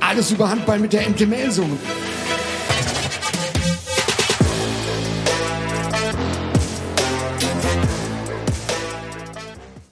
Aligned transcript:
Alles 0.00 0.30
über 0.30 0.48
Handball 0.48 0.78
mit 0.78 0.92
der 0.92 1.08
MT 1.08 1.28
Melsungen. 1.28 1.78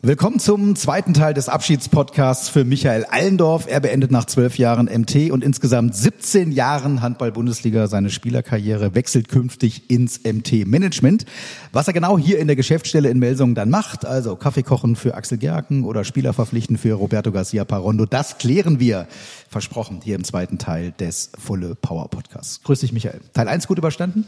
Willkommen 0.05 0.41
zum 0.41 0.75
zweiten 0.75 1.15
Teil 1.15 1.33
des 1.33 1.49
Abschiedspodcasts 1.49 2.49
für 2.49 2.65
Michael 2.65 3.05
Allendorf. 3.05 3.69
Er 3.69 3.79
beendet 3.79 4.11
nach 4.11 4.25
zwölf 4.25 4.59
Jahren 4.59 4.87
MT 4.87 5.31
und 5.31 5.45
insgesamt 5.45 5.95
17 5.95 6.51
Jahren 6.51 7.03
Handball-Bundesliga 7.03 7.87
seine 7.87 8.11
Spielerkarriere, 8.11 8.97
wechselt 8.97 9.29
künftig 9.29 9.89
ins 9.91 10.25
MT-Management. 10.25 11.25
Was 11.71 11.87
er 11.87 11.93
genau 11.93 12.19
hier 12.19 12.41
in 12.41 12.49
der 12.49 12.57
Geschäftsstelle 12.57 13.11
in 13.11 13.21
Melsungen 13.21 13.55
dann 13.55 13.71
macht, 13.71 14.05
also 14.05 14.35
Kaffee 14.35 14.65
kochen 14.65 14.97
für 14.97 15.15
Axel 15.15 15.39
Gerken 15.39 15.85
oder 15.85 16.03
Spieler 16.03 16.33
verpflichten 16.33 16.79
für 16.79 16.95
Roberto 16.95 17.31
Garcia 17.31 17.65
Parondo, 17.65 18.05
das 18.05 18.39
klären 18.39 18.81
wir, 18.81 19.07
versprochen, 19.49 20.01
hier 20.03 20.17
im 20.17 20.25
zweiten 20.25 20.59
Teil 20.59 20.91
des 20.99 21.31
Fulle 21.39 21.77
Power 21.77 22.09
Podcasts. 22.09 22.61
Grüß 22.65 22.81
dich, 22.81 22.93
Michael. 22.93 23.21
Teil 23.35 23.47
1 23.47 23.69
gut 23.69 23.79
überstanden? 23.79 24.25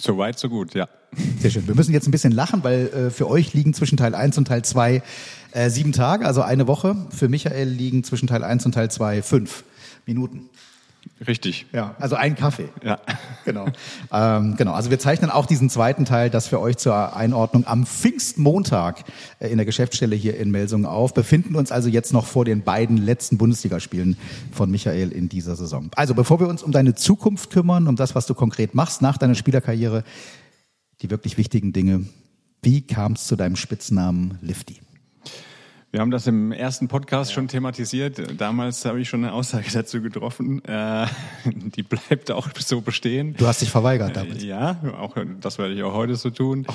So 0.00 0.18
weit, 0.18 0.40
so 0.40 0.48
gut, 0.48 0.74
ja. 0.74 0.88
Sehr 1.40 1.50
schön. 1.50 1.68
Wir 1.68 1.74
müssen 1.74 1.92
jetzt 1.92 2.08
ein 2.08 2.10
bisschen 2.10 2.32
lachen, 2.32 2.64
weil 2.64 2.86
äh, 2.86 3.10
für 3.10 3.28
euch 3.28 3.52
liegen 3.52 3.74
zwischen 3.74 3.98
Teil 3.98 4.14
1 4.14 4.38
und 4.38 4.48
Teil 4.48 4.64
2 4.64 5.02
äh, 5.52 5.70
sieben 5.70 5.92
Tage, 5.92 6.26
also 6.26 6.42
eine 6.42 6.66
Woche. 6.66 6.96
Für 7.10 7.28
Michael 7.28 7.68
liegen 7.68 8.04
zwischen 8.04 8.26
Teil 8.26 8.44
1 8.44 8.66
und 8.66 8.72
Teil 8.72 8.90
2 8.90 9.22
fünf 9.22 9.64
Minuten. 10.06 10.50
Richtig. 11.26 11.66
Ja, 11.72 11.94
also 11.98 12.16
ein 12.16 12.36
Kaffee. 12.36 12.68
Ja. 12.82 12.98
Genau. 13.44 13.66
ähm, 14.12 14.54
genau. 14.56 14.72
Also 14.72 14.90
wir 14.90 15.00
zeichnen 15.00 15.28
auch 15.28 15.46
diesen 15.46 15.68
zweiten 15.68 16.04
Teil, 16.04 16.30
das 16.30 16.46
für 16.46 16.60
euch 16.60 16.76
zur 16.76 17.16
Einordnung 17.16 17.66
am 17.66 17.86
Pfingstmontag 17.86 19.02
äh, 19.40 19.48
in 19.48 19.56
der 19.56 19.66
Geschäftsstelle 19.66 20.14
hier 20.14 20.36
in 20.36 20.52
Melsungen 20.52 20.86
auf. 20.86 21.12
Befinden 21.12 21.56
uns 21.56 21.72
also 21.72 21.88
jetzt 21.88 22.12
noch 22.12 22.26
vor 22.26 22.44
den 22.44 22.62
beiden 22.62 22.98
letzten 22.98 23.38
Bundesligaspielen 23.38 24.16
von 24.52 24.70
Michael 24.70 25.10
in 25.10 25.28
dieser 25.28 25.56
Saison. 25.56 25.90
Also 25.96 26.14
bevor 26.14 26.38
wir 26.38 26.46
uns 26.46 26.62
um 26.62 26.70
deine 26.70 26.94
Zukunft 26.94 27.50
kümmern, 27.50 27.88
um 27.88 27.96
das, 27.96 28.14
was 28.14 28.26
du 28.26 28.34
konkret 28.34 28.76
machst 28.76 29.02
nach 29.02 29.18
deiner 29.18 29.34
Spielerkarriere, 29.34 30.04
die 31.00 31.10
wirklich 31.10 31.36
wichtigen 31.36 31.72
Dinge. 31.72 32.06
Wie 32.62 32.82
kam 32.82 33.14
es 33.14 33.26
zu 33.26 33.34
deinem 33.34 33.56
Spitznamen 33.56 34.38
Lifty? 34.40 34.81
Wir 35.92 36.00
haben 36.00 36.10
das 36.10 36.26
im 36.26 36.52
ersten 36.52 36.88
Podcast 36.88 37.32
ja. 37.32 37.34
schon 37.34 37.48
thematisiert. 37.48 38.40
Damals 38.40 38.82
habe 38.86 39.02
ich 39.02 39.10
schon 39.10 39.24
eine 39.24 39.34
Aussage 39.34 39.66
dazu 39.74 40.00
getroffen. 40.00 40.64
Äh, 40.64 41.06
die 41.44 41.82
bleibt 41.82 42.30
auch 42.30 42.48
so 42.58 42.80
bestehen. 42.80 43.34
Du 43.36 43.46
hast 43.46 43.60
dich 43.60 43.70
verweigert 43.70 44.16
damit. 44.16 44.42
Ja, 44.42 44.80
auch 44.98 45.18
das 45.42 45.58
werde 45.58 45.74
ich 45.74 45.82
auch 45.82 45.92
heute 45.92 46.16
so 46.16 46.30
tun. 46.30 46.66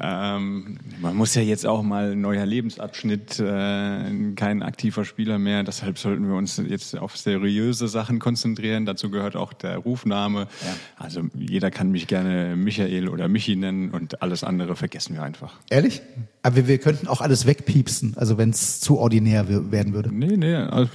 Ähm, 0.00 0.78
man 0.98 1.14
muss 1.14 1.34
ja 1.34 1.42
jetzt 1.42 1.66
auch 1.66 1.82
mal 1.82 2.12
ein 2.12 2.22
neuer 2.22 2.46
Lebensabschnitt, 2.46 3.38
äh, 3.38 4.32
kein 4.34 4.62
aktiver 4.62 5.04
Spieler 5.04 5.38
mehr. 5.38 5.62
Deshalb 5.62 5.98
sollten 5.98 6.26
wir 6.26 6.34
uns 6.34 6.56
jetzt 6.56 6.96
auf 6.96 7.18
seriöse 7.18 7.86
Sachen 7.86 8.18
konzentrieren. 8.18 8.86
Dazu 8.86 9.10
gehört 9.10 9.36
auch 9.36 9.52
der 9.52 9.76
Rufname. 9.76 10.48
Ja. 10.64 10.74
Also 10.96 11.20
jeder 11.34 11.70
kann 11.70 11.90
mich 11.90 12.06
gerne 12.06 12.56
Michael 12.56 13.10
oder 13.10 13.28
Michi 13.28 13.56
nennen 13.56 13.90
und 13.90 14.22
alles 14.22 14.42
andere 14.42 14.74
vergessen 14.74 15.16
wir 15.16 15.22
einfach. 15.22 15.52
Ehrlich? 15.68 16.00
Aber 16.42 16.56
wir, 16.56 16.68
wir 16.68 16.78
könnten 16.78 17.08
auch 17.08 17.20
alles 17.20 17.44
wegpiepsen. 17.44 18.14
Also 18.16 18.38
wenn 18.38 18.53
es 18.54 18.80
zu 18.80 18.98
ordinär 18.98 19.48
werden 19.48 19.94
würde. 19.94 20.14
Nee, 20.14 20.36
nee. 20.36 20.54
Also, 20.54 20.90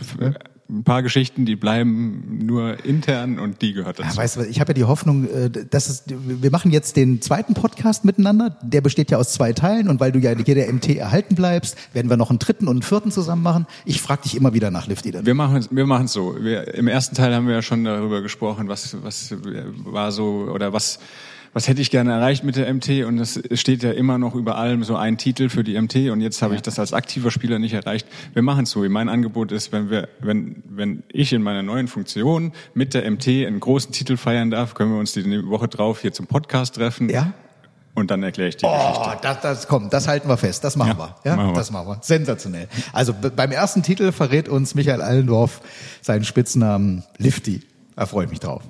ein 0.70 0.84
paar 0.84 1.02
Geschichten, 1.02 1.46
die 1.46 1.56
bleiben 1.56 2.46
nur 2.46 2.86
intern 2.86 3.40
und 3.40 3.62
die 3.64 3.74
gehört 3.74 3.98
dazu. 3.98 4.10
Ja, 4.12 4.18
weißt 4.18 4.38
du, 4.38 4.42
ich 4.42 4.60
habe 4.60 4.70
ja 4.70 4.74
die 4.76 4.84
Hoffnung, 4.84 5.28
äh, 5.28 5.50
dass 5.50 5.90
es, 5.90 6.04
wir 6.08 6.52
machen 6.52 6.72
jetzt 6.72 6.96
den 6.96 7.22
zweiten 7.22 7.56
Podcast 7.56 8.06
miteinander. 8.06 8.56
Der 8.62 8.82
besteht 8.82 9.10
ja 9.10 9.18
aus 9.18 9.34
zwei 9.34 9.52
Teilen 9.54 9.90
und 9.90 10.00
weil 10.00 10.12
du 10.12 10.20
ja 10.20 10.36
hier 10.36 10.56
der 10.56 10.72
MT 10.72 10.90
erhalten 10.96 11.34
bleibst, 11.34 11.76
werden 11.94 12.10
wir 12.10 12.18
noch 12.18 12.30
einen 12.30 12.38
dritten 12.38 12.68
und 12.68 12.76
einen 12.76 12.82
vierten 12.84 13.12
zusammen 13.12 13.42
machen. 13.42 13.66
Ich 13.86 14.00
frage 14.00 14.22
dich 14.22 14.38
immer 14.38 14.54
wieder 14.54 14.70
nach 14.70 14.86
Lifty. 14.86 15.12
Wir 15.26 15.34
machen 15.34 15.66
wir 15.72 15.88
machen 15.88 16.06
es 16.06 16.14
so. 16.14 16.36
Wir, 16.40 16.72
Im 16.76 16.88
ersten 16.88 17.16
Teil 17.16 17.34
haben 17.34 17.48
wir 17.48 17.56
ja 17.56 17.62
schon 17.64 17.84
darüber 17.84 18.22
gesprochen, 18.22 18.68
was 18.68 18.96
was 19.02 19.34
war 19.86 20.12
so 20.12 20.50
oder 20.54 20.72
was 20.72 21.00
was 21.54 21.68
hätte 21.68 21.82
ich 21.82 21.92
gerne 21.92 22.12
erreicht 22.14 22.44
mit 22.44 22.56
der 22.56 22.72
MT 22.74 23.06
und 23.06 23.20
es 23.20 23.42
steht 23.54 23.84
ja 23.84 23.92
immer 23.92 24.18
noch 24.18 24.36
über 24.36 24.58
allem 24.58 24.84
so 24.84 24.96
ein 24.96 25.18
Titel 25.18 25.50
für 25.50 25.64
die 25.64 25.80
MT 25.80 26.10
und 26.12 26.22
jetzt 26.22 26.42
habe 26.42 26.56
ich 26.56 26.62
das 26.62 26.80
als 26.80 26.94
aktiver 26.94 27.32
Spieler 27.32 27.60
nicht 27.60 27.74
erreicht. 27.74 28.08
Wir 28.34 28.42
machen 28.42 28.64
es 28.64 28.72
so. 28.72 28.88
Mein 28.90 29.10
Angebot 29.10 29.52
ist, 29.52 29.72
wenn 29.72 29.90
wir, 29.90 30.10
wenn, 30.20 30.64
wenn 30.68 31.04
ich 31.12 31.34
in 31.34 31.42
meiner 31.42 31.64
neuen 31.64 31.88
Funktion 31.88 32.54
mit 32.74 32.94
der 32.94 33.10
MT 33.10 33.28
einen 33.28 33.60
großen 33.60 33.92
Titel 33.92 34.18
feiern 34.18 34.52
darf, 34.52 34.74
können 34.74 34.92
wir 34.92 35.00
uns 35.00 35.14
die 35.14 35.48
Woche 35.48 35.68
drauf 35.68 36.02
hier 36.02 36.14
zum 36.14 36.28
Podcast 36.28 36.76
treffen. 36.76 37.10
Ja. 37.10 37.34
Und 37.96 38.12
dann 38.12 38.24
erkläre 38.24 38.50
ich 38.50 38.58
die 38.58 38.66
oh, 38.66 38.72
Geschichte. 38.72 39.18
Das, 39.22 39.42
das, 39.42 39.68
komm, 39.68 39.90
das 39.90 40.08
halten 40.08 40.30
wir 40.30 40.38
fest. 40.38 40.64
Das 40.64 40.76
machen 40.76 40.96
ja, 40.98 40.98
wir. 40.98 41.16
Ja, 41.26 41.36
machen 41.36 41.50
wir. 41.50 41.54
das 41.56 41.72
machen 41.72 41.88
wir. 41.88 42.00
Sensationell. 42.02 42.68
Also 42.94 43.14
beim 43.14 43.52
ersten 43.52 43.84
Titel 43.84 44.12
verrät 44.12 44.48
uns 44.48 44.76
Michael 44.76 45.02
Allendorf 45.02 45.62
seinen 46.02 46.24
Spitznamen 46.24 47.04
Lifty. 47.18 47.62
Da 47.96 48.06
freue 48.06 48.26
ich 48.26 48.30
mich 48.30 48.40
drauf. 48.40 48.64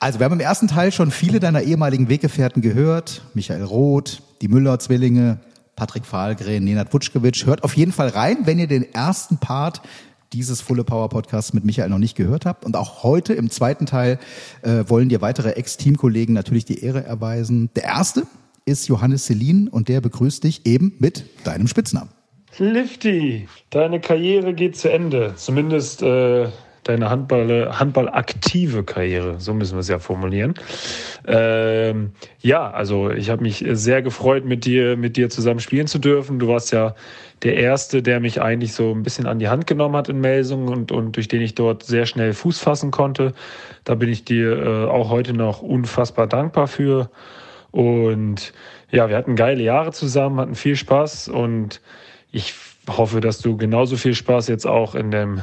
Also 0.00 0.18
wir 0.18 0.24
haben 0.24 0.34
im 0.34 0.40
ersten 0.40 0.68
Teil 0.68 0.92
schon 0.92 1.10
viele 1.10 1.40
deiner 1.40 1.62
ehemaligen 1.62 2.08
Weggefährten 2.08 2.62
gehört. 2.62 3.22
Michael 3.34 3.64
Roth, 3.64 4.22
die 4.40 4.48
Müller-Zwillinge, 4.48 5.38
Patrick 5.76 6.06
Fahlgren, 6.06 6.64
Nenad 6.64 6.92
Wutschkewitsch. 6.92 7.46
Hört 7.46 7.64
auf 7.64 7.76
jeden 7.76 7.92
Fall 7.92 8.08
rein, 8.08 8.38
wenn 8.44 8.58
ihr 8.58 8.66
den 8.66 8.94
ersten 8.94 9.38
Part 9.38 9.82
dieses 10.32 10.60
Fulle 10.60 10.84
Power 10.84 11.08
Podcasts 11.08 11.52
mit 11.52 11.64
Michael 11.64 11.88
noch 11.88 11.98
nicht 11.98 12.16
gehört 12.16 12.44
habt. 12.44 12.64
Und 12.64 12.76
auch 12.76 13.02
heute 13.02 13.34
im 13.34 13.50
zweiten 13.50 13.86
Teil 13.86 14.18
äh, 14.62 14.84
wollen 14.88 15.08
dir 15.08 15.20
weitere 15.20 15.50
Ex-Teamkollegen 15.50 16.34
natürlich 16.34 16.64
die 16.64 16.80
Ehre 16.82 17.04
erweisen. 17.04 17.70
Der 17.76 17.84
erste 17.84 18.26
ist 18.64 18.88
Johannes 18.88 19.26
Selin 19.26 19.68
und 19.68 19.88
der 19.88 20.00
begrüßt 20.00 20.44
dich 20.44 20.66
eben 20.66 20.94
mit 20.98 21.24
deinem 21.44 21.68
Spitznamen. 21.68 22.10
Lifty, 22.58 23.48
deine 23.70 24.00
Karriere 24.00 24.54
geht 24.54 24.76
zu 24.76 24.90
Ende. 24.90 25.34
Zumindest 25.36 26.02
äh, 26.02 26.48
deine 26.84 27.10
Handball, 27.10 27.78
Handballaktive 27.78 28.84
Karriere, 28.84 29.40
so 29.40 29.54
müssen 29.54 29.74
wir 29.74 29.80
es 29.80 29.88
ja 29.88 29.98
formulieren. 29.98 30.54
Ähm, 31.26 32.12
ja, 32.40 32.70
also 32.70 33.10
ich 33.10 33.30
habe 33.30 33.42
mich 33.42 33.64
sehr 33.72 34.02
gefreut, 34.02 34.44
mit 34.44 34.64
dir, 34.64 34.96
mit 34.96 35.16
dir 35.16 35.30
zusammen 35.30 35.60
spielen 35.60 35.86
zu 35.86 35.98
dürfen. 35.98 36.38
Du 36.38 36.48
warst 36.48 36.72
ja 36.72 36.94
der 37.42 37.56
Erste, 37.56 38.02
der 38.02 38.20
mich 38.20 38.40
eigentlich 38.40 38.72
so 38.72 38.92
ein 38.92 39.02
bisschen 39.02 39.26
an 39.26 39.38
die 39.38 39.48
Hand 39.48 39.66
genommen 39.66 39.96
hat 39.96 40.08
in 40.08 40.20
Melsung 40.20 40.68
und, 40.68 40.92
und 40.92 41.16
durch 41.16 41.28
den 41.28 41.42
ich 41.42 41.54
dort 41.54 41.82
sehr 41.82 42.06
schnell 42.06 42.32
Fuß 42.32 42.58
fassen 42.58 42.90
konnte. 42.90 43.34
Da 43.84 43.94
bin 43.94 44.08
ich 44.08 44.24
dir 44.24 44.62
äh, 44.62 44.84
auch 44.86 45.10
heute 45.10 45.32
noch 45.32 45.62
unfassbar 45.62 46.26
dankbar 46.26 46.68
für. 46.68 47.10
Und 47.70 48.52
ja, 48.90 49.08
wir 49.08 49.16
hatten 49.16 49.36
geile 49.36 49.62
Jahre 49.62 49.92
zusammen, 49.92 50.38
hatten 50.38 50.54
viel 50.54 50.76
Spaß 50.76 51.28
und 51.28 51.80
ich 52.30 52.54
hoffe, 52.88 53.20
dass 53.20 53.38
du 53.38 53.56
genauso 53.56 53.96
viel 53.96 54.14
Spaß 54.14 54.48
jetzt 54.48 54.66
auch 54.66 54.94
in 54.94 55.10
dem 55.10 55.42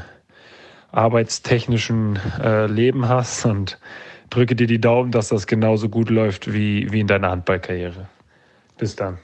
arbeitstechnischen 0.91 2.19
äh, 2.41 2.67
Leben 2.67 3.07
hast 3.07 3.45
und 3.45 3.79
drücke 4.29 4.55
dir 4.55 4.67
die 4.67 4.79
Daumen, 4.79 5.11
dass 5.11 5.29
das 5.29 5.47
genauso 5.47 5.89
gut 5.89 6.09
läuft 6.09 6.51
wie, 6.51 6.91
wie 6.91 7.01
in 7.01 7.07
deiner 7.07 7.31
Handballkarriere. 7.31 8.07
Bis 8.77 8.95
dann. 8.95 9.17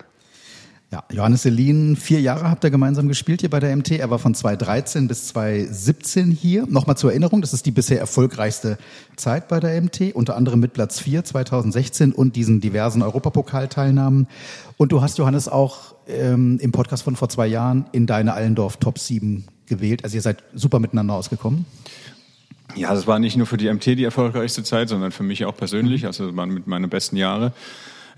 Ja, 0.89 1.03
Johannes 1.11 1.41
Selin, 1.41 1.97
vier 1.97 2.21
Jahre 2.21 2.49
habt 2.49 2.63
ihr 2.63 2.69
gemeinsam 2.69 3.09
gespielt 3.09 3.41
hier 3.41 3.49
bei 3.49 3.59
der 3.59 3.75
MT. 3.75 3.91
Er 3.91 4.09
war 4.09 4.19
von 4.19 4.33
2013 4.33 5.09
bis 5.09 5.27
2017 5.27 6.31
hier. 6.31 6.65
Nochmal 6.65 6.95
zur 6.95 7.09
Erinnerung, 7.09 7.41
das 7.41 7.51
ist 7.51 7.65
die 7.65 7.71
bisher 7.71 7.99
erfolgreichste 7.99 8.77
Zeit 9.17 9.49
bei 9.49 9.59
der 9.59 9.81
MT, 9.81 10.13
unter 10.13 10.37
anderem 10.37 10.61
mit 10.61 10.71
Platz 10.71 11.01
4 11.01 11.25
2016 11.25 12.13
und 12.13 12.37
diesen 12.37 12.61
diversen 12.61 13.01
Europapokalteilnahmen. 13.01 14.27
Und 14.77 14.93
du 14.93 15.01
hast, 15.01 15.17
Johannes, 15.17 15.49
auch 15.49 15.93
ähm, 16.07 16.57
im 16.61 16.71
Podcast 16.71 17.03
von 17.03 17.17
vor 17.17 17.27
zwei 17.27 17.47
Jahren 17.47 17.87
in 17.91 18.07
deine 18.07 18.33
Allendorf 18.33 18.77
Top 18.77 18.97
7 18.97 19.43
gewählt. 19.65 20.05
Also 20.05 20.15
ihr 20.15 20.21
seid 20.21 20.41
super 20.53 20.79
miteinander 20.79 21.15
ausgekommen. 21.15 21.65
Ja, 22.75 22.93
das 22.93 23.07
war 23.07 23.19
nicht 23.19 23.35
nur 23.35 23.45
für 23.45 23.57
die 23.57 23.69
MT 23.69 23.87
die 23.87 24.05
erfolgreichste 24.05 24.63
Zeit, 24.63 24.87
sondern 24.87 25.11
für 25.11 25.23
mich 25.23 25.43
auch 25.43 25.57
persönlich. 25.57 26.05
Also 26.05 26.27
das 26.27 26.37
waren 26.37 26.53
mit 26.53 26.65
meine 26.65 26.87
besten 26.87 27.17
Jahre 27.17 27.51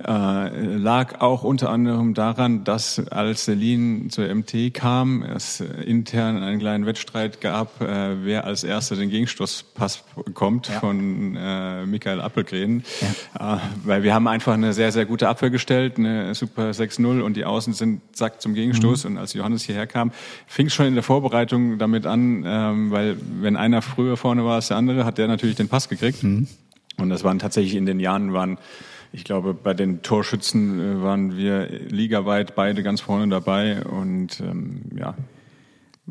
äh, 0.06 0.78
lag 0.78 1.20
auch 1.20 1.44
unter 1.44 1.70
anderem 1.70 2.14
daran, 2.14 2.64
dass 2.64 3.06
als 3.10 3.46
Selin 3.46 4.10
zur 4.10 4.34
MT 4.34 4.74
kam, 4.74 5.24
es 5.24 5.60
intern 5.60 6.42
einen 6.42 6.60
kleinen 6.60 6.86
Wettstreit 6.86 7.42
gab, 7.42 7.82
äh, 7.82 8.24
wer 8.24 8.46
als 8.46 8.64
erster 8.64 8.96
den 8.96 9.10
Gegenstoßpass 9.10 10.06
bekommt 10.26 10.70
ja. 10.70 10.80
von 10.80 11.36
äh, 11.36 11.86
Michael 11.86 12.22
Appelgren. 12.22 12.84
Ja. 13.36 13.56
Äh, 13.56 13.60
weil 13.84 14.04
wir 14.04 14.14
haben 14.14 14.28
einfach 14.30 14.54
eine 14.54 14.72
sehr, 14.72 14.94
sehr 14.94 15.06
gute 15.06 15.28
Abwehr 15.28 15.50
gestellt, 15.50 15.98
eine 15.98 16.34
super 16.34 16.70
6-0 16.70 17.20
und 17.20 17.36
die 17.36 17.44
Außen 17.44 17.74
sind 17.74 18.02
zack 18.14 18.42
zum 18.42 18.54
Gegenstoß. 18.54 19.04
Mhm. 19.04 19.12
Und 19.12 19.18
als 19.18 19.34
Johannes 19.34 19.64
hierher 19.64 19.88
kam, 19.88 20.12
fing 20.48 20.68
es 20.68 20.74
schon 20.74 20.86
in 20.86 20.94
der 20.94 21.04
Vorbereitung 21.04 21.78
damit 21.78 22.06
an, 22.06 22.44
ähm, 22.46 22.92
weil 22.92 23.18
wenn 23.42 23.58
einer 23.58 23.82
früher 23.82 24.16
vorne 24.16 24.46
war 24.46 24.56
als 24.56 24.70
der 24.70 24.78
andere, 24.78 25.04
hat 25.04 25.18
der 25.18 25.28
natürlich 25.28 25.58
den 25.58 25.68
Pass 25.68 25.90
gekriegt. 25.90 26.24
Mhm. 26.24 26.48
Und 26.98 27.10
das 27.10 27.24
waren 27.26 27.40
tatsächlich 27.40 27.76
in 27.76 27.86
den 27.86 28.00
Jahren 28.00 28.34
waren 28.34 28.58
ich 29.12 29.24
glaube, 29.24 29.54
bei 29.54 29.74
den 29.74 30.02
Torschützen 30.02 30.80
äh, 30.80 31.02
waren 31.02 31.38
wir 31.38 31.68
ligaweit 31.68 32.56
beide 32.56 32.84
ganz 32.84 33.02
vorne 33.02 33.28
dabei 33.28 33.84
und 33.84 34.40
ähm, 34.40 34.82
ja, 34.96 35.16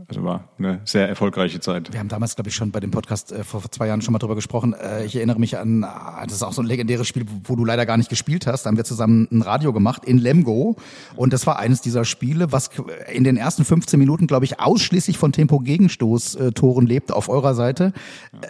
Also 0.09 0.23
war 0.23 0.49
eine 0.59 0.81
sehr 0.85 1.09
erfolgreiche 1.09 1.61
Zeit. 1.61 1.93
Wir 1.93 2.00
haben 2.00 2.09
damals, 2.09 2.37
glaube 2.37 2.49
ich, 2.50 2.55
schon 2.55 2.71
bei 2.71 2.81
dem 2.81 2.91
Podcast 2.91 3.33
äh, 3.33 3.45
vor 3.45 3.62
zwei 3.71 3.87
Jahren 3.87 4.03
schon 4.03 4.12
mal 4.12 4.19
drüber 4.19 4.35
gesprochen. 4.35 4.75
Äh, 4.75 5.05
ich 5.05 5.17
erinnere 5.17 5.39
mich 5.39 5.59
an, 5.59 5.85
ah, 5.85 6.25
das 6.25 6.35
ist 6.35 6.43
auch 6.43 6.53
so 6.53 6.62
ein 6.62 6.67
legendäres 6.67 7.06
Spiel, 7.06 7.27
wo 7.45 7.56
du 7.56 7.65
leider 7.65 7.87
gar 7.87 7.97
nicht 7.97 8.11
gespielt 8.11 8.47
hast. 8.47 8.65
Da 8.65 8.69
haben 8.69 8.77
wir 8.77 8.85
zusammen 8.85 9.29
ein 9.31 9.43
Radio 9.43 9.73
gemacht 9.73 10.05
in 10.05 10.19
Lemgo. 10.19 10.77
Und 11.17 11.33
das 11.33 11.47
war 11.47 11.59
eines 11.59 11.81
dieser 11.81 12.05
Spiele, 12.05 12.53
was 12.53 12.71
in 13.12 13.25
den 13.25 13.37
ersten 13.37 13.65
15 13.65 13.99
Minuten, 13.99 14.27
glaube 14.27 14.45
ich, 14.45 14.61
ausschließlich 14.61 15.19
von 15.19 15.33
Tempo-Gegenstoß-Toren 15.33 16.87
lebt 16.87 17.12
auf 17.12 17.29
eurer 17.29 17.55
Seite. 17.55 17.93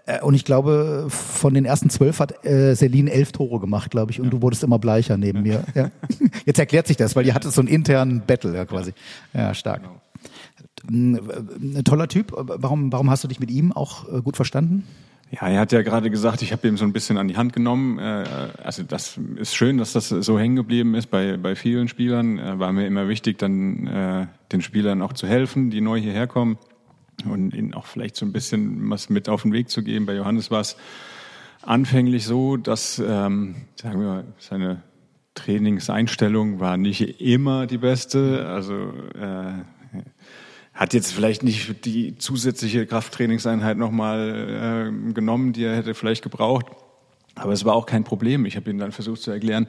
Äh, 0.07 0.21
und 0.23 0.35
ich 0.35 0.45
glaube, 0.45 1.07
von 1.09 1.55
den 1.55 1.65
ersten 1.65 1.91
zwölf 1.91 2.21
hat 2.21 2.45
äh, 2.45 2.75
Celine 2.75 3.11
elf 3.11 3.33
Tore 3.33 3.61
gemacht, 3.61 3.91
glaube 3.91 4.13
ich. 4.13 4.21
Und 4.21 4.27
ja. 4.27 4.31
du 4.31 4.43
wurdest 4.43 4.63
immer 4.65 4.79
bleicher 4.79 5.17
neben 5.17 5.45
ja. 5.45 5.61
mir. 5.61 5.65
Ja. 5.75 5.91
Jetzt 6.47 6.59
erklärt 6.59 6.87
sich 6.87 6.97
das, 6.97 7.17
weil 7.17 7.27
ihr 7.27 7.35
hattet 7.35 7.53
so 7.53 7.61
einen 7.61 7.69
internen 7.69 8.23
Battle 8.27 8.55
ja 8.55 8.65
quasi. 8.65 8.93
Ja, 9.33 9.55
stark. 9.55 9.83
Genau. 9.83 10.01
Ein 10.89 11.83
toller 11.85 12.09
Typ. 12.09 12.33
Warum, 12.37 12.93
warum 12.93 13.11
hast 13.11 13.25
du 13.25 13.29
dich 13.29 13.41
mit 13.41 13.51
ihm 13.51 13.73
auch 13.73 14.09
äh, 14.13 14.23
gut 14.23 14.37
verstanden? 14.37 14.85
Ja, 15.31 15.47
er 15.49 15.61
hat 15.61 15.73
ja 15.73 15.83
gerade 15.83 16.11
gesagt, 16.11 16.41
ich 16.41 16.53
habe 16.53 16.67
ihm 16.67 16.79
so 16.79 16.85
ein 16.85 16.93
bisschen 16.93 17.19
an 17.19 17.29
die 17.29 17.37
Hand 17.37 17.53
genommen. 17.53 17.99
Äh, 17.99 18.25
also 18.63 18.83
das 18.83 19.19
ist 19.37 19.55
schön, 19.55 19.79
dass 19.79 19.93
das 19.93 20.09
so 20.09 20.39
hängen 20.39 20.57
geblieben 20.57 20.95
ist 20.95 21.11
bei, 21.11 21.37
bei 21.37 21.55
vielen 21.55 21.89
Spielern. 21.89 22.39
Äh, 22.39 22.59
war 22.59 22.73
mir 22.73 22.87
immer 22.87 23.09
wichtig, 23.09 23.39
dann 23.39 24.29
den 24.53 24.63
Spielern 24.63 25.03
auch 25.03 25.13
zu 25.13 25.27
helfen, 25.27 25.71
die 25.71 25.81
neu 25.81 26.01
hierher 26.01 26.27
kommen 26.27 26.59
und 27.25 27.55
ihnen 27.55 27.75
auch 27.75 27.87
vielleicht 27.87 28.17
so 28.17 28.25
ein 28.25 28.33
bisschen 28.33 28.89
was 28.91 29.11
mit 29.11 29.29
auf 29.29 29.43
den 29.43 29.53
Weg 29.53 29.71
zu 29.71 29.83
geben. 29.83 30.07
Bei 30.07 30.15
Johannes 30.15 30.51
war 30.51 30.61
es 30.61 30.77
anfänglich 31.63 32.25
so, 32.25 32.57
dass, 32.57 32.99
ähm, 32.99 33.57
sagen 33.75 34.01
wir 34.01 34.07
mal, 34.07 34.25
seine 34.39 34.83
Trainingseinstellung 35.35 36.61
war 36.61 36.77
nicht 36.77 37.21
immer 37.21 37.67
die 37.67 37.79
beste. 37.79 38.47
Also 38.49 38.75
äh, 39.15 39.53
hat 40.79 40.95
jetzt 40.95 41.13
vielleicht 41.13 41.43
nicht 41.43 41.85
die 41.87 42.17
zusätzliche 42.19 42.87
Krafttrainingseinheit 42.87 43.77
nochmal 43.77 44.93
äh, 44.95 45.13
genommen, 45.13 45.53
die 45.53 45.65
er 45.65 45.75
hätte 45.75 45.93
vielleicht 45.93 46.23
gebraucht. 46.23 46.67
Aber 47.35 47.53
es 47.53 47.65
war 47.65 47.75
auch 47.75 47.85
kein 47.85 48.05
Problem. 48.05 48.47
Ich 48.47 48.55
habe 48.55 48.71
ihn 48.71 48.79
dann 48.79 48.93
versucht 48.93 49.21
zu 49.21 49.33
erklären, 49.33 49.67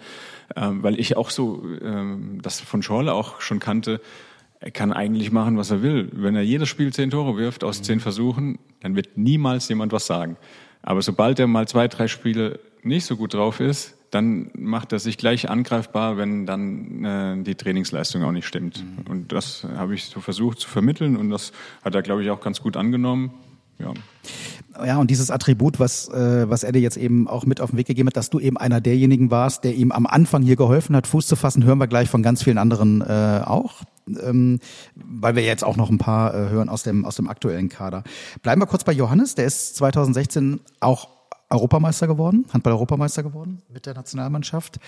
ähm, 0.56 0.84
weil 0.84 1.00
ich 1.00 1.18
auch 1.18 1.32
so 1.32 1.64
ähm, 1.82 2.40
das 2.44 2.62
von 2.62 2.84
Schorle 2.84 3.12
auch 3.14 3.42
schon 3.42 3.60
kannte. 3.60 4.02
Er 4.60 4.70
kann 4.70 4.94
eigentlich 4.94 5.32
machen, 5.32 5.58
was 5.58 5.72
er 5.72 5.82
will. 5.82 6.10
Wenn 6.14 6.36
er 6.36 6.44
jedes 6.44 6.70
Spiel 6.70 6.94
zehn 6.94 7.10
Tore 7.10 7.38
wirft 7.38 7.64
aus 7.64 7.82
zehn 7.82 8.00
Versuchen, 8.00 8.60
dann 8.82 8.96
wird 8.96 9.18
niemals 9.18 9.68
jemand 9.68 9.92
was 9.92 10.06
sagen. 10.06 10.38
Aber 10.84 11.02
sobald 11.02 11.40
er 11.40 11.48
mal 11.48 11.68
zwei, 11.68 11.88
drei 11.88 12.08
Spiele 12.08 12.60
nicht 12.84 13.08
so 13.08 13.18
gut 13.18 13.34
drauf 13.34 13.62
ist, 13.62 13.96
dann 14.12 14.50
macht 14.54 14.92
er 14.92 15.00
sich 15.00 15.18
gleich 15.18 15.50
angreifbar, 15.50 16.18
wenn 16.18 16.46
dann 16.46 17.06
äh, 17.06 17.44
die 17.44 17.56
Trainingsleistung 17.56 18.24
auch 18.24 18.32
nicht 18.32 18.48
stimmt. 18.48 18.84
Mhm. 18.84 19.12
Und 19.12 19.32
das 19.32 19.66
habe 19.76 19.96
ich 19.96 20.06
so 20.06 20.20
versucht 20.20 20.60
zu 20.60 20.70
vermitteln 20.70 21.18
und 21.18 21.30
das 21.30 21.52
hat 21.84 21.96
er, 21.96 22.02
glaube 22.02 22.24
ich, 22.24 22.30
auch 22.30 22.42
ganz 22.42 22.62
gut 22.62 22.78
angenommen. 22.78 23.32
Ja. 23.80 23.94
Ja, 24.86 24.98
und 24.98 25.10
dieses 25.10 25.30
Attribut, 25.32 25.80
was, 25.80 26.08
äh, 26.10 26.50
was 26.50 26.64
er 26.64 26.72
dir 26.72 26.80
jetzt 26.80 26.96
eben 26.96 27.28
auch 27.28 27.46
mit 27.46 27.60
auf 27.60 27.72
den 27.72 27.78
Weg 27.78 27.88
gegeben 27.88 28.08
hat, 28.08 28.16
dass 28.16 28.30
du 28.30 28.40
eben 28.40 28.58
einer 28.58 28.80
derjenigen 28.80 29.30
warst, 29.32 29.64
der 29.64 29.74
ihm 29.76 29.92
am 29.92 30.06
Anfang 30.06 30.42
hier 30.42 30.56
geholfen 30.56 30.96
hat, 30.96 31.08
Fuß 31.08 31.28
zu 31.28 31.36
fassen, 31.36 31.64
hören 31.66 31.80
wir 31.80 31.88
gleich 31.88 32.10
von 32.10 32.24
ganz 32.24 32.44
vielen 32.44 32.58
anderen 32.58 33.02
äh, 33.02 33.42
auch. 33.46 33.82
Ähm, 34.24 34.60
weil 34.96 35.36
wir 35.36 35.44
jetzt 35.44 35.64
auch 35.64 35.78
noch 35.78 35.90
ein 35.90 35.98
paar 35.98 36.34
äh, 36.34 36.50
hören 36.50 36.70
aus 36.70 36.84
dem, 36.84 37.06
aus 37.06 37.16
dem 37.16 37.28
aktuellen 37.28 37.70
Kader. 37.70 38.04
Bleiben 38.42 38.62
wir 38.62 38.66
kurz 38.66 38.84
bei 38.84 38.94
Johannes, 38.94 39.36
der 39.36 39.46
ist 39.46 39.76
2016 39.76 40.62
auch 40.80 41.19
Europameister 41.50 42.07
geworden, 42.07 42.46
Handball-Europameister 42.54 43.24
geworden 43.24 43.62
mit 43.69 43.86
der 43.86 43.94
Nationalmannschaft. 43.96 44.80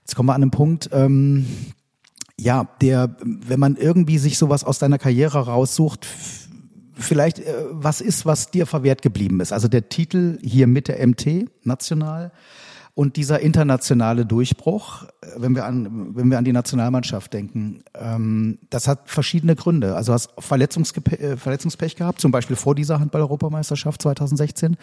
Jetzt 0.00 0.14
kommen 0.14 0.28
wir 0.28 0.34
an 0.34 0.40
den 0.40 0.50
Punkt, 0.50 0.90
ähm, 0.92 1.46
ja, 2.38 2.68
der, 2.80 3.16
wenn 3.22 3.58
man 3.58 3.76
irgendwie 3.76 4.18
sich 4.18 4.38
sowas 4.38 4.62
aus 4.62 4.78
deiner 4.78 4.98
Karriere 4.98 5.46
raussucht, 5.46 6.06
vielleicht 6.94 7.38
äh, 7.40 7.54
was 7.70 8.00
ist, 8.00 8.26
was 8.26 8.50
dir 8.50 8.66
verwehrt 8.66 9.02
geblieben 9.02 9.40
ist. 9.40 9.52
Also 9.52 9.68
der 9.68 9.88
Titel 9.88 10.38
hier 10.42 10.66
mit 10.66 10.88
der 10.88 11.04
MT 11.06 11.48
national 11.64 12.32
und 12.94 13.16
dieser 13.16 13.40
internationale 13.40 14.24
Durchbruch, 14.24 15.04
äh, 15.04 15.26
wenn 15.36 15.54
wir 15.54 15.64
an, 15.66 16.16
wenn 16.16 16.30
wir 16.30 16.38
an 16.38 16.44
die 16.44 16.52
Nationalmannschaft 16.52 17.32
denken, 17.32 17.82
ähm, 17.94 18.58
das 18.70 18.88
hat 18.88 19.10
verschiedene 19.10 19.54
Gründe. 19.54 19.94
Also 19.94 20.12
hast 20.12 20.30
äh, 20.38 21.36
Verletzungspech 21.36 21.96
gehabt, 21.96 22.20
zum 22.20 22.32
Beispiel 22.32 22.56
vor 22.56 22.74
dieser 22.74 22.98
Handball-Europameisterschaft 22.98 24.02
2016. 24.02 24.76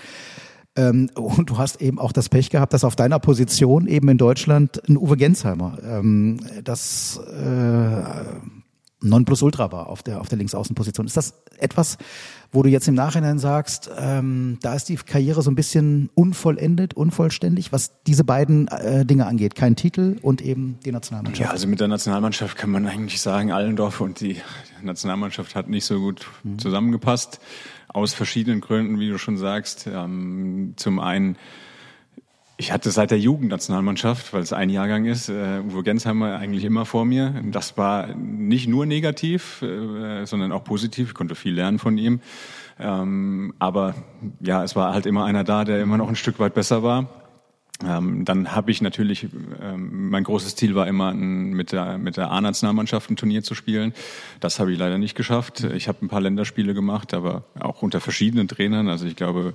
Ähm, 0.76 1.10
und 1.16 1.50
du 1.50 1.58
hast 1.58 1.82
eben 1.82 2.00
auch 2.00 2.12
das 2.12 2.30
Pech 2.30 2.50
gehabt, 2.50 2.74
dass 2.74 2.84
auf 2.84 2.96
deiner 2.96 3.20
Position 3.20 3.88
eben 3.88 4.10
in 4.10 4.18
Deutschland 4.18 4.82
ein 4.90 4.98
Uwe 4.98 5.18
Gensheimer 5.18 5.78
ähm, 5.84 6.40
das 6.64 7.18
äh, 7.18 8.04
Nonplusultra 9.04 9.72
war 9.72 9.88
auf 9.88 10.02
der, 10.02 10.22
auf 10.22 10.30
der 10.30 10.38
Linksaußenposition. 10.38 11.06
Ist 11.06 11.18
das 11.18 11.34
etwas, 11.58 11.98
wo 12.52 12.64
du 12.64 12.70
jetzt 12.70 12.88
im 12.88 12.96
Nachhinein 12.96 13.38
sagst, 13.38 13.92
ähm, 13.98 14.58
da 14.62 14.74
ist 14.74 14.90
die 14.90 14.96
Karriere 14.96 15.42
so 15.42 15.52
ein 15.52 15.56
bisschen 15.56 16.10
unvollendet, 16.16 16.94
unvollständig, 16.94 17.72
was 17.72 17.92
diese 18.08 18.24
beiden 18.24 18.68
äh, 18.70 19.06
Dinge 19.06 19.28
angeht? 19.28 19.56
Kein 19.56 19.76
Titel 19.76 20.18
und 20.22 20.42
eben 20.42 20.80
die 20.86 20.92
Nationalmannschaft. 20.92 21.48
Ja, 21.48 21.52
also 21.52 21.68
mit 21.68 21.82
der 21.82 21.88
Nationalmannschaft 21.90 22.58
kann 22.58 22.72
man 22.72 22.88
eigentlich 22.88 23.22
sagen, 23.22 23.52
Allendorf 23.52 24.02
und 24.02 24.22
die 24.22 24.38
Nationalmannschaft 24.82 25.56
hat 25.56 25.68
nicht 25.68 25.86
so 25.86 26.00
gut 26.00 26.28
mhm. 26.44 26.60
zusammengepasst. 26.60 27.40
Aus 27.94 28.14
verschiedenen 28.14 28.62
Gründen, 28.62 29.00
wie 29.00 29.10
du 29.10 29.18
schon 29.18 29.38
sagst. 29.38 29.88
Ähm, 29.88 30.74
zum 30.76 31.00
einen, 31.00 31.38
ich 32.58 32.72
hatte 32.72 32.92
seit 32.92 33.12
der 33.12 33.20
Jugendnationalmannschaft, 33.20 34.34
weil 34.34 34.42
es 34.42 34.52
ein 34.52 34.70
Jahrgang 34.70 35.06
ist, 35.06 35.30
äh, 35.30 35.62
Uwe 35.68 35.84
Gensheimer 35.84 36.38
eigentlich 36.38 36.64
immer 36.64 36.86
vor 36.86 37.06
mir. 37.06 37.42
Das 37.52 37.78
war 37.78 38.08
nicht 38.16 38.68
nur 38.68 38.86
negativ, 38.86 39.62
äh, 39.62 40.26
sondern 40.26 40.52
auch 40.52 40.64
positiv. 40.64 41.10
Ich 41.10 41.14
konnte 41.14 41.36
viel 41.36 41.54
lernen 41.54 41.80
von 41.80 41.98
ihm. 41.98 42.20
Ähm, 42.80 43.54
aber 43.60 43.96
ja, 44.40 44.64
es 44.64 44.76
war 44.76 44.94
halt 44.94 45.06
immer 45.06 45.26
einer 45.26 45.44
da, 45.44 45.64
der 45.64 45.82
immer 45.82 45.98
noch 45.98 46.10
ein 46.10 46.16
Stück 46.16 46.40
weit 46.40 46.54
besser 46.54 46.84
war. 46.84 47.23
Ähm, 47.86 48.24
dann 48.24 48.56
habe 48.56 48.72
ich 48.72 48.82
natürlich, 48.82 49.28
ähm, 49.62 50.10
mein 50.10 50.24
großes 50.24 50.56
Ziel 50.56 50.76
war 50.76 50.88
immer, 50.88 51.10
ein, 51.10 51.52
mit 51.54 51.72
der, 51.72 51.98
mit 51.98 52.18
der 52.18 52.32
A-Nationalmannschaft 52.32 53.10
ein 53.10 53.16
Turnier 53.16 53.44
zu 53.44 53.56
spielen. 53.56 53.94
Das 54.40 54.60
habe 54.60 54.72
ich 54.72 54.80
leider 54.80 54.98
nicht 54.98 55.16
geschafft. 55.16 55.64
Ich 55.64 55.88
habe 55.88 56.06
ein 56.06 56.08
paar 56.08 56.22
Länderspiele 56.22 56.74
gemacht, 56.74 57.14
aber 57.14 57.44
auch 57.60 57.82
unter 57.82 58.00
verschiedenen 58.00 58.48
Trainern. 58.48 58.88
Also 58.88 59.06
ich 59.06 59.16
glaube, 59.16 59.54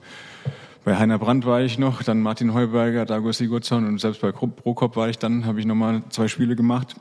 bei 0.85 0.97
Heiner 0.97 1.19
Brandt 1.19 1.47
war 1.47 1.63
ich 1.63 1.79
noch, 1.79 2.03
dann 2.03 2.21
Martin 2.21 2.55
Heuberger, 2.55 3.05
Dago 3.05 3.33
Sigurdsson 3.33 3.87
und 3.87 4.01
selbst 4.01 4.21
bei 4.21 4.33
Prokop 4.33 4.97
war 4.97 5.09
ich 5.09 5.19
dann, 5.19 5.47
habe 5.47 5.61
ich 5.61 5.67
nochmal 5.67 6.03
zwei 6.11 6.29
Spiele 6.29 6.57
gemacht. 6.57 6.97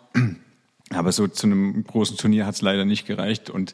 Aber 0.92 1.12
so 1.12 1.28
zu 1.28 1.48
einem 1.48 1.84
großen 1.84 2.18
Turnier 2.18 2.46
hat 2.46 2.56
es 2.56 2.62
leider 2.62 2.86
nicht 2.86 3.06
gereicht. 3.06 3.50
Und 3.50 3.74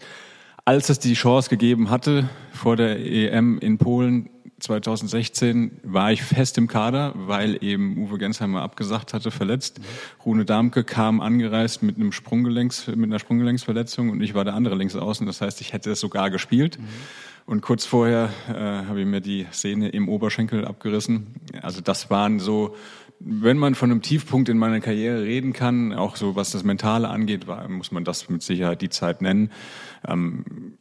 als 0.65 0.89
es 0.89 0.99
die 0.99 1.13
Chance 1.13 1.49
gegeben 1.49 1.89
hatte, 1.89 2.29
vor 2.51 2.75
der 2.75 2.99
EM 2.99 3.59
in 3.59 3.77
Polen 3.77 4.29
2016 4.63 5.79
war 5.83 6.13
ich 6.13 6.23
fest 6.23 6.57
im 6.57 6.67
Kader, 6.67 7.11
weil 7.15 7.61
eben 7.61 7.97
Uwe 7.97 8.17
Gensheimer 8.17 8.61
abgesagt 8.61 9.13
hatte, 9.13 9.29
verletzt. 9.29 9.79
Mhm. 9.79 9.83
Rune 10.25 10.45
Darmke 10.45 10.85
kam 10.85 11.19
angereist 11.19 11.83
mit 11.83 11.97
einem 11.97 12.13
Sprunggelenks, 12.13 12.87
mit 12.87 13.03
einer 13.03 13.19
Sprunggelenksverletzung 13.19 14.09
und 14.09 14.21
ich 14.21 14.33
war 14.33 14.45
der 14.45 14.53
andere 14.53 14.75
links 14.75 14.95
außen. 14.95 15.27
Das 15.27 15.41
heißt, 15.41 15.59
ich 15.59 15.73
hätte 15.73 15.91
es 15.91 15.99
sogar 15.99 16.29
gespielt. 16.29 16.79
Mhm. 16.79 16.85
Und 17.45 17.61
kurz 17.61 17.85
vorher 17.85 18.29
äh, 18.47 18.53
habe 18.53 19.01
ich 19.01 19.05
mir 19.05 19.19
die 19.19 19.47
Sehne 19.51 19.89
im 19.89 20.07
Oberschenkel 20.07 20.63
abgerissen. 20.63 21.27
Also 21.61 21.81
das 21.81 22.09
waren 22.09 22.39
so, 22.39 22.77
wenn 23.19 23.57
man 23.57 23.75
von 23.75 23.91
einem 23.91 24.01
Tiefpunkt 24.01 24.47
in 24.47 24.57
meiner 24.57 24.79
Karriere 24.79 25.23
reden 25.23 25.51
kann, 25.51 25.91
auch 25.91 26.15
so 26.15 26.37
was 26.37 26.51
das 26.51 26.63
Mentale 26.63 27.09
angeht, 27.09 27.47
war, 27.47 27.67
muss 27.67 27.91
man 27.91 28.05
das 28.05 28.29
mit 28.29 28.43
Sicherheit 28.43 28.81
die 28.81 28.89
Zeit 28.89 29.21
nennen. 29.21 29.51
Ähm, 30.07 30.77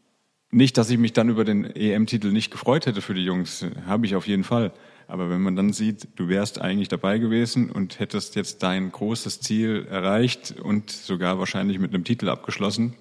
nicht, 0.52 0.78
dass 0.78 0.90
ich 0.90 0.98
mich 0.98 1.12
dann 1.12 1.28
über 1.28 1.44
den 1.44 1.64
EM-Titel 1.64 2.30
nicht 2.30 2.50
gefreut 2.50 2.86
hätte 2.86 3.00
für 3.00 3.14
die 3.14 3.24
Jungs, 3.24 3.64
habe 3.86 4.06
ich 4.06 4.14
auf 4.14 4.26
jeden 4.26 4.44
Fall. 4.44 4.72
Aber 5.08 5.28
wenn 5.30 5.40
man 5.40 5.56
dann 5.56 5.72
sieht, 5.72 6.08
du 6.16 6.28
wärst 6.28 6.60
eigentlich 6.60 6.88
dabei 6.88 7.18
gewesen 7.18 7.70
und 7.70 7.98
hättest 7.98 8.36
jetzt 8.36 8.62
dein 8.62 8.92
großes 8.92 9.40
Ziel 9.40 9.86
erreicht 9.90 10.54
und 10.62 10.90
sogar 10.90 11.38
wahrscheinlich 11.38 11.78
mit 11.78 11.92
einem 11.92 12.04
Titel 12.04 12.28
abgeschlossen, 12.28 12.94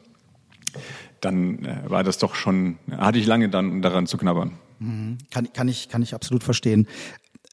dann 1.19 1.65
äh, 1.65 1.89
war 1.89 2.03
das 2.03 2.17
doch 2.17 2.35
schon, 2.35 2.77
hatte 2.89 3.19
ich 3.19 3.27
lange 3.27 3.49
dann 3.49 3.81
daran 3.81 4.07
zu 4.07 4.17
knabbern. 4.17 4.53
Mhm. 4.79 5.17
Kann, 5.29 5.53
kann, 5.53 5.67
ich, 5.67 5.89
kann 5.89 6.01
ich 6.01 6.15
absolut 6.15 6.43
verstehen. 6.43 6.87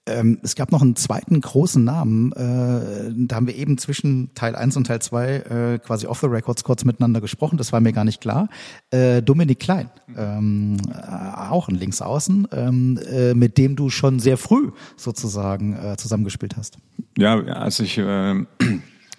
Ähm, 0.09 0.39
es 0.43 0.55
gab 0.55 0.73
noch 0.73 0.83
einen 0.83 0.97
zweiten 0.97 1.41
großen 1.41 1.83
Namen. 1.85 2.33
Äh, 2.33 3.13
da 3.27 3.37
haben 3.37 3.47
wir 3.47 3.57
eben 3.57 3.79
zwischen 3.79 4.35
Teil 4.35 4.57
1 4.57 4.77
und 4.77 4.87
Teil 4.87 5.01
2 5.01 5.29
äh, 5.29 5.79
quasi 5.79 6.07
off 6.07 6.21
the 6.21 6.27
records 6.27 6.65
kurz 6.65 6.85
miteinander 6.85 7.21
gesprochen. 7.21 7.59
Das 7.59 7.73
war 7.73 7.81
mir 7.81 7.93
gar 7.93 8.05
nicht 8.05 8.21
klar. 8.21 8.49
Äh, 8.91 9.23
Dominik 9.23 9.61
Klein, 9.61 9.91
ähm, 10.17 10.79
äh, 10.91 11.51
auch 11.51 11.69
ein 11.69 11.75
Linksaußen, 11.75 12.49
ähm, 12.53 12.99
äh, 13.11 13.35
mit 13.35 13.59
dem 13.59 13.77
du 13.77 13.91
schon 13.91 14.19
sehr 14.19 14.39
früh 14.39 14.71
sozusagen 14.97 15.77
äh, 15.77 15.97
zusammengespielt 15.97 16.57
hast. 16.57 16.79
Ja, 17.17 17.39
als 17.41 17.81
ich 17.81 17.99
in 17.99 18.47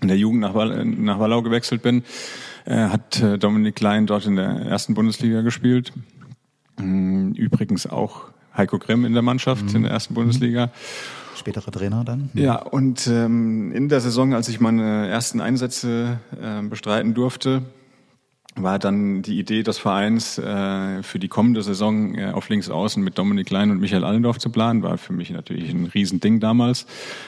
der 0.01 0.17
Jugend 0.17 0.41
nach, 0.41 0.53
Wall 0.53 0.85
nach 0.85 1.19
Wallau 1.19 1.41
gewechselt 1.41 1.81
bin, 1.81 2.03
hat 2.65 3.21
Dominik 3.39 3.75
Klein 3.75 4.05
dort 4.05 4.25
in 4.25 4.35
der 4.35 4.45
ersten 4.45 4.93
Bundesliga 4.93 5.41
gespielt. 5.41 5.91
Mm, 6.77 7.31
übrigens 7.31 7.87
auch 7.87 8.28
Heiko 8.59 8.77
Grimm 8.77 9.05
in 9.05 9.13
der 9.13 9.23
Mannschaft 9.23 9.63
mhm. 9.65 9.77
in 9.77 9.83
der 9.83 9.91
ersten 9.91 10.13
Bundesliga. 10.13 10.69
Spätere 11.35 11.71
Trainer 11.71 12.03
dann? 12.03 12.29
Ja, 12.33 12.57
und 12.57 13.07
ähm, 13.07 13.71
in 13.71 13.89
der 13.89 14.01
Saison, 14.01 14.33
als 14.33 14.49
ich 14.49 14.59
meine 14.59 15.07
ersten 15.07 15.41
Einsätze 15.41 16.19
äh, 16.39 16.61
bestreiten 16.61 17.13
durfte, 17.13 17.63
war 18.55 18.77
dann 18.77 19.21
die 19.21 19.39
Idee 19.39 19.63
des 19.63 19.77
Vereins 19.77 20.37
äh, 20.37 21.01
für 21.03 21.19
die 21.19 21.27
kommende 21.27 21.61
Saison 21.61 22.15
äh, 22.15 22.31
auf 22.31 22.49
links 22.49 22.69
außen 22.69 23.01
mit 23.01 23.17
Dominik 23.17 23.47
Klein 23.47 23.71
und 23.71 23.79
Michael 23.79 24.03
Allendorf 24.03 24.37
zu 24.37 24.49
planen. 24.49 24.83
War 24.83 24.97
für 24.97 25.13
mich 25.13 25.29
natürlich 25.29 25.71
ein 25.71 25.85
Riesending 25.85 26.39
damals. 26.39 26.85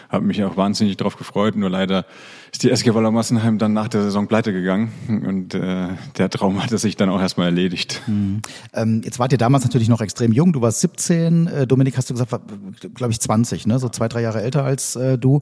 Habe 0.10 0.26
mich 0.26 0.44
auch 0.44 0.58
wahnsinnig 0.58 0.98
darauf 0.98 1.18
gefreut. 1.18 1.56
Nur 1.56 1.70
leider 1.70 2.06
ist 2.52 2.64
die 2.64 2.70
SG 2.70 2.94
Waller 2.94 3.12
Massenheim 3.12 3.58
dann 3.58 3.74
nach 3.74 3.88
der 3.88 4.04
Saison 4.04 4.28
pleite 4.28 4.52
gegangen 4.52 4.92
und 5.08 5.54
äh, 5.54 5.88
der 6.18 6.30
Traum 6.30 6.62
hatte 6.62 6.78
sich 6.78 6.98
dann 6.98 7.10
auch 7.10 7.22
erstmal 7.22 7.48
erledigt. 7.48 8.02
Mhm. 8.08 8.42
Ähm, 8.74 9.02
jetzt 9.06 9.20
wart 9.20 9.32
ihr 9.32 9.38
damals 9.38 9.64
natürlich 9.64 9.88
noch 9.88 10.02
extrem 10.02 10.34
jung. 10.34 10.52
Du 10.52 10.62
warst 10.62 10.82
17, 10.82 11.48
äh, 11.48 11.68
Dominik 11.68 11.98
hast 11.98 12.10
du 12.10 12.14
gesagt, 12.14 12.32
glaube 12.94 13.14
ich 13.14 13.20
20, 13.20 13.68
ne? 13.68 13.80
so 13.80 13.88
zwei, 13.88 14.10
drei 14.10 14.22
Jahre 14.22 14.42
älter 14.42 14.66
als 14.66 14.96
äh, 14.98 15.18
du. 15.18 15.42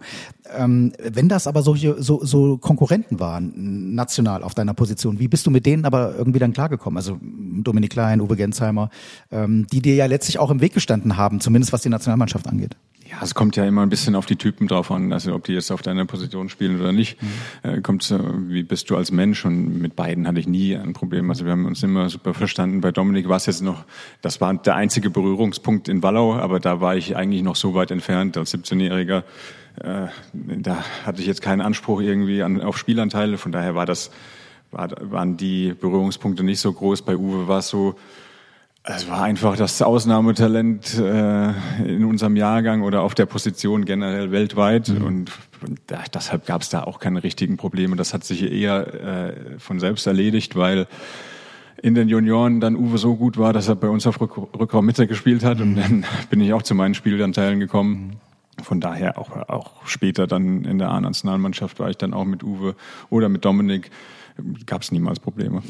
Ähm, 0.56 0.94
wenn 1.02 1.30
das 1.30 1.48
aber 1.48 1.64
solche 1.64 2.02
so, 2.02 2.24
so 2.24 2.58
Konkurrenten 2.58 3.20
waren, 3.20 3.96
national 3.96 4.44
auf 4.44 4.54
deiner 4.54 4.76
Position, 4.76 5.20
wie 5.20 5.28
bist 5.28 5.48
du 5.48 5.52
mit 5.52 5.66
denen 5.66 5.86
aber 5.86 6.16
irgendwie 6.16 6.40
dann 6.40 6.54
klargekommen? 6.54 6.98
Also 6.98 7.18
Dominik 7.22 7.92
Klein, 7.92 8.22
Uwe 8.22 8.36
Gensheimer, 8.36 8.90
ähm, 9.32 9.66
die 9.72 9.82
dir 9.82 9.96
ja 9.96 10.06
letztlich 10.06 10.38
auch 10.38 10.52
im 10.52 10.62
Weg 10.62 10.74
gestanden 10.74 11.18
haben, 11.18 11.40
zumindest 11.42 11.74
was 11.74 11.82
die 11.82 11.90
Nationalmannschaft 11.90 12.48
angeht. 12.48 12.76
Ja, 13.10 13.18
es 13.24 13.34
kommt 13.34 13.56
ja 13.56 13.66
immer 13.66 13.82
ein 13.82 13.90
bisschen 13.90 14.16
auf 14.16 14.28
die 14.28 14.36
Typen 14.36 14.68
drauf 14.68 14.92
an, 14.92 15.12
also 15.12 15.34
ob 15.34 15.44
die 15.44 15.54
jetzt 15.54 15.72
auf 15.72 15.82
deiner 15.82 16.06
Position 16.06 16.48
spielen 16.48 16.80
oder 16.80 16.92
nicht. 16.92 17.20
Mhm. 17.22 17.28
Äh, 17.64 17.82
kommt, 17.82 18.14
wie 18.50 18.62
bist 18.62 18.90
du 18.90 18.98
als 18.98 19.12
Mensch? 19.12 19.46
Und 19.46 19.82
mit 19.82 19.96
beiden 19.96 20.28
hatte 20.28 20.40
ich 20.40 20.48
nie 20.48 20.76
ein 20.76 20.94
Problem. 20.94 21.30
Also 21.32 21.44
wir 21.44 21.52
haben 21.52 21.66
uns 21.66 21.82
immer 21.82 22.10
super 22.10 22.36
verstanden. 22.36 22.82
Bei 22.82 22.92
Dominik 22.92 23.28
war 23.28 23.38
es 23.38 23.48
jetzt 23.48 23.64
noch, 23.64 23.84
das 24.22 24.42
war 24.42 24.54
der 24.54 24.76
einzige 24.76 25.10
Berührungspunkt 25.10 25.90
in 25.90 26.04
Wallau, 26.04 26.36
aber 26.36 26.60
da 26.60 26.82
war 26.82 26.96
ich 26.96 27.16
eigentlich 27.16 27.42
noch 27.42 27.56
so 27.56 27.74
weit 27.74 27.90
entfernt 27.90 28.38
als 28.38 28.54
17-Jähriger. 28.54 29.24
Äh, 29.82 30.08
da 30.34 30.84
hatte 31.04 31.22
ich 31.22 31.28
jetzt 31.28 31.42
keinen 31.42 31.62
Anspruch 31.62 32.02
irgendwie 32.02 32.44
an, 32.44 32.62
auf 32.62 32.78
Spielanteile. 32.78 33.40
Von 33.40 33.52
daher 33.52 33.74
war 33.74 33.88
das, 33.88 34.12
war, 34.70 34.90
waren 35.02 35.36
die 35.36 35.74
Berührungspunkte 35.74 36.44
nicht 36.44 36.60
so 36.60 36.72
groß. 36.72 37.02
Bei 37.02 37.18
Uwe 37.18 37.48
war 37.48 37.60
es 37.60 37.70
so, 37.70 37.96
es 38.96 39.10
war 39.10 39.22
einfach 39.22 39.56
das 39.56 39.82
Ausnahmetalent 39.82 40.98
äh, 40.98 41.50
in 41.86 42.06
unserem 42.06 42.36
Jahrgang 42.36 42.82
oder 42.82 43.02
auf 43.02 43.14
der 43.14 43.26
Position 43.26 43.86
generell 43.86 44.32
weltweit 44.32 44.90
mhm. 44.90 45.04
und, 45.04 45.32
da, 45.88 46.04
deshalb 46.14 46.46
gab 46.46 46.62
es 46.62 46.70
da 46.70 46.84
auch 46.84 47.00
keine 47.00 47.22
richtigen 47.22 47.58
Probleme. 47.58 47.98
Das 47.98 48.14
hat 48.14 48.24
sich 48.24 48.50
eher 48.50 48.94
äh, 48.94 49.60
von 49.60 49.80
selbst 49.80 50.08
erledigt, 50.08 50.56
weil 50.56 50.88
in 51.82 51.96
den 51.96 52.08
Junioren 52.08 52.62
dann 52.62 52.76
Uwe 52.76 52.98
so 52.98 53.16
gut 53.16 53.38
war, 53.38 53.52
dass 53.52 53.68
er 53.68 53.76
bei 53.76 53.90
uns 53.90 54.08
auf 54.08 54.22
Rück 54.22 54.38
Rückraum 54.38 54.86
Mitte 54.86 55.06
gespielt 55.06 55.44
hat 55.44 55.60
und 55.60 55.72
mhm. 55.72 55.76
dann 55.76 56.06
bin 56.30 56.42
ich 56.42 56.54
auch 56.54 56.62
zu 56.62 56.76
meinen 56.76 56.94
Spielanteilen 56.94 57.60
gekommen. 57.60 58.18
Von 58.64 58.82
daher 58.82 59.18
auch, 59.18 59.32
auch 59.50 59.86
später 59.86 60.28
dann 60.28 60.66
in 60.66 60.80
der 60.80 60.90
A-Nationalmannschaft 60.90 61.80
war 61.80 61.90
ich 61.90 61.98
dann 61.98 62.14
auch 62.14 62.26
mit 62.26 62.44
Uwe 62.44 62.76
oder 63.10 63.30
mit 63.30 63.46
Dominik 63.46 63.92
gab 64.66 64.82
es 64.82 64.92
niemals 64.92 65.20
Probleme. 65.20 65.62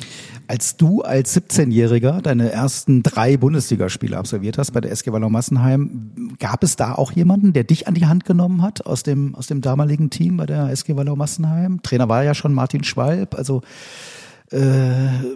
Als 0.48 0.78
du 0.78 1.02
als 1.02 1.36
17-Jähriger 1.36 2.22
deine 2.22 2.52
ersten 2.52 3.04
drei 3.04 3.38
Bundesligaspiele 3.38 4.18
absolviert 4.18 4.58
hast 4.58 4.72
bei 4.72 4.82
der 4.82 4.92
SG 4.92 5.12
Wallau 5.12 5.30
Massenheim, 5.30 6.36
gab 6.40 6.64
es 6.64 6.76
da 6.76 6.96
auch 6.96 7.12
jemanden, 7.12 7.54
der 7.54 7.64
dich 7.64 7.88
an 7.88 7.94
die 7.94 8.06
Hand 8.06 8.26
genommen 8.26 8.62
hat 8.62 8.86
aus 8.86 9.04
dem, 9.04 9.36
aus 9.36 9.48
dem 9.48 9.62
damaligen 9.62 10.10
Team 10.10 10.38
bei 10.38 10.46
der 10.46 10.70
SG 10.70 10.96
Wallau 10.96 11.16
Massenheim? 11.16 11.82
Trainer 11.84 12.10
war 12.10 12.24
ja 12.24 12.34
schon 12.34 12.54
Martin 12.54 12.84
Schwalb, 12.84 13.36
also 13.36 13.62
äh, 14.52 14.60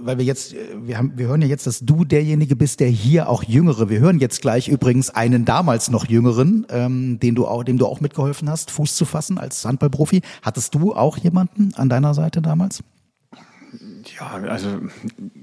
weil 0.02 0.18
wir 0.18 0.26
jetzt, 0.26 0.56
wir 0.76 0.98
haben, 0.98 1.14
wir 1.16 1.28
hören 1.28 1.42
ja 1.42 1.48
jetzt, 1.48 1.68
dass 1.68 1.82
du 1.82 2.04
derjenige 2.04 2.56
bist, 2.56 2.80
der 2.80 2.88
hier 2.88 3.30
auch 3.30 3.44
Jüngere. 3.44 3.90
Wir 3.90 4.00
hören 4.00 4.20
jetzt 4.20 4.42
gleich 4.42 4.68
übrigens 4.68 5.12
einen 5.12 5.46
damals 5.46 5.92
noch 5.92 6.08
Jüngeren, 6.08 6.66
ähm, 6.70 7.20
den 7.20 7.36
du 7.36 7.46
auch, 7.46 7.64
dem 7.64 7.78
du 7.78 7.86
auch 7.86 8.02
mitgeholfen 8.02 8.50
hast, 8.50 8.72
Fuß 8.72 8.96
zu 8.96 9.06
fassen 9.06 9.38
als 9.38 9.64
Handballprofi. 9.66 10.22
Hattest 10.42 10.74
du 10.74 10.96
auch 10.96 11.18
jemanden 11.18 11.74
an 11.76 11.90
deiner 11.90 12.14
Seite 12.16 12.42
damals? 12.42 12.84
Ja, 14.20 14.32
also 14.50 14.82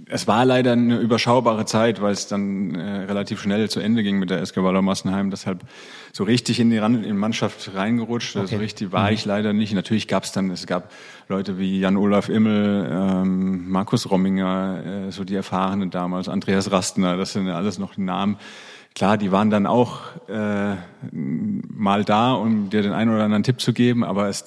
es 0.06 0.26
war 0.26 0.44
leider 0.44 0.72
eine 0.72 0.98
überschaubare 0.98 1.64
Zeit, 1.64 2.02
weil 2.02 2.12
es 2.12 2.26
dann 2.26 2.74
äh, 2.74 3.04
relativ 3.04 3.40
schnell 3.40 3.70
zu 3.70 3.80
Ende 3.80 4.02
ging 4.02 4.18
mit 4.18 4.30
der 4.30 4.40
SG 4.40 4.62
Waller 4.62 4.82
Massenheim. 4.82 5.30
Deshalb 5.30 5.64
so 6.12 6.24
richtig 6.24 6.60
in 6.60 6.70
die, 6.70 6.78
Ran 6.78 6.96
in 6.96 7.02
die 7.02 7.12
Mannschaft 7.12 7.74
reingerutscht. 7.74 8.36
Also 8.36 8.46
okay. 8.46 8.56
So 8.56 8.60
richtig 8.60 8.92
war 8.92 9.08
mhm. 9.08 9.14
ich 9.14 9.24
leider 9.24 9.52
nicht. 9.52 9.72
Natürlich 9.72 10.08
gab 10.08 10.24
es 10.24 10.32
dann, 10.32 10.50
es 10.50 10.66
gab 10.66 10.90
Leute 11.28 11.58
wie 11.58 11.80
Jan-Olaf 11.80 12.28
Immel, 12.28 12.88
ähm, 12.90 13.70
Markus 13.70 14.10
Romminger, 14.10 15.06
äh, 15.08 15.12
so 15.12 15.24
die 15.24 15.36
Erfahrenen 15.36 15.90
damals, 15.90 16.28
Andreas 16.28 16.70
Rastner, 16.70 17.16
das 17.16 17.32
sind 17.32 17.46
ja 17.46 17.56
alles 17.56 17.78
noch 17.78 17.96
Namen. 17.96 18.36
Klar, 18.94 19.16
die 19.16 19.30
waren 19.30 19.50
dann 19.50 19.66
auch 19.66 20.00
äh, 20.28 20.74
mal 21.12 22.04
da, 22.04 22.32
um 22.32 22.70
dir 22.70 22.82
den 22.82 22.92
einen 22.92 23.14
oder 23.14 23.24
anderen 23.24 23.44
Tipp 23.44 23.60
zu 23.60 23.72
geben, 23.72 24.02
aber 24.02 24.28
es 24.28 24.44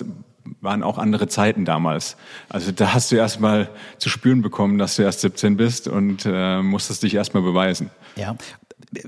waren 0.61 0.83
auch 0.83 0.97
andere 0.97 1.27
Zeiten 1.27 1.65
damals. 1.65 2.17
Also 2.49 2.71
da 2.71 2.93
hast 2.93 3.11
du 3.11 3.15
erstmal 3.15 3.69
zu 3.97 4.09
spüren 4.09 4.41
bekommen, 4.41 4.77
dass 4.77 4.95
du 4.95 5.03
erst 5.03 5.21
17 5.21 5.57
bist 5.57 5.87
und 5.87 6.25
äh, 6.25 6.61
musstest 6.61 7.03
dich 7.03 7.15
erstmal 7.15 7.43
beweisen. 7.43 7.89
Ja. 8.15 8.35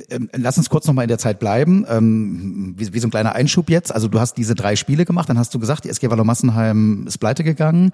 Ähm, 0.09 0.29
lass 0.33 0.57
uns 0.57 0.69
kurz 0.69 0.87
noch 0.87 0.93
mal 0.93 1.03
in 1.03 1.07
der 1.07 1.17
Zeit 1.17 1.39
bleiben, 1.39 1.85
ähm, 1.89 2.75
wie, 2.77 2.93
wie, 2.93 2.99
so 2.99 3.07
ein 3.07 3.11
kleiner 3.11 3.33
Einschub 3.33 3.69
jetzt. 3.69 3.93
Also 3.93 4.07
du 4.07 4.19
hast 4.19 4.37
diese 4.37 4.55
drei 4.55 4.75
Spiele 4.75 5.05
gemacht, 5.05 5.29
dann 5.29 5.37
hast 5.37 5.53
du 5.53 5.59
gesagt, 5.59 5.85
die 5.85 5.89
SG 5.89 6.09
Wallo 6.09 6.23
Massenheim 6.23 7.05
ist 7.07 7.17
pleite 7.17 7.43
gegangen 7.43 7.91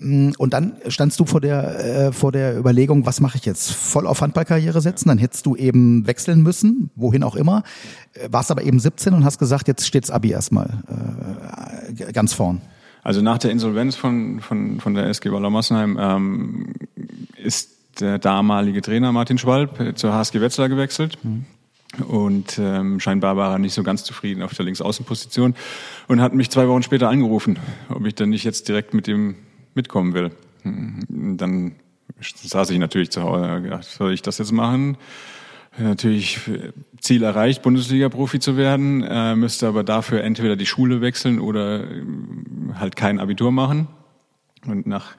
ähm, 0.00 0.32
und 0.38 0.54
dann 0.54 0.74
standst 0.88 1.18
du 1.20 1.24
vor 1.24 1.40
der 1.40 2.08
äh, 2.08 2.12
vor 2.12 2.32
der 2.32 2.58
Überlegung, 2.58 3.06
was 3.06 3.20
mache 3.20 3.36
ich 3.38 3.46
jetzt? 3.46 3.72
Voll 3.72 4.06
auf 4.06 4.20
Handballkarriere 4.20 4.80
setzen? 4.80 5.08
Dann 5.08 5.18
hättest 5.18 5.46
du 5.46 5.56
eben 5.56 6.06
wechseln 6.06 6.42
müssen, 6.42 6.90
wohin 6.96 7.22
auch 7.22 7.36
immer. 7.36 7.62
Äh, 8.14 8.28
warst 8.30 8.50
aber 8.50 8.62
eben 8.62 8.78
17 8.78 9.14
und 9.14 9.24
hast 9.24 9.38
gesagt, 9.38 9.68
jetzt 9.68 9.86
steht's 9.86 10.10
Abi 10.10 10.30
erstmal 10.30 10.82
äh, 11.98 12.12
ganz 12.12 12.32
vorn. 12.32 12.60
Also 13.02 13.22
nach 13.22 13.38
der 13.38 13.50
Insolvenz 13.50 13.96
von 13.96 14.40
von 14.40 14.80
von 14.80 14.94
der 14.94 15.06
SG 15.06 15.32
Wallo 15.32 15.50
Massenheim 15.50 15.98
ähm, 15.98 16.72
ist 17.42 17.79
der 18.00 18.18
damalige 18.18 18.82
Trainer 18.82 19.12
Martin 19.12 19.38
Schwalb 19.38 19.98
zur 19.98 20.12
HSG 20.12 20.40
Wetzlar 20.40 20.68
gewechselt. 20.68 21.18
Mhm. 21.22 21.44
Und 22.06 22.58
ähm, 22.58 23.00
scheinbar 23.00 23.36
war 23.36 23.52
er 23.52 23.58
nicht 23.58 23.74
so 23.74 23.82
ganz 23.82 24.04
zufrieden 24.04 24.42
auf 24.42 24.54
der 24.54 24.64
Linksaußenposition 24.64 25.56
und 26.06 26.20
hat 26.20 26.34
mich 26.34 26.50
zwei 26.50 26.68
Wochen 26.68 26.82
später 26.82 27.08
angerufen, 27.08 27.58
ob 27.88 28.06
ich 28.06 28.14
dann 28.14 28.30
nicht 28.30 28.44
jetzt 28.44 28.68
direkt 28.68 28.94
mit 28.94 29.08
ihm 29.08 29.34
mitkommen 29.74 30.14
will. 30.14 30.30
Dann 30.62 31.74
saß 32.20 32.70
ich 32.70 32.78
natürlich 32.78 33.10
zu 33.10 33.22
Hause 33.22 33.56
und 33.56 33.64
gedacht, 33.64 33.84
soll 33.84 34.12
ich 34.12 34.22
das 34.22 34.38
jetzt 34.38 34.52
machen? 34.52 34.98
Natürlich 35.78 36.38
Ziel 37.00 37.22
erreicht, 37.22 37.62
Bundesliga-Profi 37.62 38.40
zu 38.40 38.56
werden, 38.56 39.02
äh, 39.02 39.34
müsste 39.36 39.68
aber 39.68 39.84
dafür 39.84 40.22
entweder 40.22 40.56
die 40.56 40.66
Schule 40.66 41.00
wechseln 41.00 41.40
oder 41.40 41.84
äh, 41.84 42.04
halt 42.74 42.96
kein 42.96 43.20
Abitur 43.20 43.52
machen. 43.52 43.86
Und 44.66 44.86
nach 44.86 45.14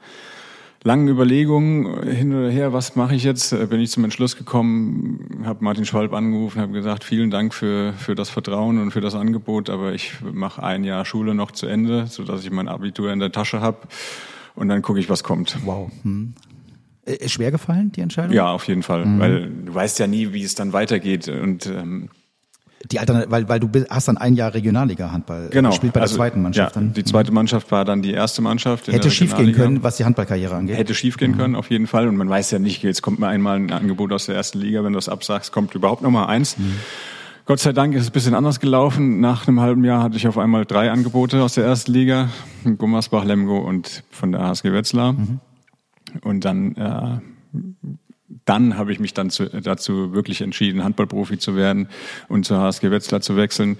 langen 0.84 1.08
Überlegungen 1.08 2.04
hin 2.08 2.34
oder 2.34 2.50
her, 2.50 2.74
was 2.74 2.96
mache 2.96 3.16
ich 3.16 3.24
jetzt, 3.24 3.52
äh, 3.54 3.66
bin 3.68 3.80
ich 3.80 3.92
zum 3.92 4.04
Entschluss 4.04 4.36
gekommen, 4.36 5.44
habe 5.46 5.64
Martin 5.64 5.86
Schwalb 5.86 6.14
angerufen, 6.14 6.62
habe 6.62 6.74
gesagt, 6.74 7.04
vielen 7.04 7.30
Dank 7.30 7.54
für, 7.54 7.94
für 7.94 8.16
das 8.16 8.30
Vertrauen 8.30 8.80
und 8.80 8.92
für 8.92 9.02
das 9.02 9.16
Angebot, 9.16 9.70
aber 9.70 9.94
ich 9.94 10.14
mache 10.22 10.64
ein 10.64 10.84
Jahr 10.84 11.06
Schule 11.06 11.36
noch 11.36 11.52
zu 11.52 11.68
Ende, 11.68 12.08
so 12.08 12.24
dass 12.24 12.44
ich 12.44 12.52
mein 12.52 12.68
Abitur 12.68 13.12
in 13.12 13.20
der 13.20 13.32
Tasche 13.32 13.62
habe 13.62 13.80
und 14.56 14.70
dann 14.70 14.82
gucke 14.82 15.00
ich, 15.00 15.10
was 15.10 15.24
kommt. 15.24 15.58
Wow. 15.66 15.92
Hm. 16.04 16.34
Ist 17.06 17.32
schwer 17.32 17.52
gefallen, 17.52 17.92
die 17.92 18.02
Entscheidung? 18.02 18.34
Ja, 18.34 18.52
auf 18.52 18.68
jeden 18.68 18.84
Fall, 18.84 19.06
mhm. 19.06 19.20
weil 19.20 19.50
du 19.50 19.74
weißt 19.74 19.98
ja 20.00 20.08
nie, 20.08 20.34
wie 20.34 20.44
es 20.44 20.56
dann 20.56 20.72
weitergeht 20.72 21.28
und 21.28 21.66
ähm, 21.66 22.10
die 22.90 23.00
Altern 23.00 23.26
weil, 23.28 23.48
weil 23.50 23.60
du 23.60 23.70
hast 23.90 24.08
dann 24.08 24.18
ein 24.18 24.34
Jahr 24.34 24.54
Regionalliga-Handball 24.54 25.50
genau. 25.52 25.70
gespielt 25.70 25.94
bei 25.94 26.02
also, 26.02 26.16
der 26.16 26.18
zweiten 26.18 26.42
Mannschaft. 26.42 26.76
Ja, 26.76 26.82
die 26.82 27.04
zweite 27.04 27.32
Mannschaft 27.32 27.72
war 27.72 27.86
dann 27.86 28.02
die 28.02 28.12
erste 28.12 28.42
Mannschaft. 28.42 28.88
Hätte 28.88 29.12
schiefgehen 29.12 29.54
können, 29.54 29.84
was 29.84 29.98
die 29.98 30.06
Handballkarriere 30.06 30.56
angeht. 30.56 30.78
Hätte 30.78 30.94
schiefgehen 30.94 31.32
mhm. 31.32 31.38
können, 31.38 31.56
auf 31.56 31.70
jeden 31.70 31.88
Fall. 31.88 32.08
Und 32.08 32.18
man 32.18 32.30
weiß 32.30 32.52
ja 32.52 32.60
nicht, 32.60 32.84
jetzt 32.84 33.02
kommt 33.02 33.20
mal 33.20 33.30
einmal 33.30 33.58
ein 33.58 33.72
Angebot 33.72 34.12
aus 34.12 34.26
der 34.26 34.36
ersten 34.36 34.60
Liga, 34.60 34.84
wenn 34.84 34.94
du 34.94 34.98
das 34.98 35.10
absagst, 35.10 35.52
kommt 35.52 35.76
überhaupt 35.76 36.02
noch 36.02 36.12
mal 36.12 36.26
eins. 36.26 36.58
Mhm. 36.58 36.76
Gott 37.46 37.60
sei 37.60 37.74
Dank 37.74 37.96
ist 37.96 38.04
es 38.04 38.10
ein 38.10 38.14
bisschen 38.14 38.36
anders 38.36 38.60
gelaufen. 38.60 39.20
Nach 39.20 39.48
einem 39.48 39.60
halben 39.60 39.84
Jahr 39.84 40.04
hatte 40.04 40.16
ich 40.16 40.28
auf 40.28 40.38
einmal 40.38 40.66
drei 40.66 40.92
Angebote 40.92 41.42
aus 41.44 41.56
der 41.56 41.66
ersten 41.66 41.92
Liga. 41.92 42.30
Gummersbach, 42.78 43.26
Lemgo 43.26 43.58
und 43.58 44.04
von 44.12 44.32
der 44.32 44.42
HSG 44.42 44.72
Wetzlar. 44.72 45.14
Mhm. 45.14 45.40
Und 46.22 46.46
dann 46.46 46.76
äh, 46.76 47.20
dann 48.46 48.78
habe 48.78 48.92
ich 48.92 49.00
mich 49.00 49.14
dann 49.14 49.30
zu, 49.30 49.50
dazu 49.50 50.14
wirklich 50.14 50.42
entschieden, 50.42 50.84
Handballprofi 50.84 51.38
zu 51.38 51.56
werden 51.56 51.90
und 52.28 52.46
zur 52.46 52.60
HSG 52.60 52.92
Wetzlar 52.92 53.22
zu 53.22 53.36
wechseln. 53.36 53.78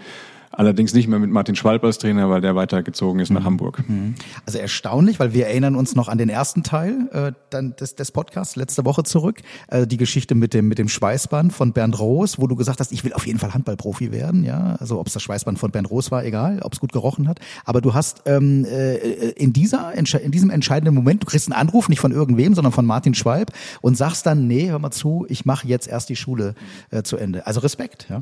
Allerdings 0.52 0.94
nicht 0.94 1.08
mehr 1.08 1.20
mit 1.20 1.30
Martin 1.30 1.56
Schwalb 1.56 1.84
als 1.84 1.98
Trainer, 1.98 2.30
weil 2.30 2.42
der 2.42 2.56
weitergezogen 2.56 3.22
ist 3.22 3.30
nach 3.30 3.42
mhm. 3.42 3.46
Hamburg. 3.46 3.84
Mhm. 3.88 4.16
Also 4.46 4.60
erstaunlich, 4.60 5.20
weil 5.20 5.34
wir 5.34 5.48
erinnern 5.48 5.76
uns 5.76 5.96
noch 5.96 6.10
an 6.10 6.18
den 6.18 6.30
ersten 6.30 6.64
Teil 6.64 7.10
äh, 7.14 7.32
dann 7.50 7.76
des, 7.78 7.96
des 7.96 8.12
Podcasts 8.12 8.56
letzte 8.56 8.84
Woche 8.84 9.04
zurück, 9.04 9.42
äh, 9.68 9.88
die 9.88 9.98
Geschichte 9.98 10.36
mit 10.36 10.54
dem 10.54 10.68
mit 10.68 10.78
dem 10.78 10.90
Schweißband 10.90 11.54
von 11.54 11.72
Bernd 11.72 12.00
Roos, 12.00 12.38
wo 12.40 12.48
du 12.48 12.56
gesagt 12.56 12.80
hast, 12.80 12.92
ich 12.92 13.04
will 13.04 13.14
auf 13.14 13.26
jeden 13.26 13.40
Fall 13.40 13.54
Handballprofi 13.54 14.12
werden. 14.12 14.44
Ja, 14.44 14.76
also 14.76 15.00
ob 15.00 15.08
es 15.08 15.14
das 15.14 15.24
Schweißband 15.24 15.58
von 15.58 15.72
Bernd 15.72 15.90
Roos 15.90 16.12
war, 16.12 16.26
egal, 16.26 16.60
ob 16.64 16.74
es 16.74 16.80
gut 16.80 16.92
gerochen 16.92 17.28
hat. 17.28 17.40
Aber 17.64 17.82
du 17.82 17.94
hast 17.94 18.24
ähm, 18.26 18.66
äh, 18.66 18.98
in 19.32 19.54
dieser 19.54 19.94
in 19.94 20.32
diesem 20.32 20.50
entscheidenden 20.50 20.94
Moment, 20.94 21.24
du 21.24 21.28
kriegst 21.28 21.52
einen 21.52 21.60
Anruf 21.60 21.88
nicht 21.88 22.00
von 22.00 22.12
irgendwem, 22.12 22.56
sondern 22.56 22.74
von 22.74 22.86
Martin 22.86 23.14
Schwalb 23.14 23.52
und 23.80 23.98
sagst 23.98 24.26
dann, 24.26 24.48
nee, 24.48 24.70
hör 24.70 24.80
mal 24.80 24.92
zu, 24.92 25.26
ich 25.30 25.46
mache 25.46 25.68
jetzt 25.68 25.88
erst 25.88 26.10
die 26.10 26.16
Schule 26.16 26.56
äh, 26.90 27.04
zu 27.04 27.18
Ende. 27.18 27.48
Also 27.48 27.62
Respekt, 27.62 28.08
ja. 28.10 28.20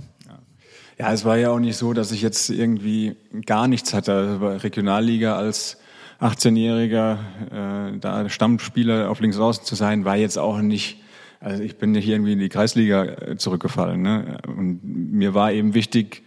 Ja, 1.00 1.14
es 1.14 1.24
war 1.24 1.38
ja 1.38 1.52
auch 1.52 1.60
nicht 1.60 1.78
so, 1.78 1.94
dass 1.94 2.12
ich 2.12 2.22
jetzt 2.22 2.50
irgendwie 2.50 3.16
gar 3.46 3.70
nichts 3.70 3.94
hatte. 3.94 4.12
Also 4.14 4.48
Regionalliga 4.48 5.38
als 5.38 5.78
18-Jähriger 6.20 7.94
äh, 7.94 7.98
da 8.00 8.28
Stammspieler 8.28 9.10
auf 9.10 9.22
links 9.22 9.38
außen 9.38 9.64
zu 9.64 9.76
sein, 9.76 10.04
war 10.04 10.18
jetzt 10.18 10.38
auch 10.38 10.60
nicht, 10.60 11.02
also 11.40 11.64
ich 11.64 11.78
bin 11.78 11.92
nicht 11.92 12.06
irgendwie 12.06 12.34
in 12.34 12.40
die 12.40 12.50
Kreisliga 12.50 13.06
äh, 13.06 13.38
zurückgefallen. 13.38 14.02
Ne? 14.02 14.40
Und 14.46 14.82
mir 14.84 15.34
war 15.34 15.54
eben 15.54 15.74
wichtig, 15.74 16.24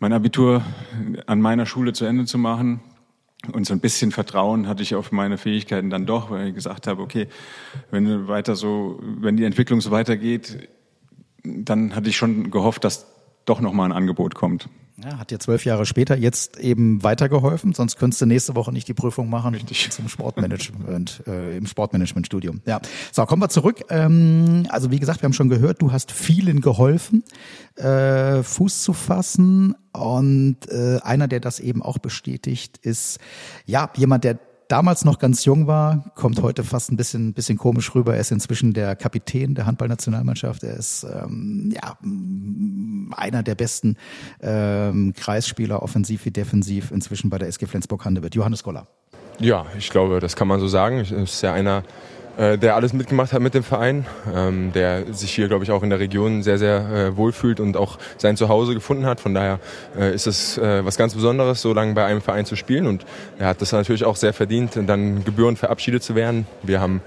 mein 0.00 0.12
Abitur 0.12 0.64
an 1.26 1.40
meiner 1.40 1.64
Schule 1.64 1.92
zu 1.92 2.04
Ende 2.04 2.24
zu 2.24 2.38
machen. 2.38 2.80
Und 3.52 3.66
so 3.66 3.72
ein 3.72 3.78
bisschen 3.78 4.10
Vertrauen 4.10 4.66
hatte 4.66 4.82
ich 4.82 4.96
auf 4.96 5.12
meine 5.12 5.38
Fähigkeiten 5.38 5.90
dann 5.90 6.06
doch, 6.06 6.28
weil 6.30 6.48
ich 6.48 6.54
gesagt 6.56 6.88
habe, 6.88 7.02
okay, 7.02 7.28
wenn 7.92 8.26
weiter 8.26 8.56
so, 8.56 8.98
wenn 9.00 9.36
die 9.36 9.44
Entwicklung 9.44 9.80
so 9.80 9.92
weitergeht, 9.92 10.68
dann 11.44 11.94
hatte 11.94 12.08
ich 12.08 12.16
schon 12.16 12.50
gehofft, 12.50 12.82
dass 12.82 13.11
doch 13.44 13.60
nochmal 13.60 13.90
ein 13.90 13.92
Angebot 13.92 14.34
kommt. 14.34 14.68
Ja, 15.02 15.18
hat 15.18 15.30
dir 15.30 15.38
zwölf 15.38 15.64
Jahre 15.64 15.86
später 15.86 16.16
jetzt 16.16 16.58
eben 16.58 17.02
weitergeholfen, 17.02 17.72
sonst 17.72 17.98
könntest 17.98 18.20
du 18.20 18.26
nächste 18.26 18.54
Woche 18.54 18.72
nicht 18.72 18.86
die 18.88 18.94
Prüfung 18.94 19.30
machen 19.30 19.54
Richtig. 19.54 19.90
zum 19.90 20.08
Sportmanagement, 20.08 21.22
äh, 21.26 21.56
im 21.56 21.66
Sportmanagementstudium. 21.66 22.60
Ja. 22.66 22.80
So, 23.10 23.24
kommen 23.24 23.42
wir 23.42 23.48
zurück. 23.48 23.82
Ähm, 23.88 24.66
also 24.68 24.90
wie 24.90 25.00
gesagt, 25.00 25.22
wir 25.22 25.24
haben 25.24 25.32
schon 25.32 25.48
gehört, 25.48 25.80
du 25.80 25.92
hast 25.92 26.12
vielen 26.12 26.60
geholfen, 26.60 27.24
äh, 27.76 28.42
Fuß 28.42 28.82
zu 28.82 28.92
fassen. 28.92 29.74
Und 29.92 30.58
äh, 30.70 31.00
einer, 31.02 31.26
der 31.28 31.40
das 31.40 31.58
eben 31.58 31.82
auch 31.82 31.98
bestätigt, 31.98 32.78
ist 32.78 33.18
ja 33.66 33.90
jemand, 33.96 34.24
der 34.24 34.38
damals 34.72 35.04
noch 35.04 35.18
ganz 35.18 35.44
jung 35.44 35.66
war, 35.66 36.02
kommt 36.14 36.40
heute 36.40 36.64
fast 36.64 36.90
ein 36.90 36.96
bisschen, 36.96 37.34
bisschen 37.34 37.58
komisch 37.58 37.94
rüber. 37.94 38.14
Er 38.14 38.20
ist 38.20 38.32
inzwischen 38.32 38.72
der 38.72 38.96
Kapitän 38.96 39.54
der 39.54 39.66
Handballnationalmannschaft. 39.66 40.64
Er 40.64 40.76
ist 40.78 41.04
ähm, 41.04 41.74
ja 41.74 41.98
einer 43.14 43.42
der 43.42 43.54
besten 43.54 43.98
ähm, 44.40 45.12
Kreisspieler, 45.14 45.82
offensiv 45.82 46.24
wie 46.24 46.30
defensiv, 46.30 46.90
inzwischen 46.90 47.28
bei 47.28 47.36
der 47.36 47.48
SG 47.48 47.66
Flensburg-Handewitt. 47.66 48.34
Johannes 48.34 48.62
Goller. 48.62 48.86
Ja, 49.38 49.66
ich 49.76 49.90
glaube, 49.90 50.20
das 50.20 50.36
kann 50.36 50.48
man 50.48 50.58
so 50.58 50.68
sagen. 50.68 51.00
Es 51.00 51.10
ist 51.10 51.42
ja 51.42 51.52
einer 51.52 51.82
äh, 52.36 52.58
der 52.58 52.76
alles 52.76 52.92
mitgemacht 52.92 53.32
hat 53.32 53.40
mit 53.40 53.54
dem 53.54 53.62
Verein, 53.62 54.06
ähm, 54.34 54.72
der 54.72 55.12
sich 55.12 55.34
hier, 55.34 55.48
glaube 55.48 55.64
ich, 55.64 55.70
auch 55.70 55.82
in 55.82 55.90
der 55.90 55.98
Region 55.98 56.42
sehr, 56.42 56.58
sehr 56.58 56.78
äh, 56.78 57.16
wohlfühlt 57.16 57.60
und 57.60 57.76
auch 57.76 57.98
sein 58.18 58.36
Zuhause 58.36 58.74
gefunden 58.74 59.06
hat. 59.06 59.20
Von 59.20 59.34
daher 59.34 59.58
äh, 59.98 60.14
ist 60.14 60.26
es 60.26 60.58
äh, 60.58 60.84
was 60.84 60.96
ganz 60.96 61.14
Besonderes, 61.14 61.60
so 61.60 61.72
lange 61.72 61.94
bei 61.94 62.04
einem 62.04 62.20
Verein 62.20 62.46
zu 62.46 62.56
spielen 62.56 62.86
und 62.86 63.04
er 63.38 63.48
hat 63.48 63.60
das 63.60 63.72
natürlich 63.72 64.04
auch 64.04 64.16
sehr 64.16 64.32
verdient, 64.32 64.78
dann 64.86 65.24
gebührend 65.24 65.58
verabschiedet 65.58 66.02
zu 66.02 66.14
werden. 66.14 66.46
Wir 66.62 66.80
haben 66.80 67.02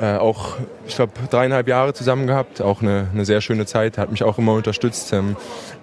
äh, 0.00 0.16
auch, 0.16 0.56
ich 0.86 0.96
glaube, 0.96 1.12
dreieinhalb 1.30 1.68
Jahre 1.68 1.94
zusammen 1.94 2.26
gehabt, 2.26 2.62
auch 2.62 2.82
eine, 2.82 3.08
eine 3.12 3.24
sehr 3.24 3.40
schöne 3.40 3.66
Zeit, 3.66 3.98
hat 3.98 4.10
mich 4.10 4.22
auch 4.22 4.38
immer 4.38 4.54
unterstützt. 4.54 5.12
Ähm, 5.12 5.36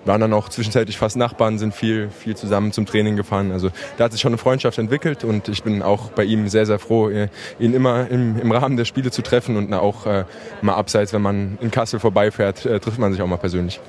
waren 0.05 0.21
dann 0.21 0.33
auch 0.33 0.49
zwischenzeitlich 0.49 0.97
fast 0.97 1.17
Nachbarn, 1.17 1.57
sind 1.57 1.73
viel, 1.73 2.09
viel 2.09 2.35
zusammen 2.35 2.71
zum 2.71 2.85
Training 2.85 3.15
gefahren. 3.15 3.51
Also 3.51 3.69
da 3.97 4.05
hat 4.05 4.11
sich 4.11 4.21
schon 4.21 4.31
eine 4.31 4.37
Freundschaft 4.37 4.77
entwickelt 4.77 5.23
und 5.23 5.47
ich 5.49 5.63
bin 5.63 5.81
auch 5.81 6.11
bei 6.11 6.23
ihm 6.23 6.47
sehr, 6.47 6.65
sehr 6.65 6.79
froh, 6.79 7.09
äh, 7.09 7.27
ihn 7.59 7.73
immer 7.73 8.07
im, 8.09 8.39
im 8.39 8.51
Rahmen 8.51 8.77
der 8.77 8.85
Spiele 8.85 9.11
zu 9.11 9.21
treffen 9.21 9.57
und 9.57 9.73
auch 9.73 10.05
äh, 10.05 10.25
mal 10.61 10.75
abseits, 10.75 11.11
wenn 11.13 11.21
man 11.21 11.57
in 11.59 11.71
Kassel 11.71 11.99
vorbeifährt, 11.99 12.65
äh, 12.65 12.79
trifft 12.79 12.99
man 12.99 13.11
sich 13.11 13.21
auch 13.21 13.27
mal 13.27 13.37
persönlich. 13.37 13.79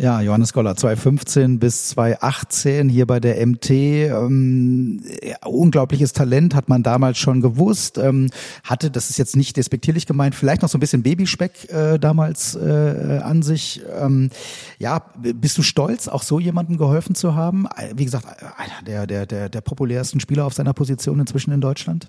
Ja, 0.00 0.22
Johannes 0.22 0.54
Goller, 0.54 0.76
2015 0.76 1.58
bis 1.58 1.90
2018 1.90 2.88
hier 2.88 3.06
bei 3.06 3.20
der 3.20 3.46
MT. 3.46 3.68
Ähm, 3.68 5.02
unglaubliches 5.44 6.14
Talent, 6.14 6.54
hat 6.54 6.70
man 6.70 6.82
damals 6.82 7.18
schon 7.18 7.42
gewusst. 7.42 7.98
Ähm, 7.98 8.30
hatte, 8.64 8.90
das 8.90 9.10
ist 9.10 9.18
jetzt 9.18 9.36
nicht 9.36 9.58
despektierlich 9.58 10.06
gemeint, 10.06 10.34
vielleicht 10.34 10.62
noch 10.62 10.70
so 10.70 10.78
ein 10.78 10.80
bisschen 10.80 11.02
Babyspeck 11.02 11.70
äh, 11.70 11.98
damals 11.98 12.54
äh, 12.54 13.20
an 13.22 13.42
sich. 13.42 13.82
Ähm, 13.94 14.30
ja, 14.78 15.02
bist 15.18 15.58
du 15.58 15.62
stolz, 15.62 16.08
auch 16.08 16.22
so 16.22 16.40
jemandem 16.40 16.78
geholfen 16.78 17.14
zu 17.14 17.34
haben? 17.34 17.66
Wie 17.94 18.06
gesagt, 18.06 18.24
einer 18.56 18.82
der, 18.86 19.06
der, 19.06 19.26
der, 19.26 19.48
der 19.50 19.60
populärsten 19.60 20.18
Spieler 20.18 20.46
auf 20.46 20.54
seiner 20.54 20.72
Position 20.72 21.20
inzwischen 21.20 21.52
in 21.52 21.60
Deutschland? 21.60 22.08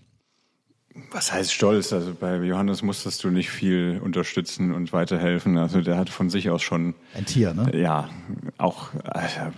Was 1.12 1.31
heißt 1.31 1.53
stolz? 1.53 1.93
Also 1.93 2.13
bei 2.13 2.36
Johannes 2.38 2.81
musstest 2.81 3.24
du 3.24 3.29
nicht 3.29 3.50
viel 3.50 4.01
unterstützen 4.03 4.74
und 4.74 4.91
weiterhelfen. 4.91 5.57
Also 5.57 5.81
der 5.81 5.98
hat 5.98 6.10
von 6.10 6.29
sich 6.29 6.50
aus 6.50 6.62
schon 6.62 6.95
ein 7.13 7.25
Tier, 7.25 7.53
ne? 7.53 7.71
Ja, 7.77 8.10
auch 8.57 8.93
äh, 8.93 9.50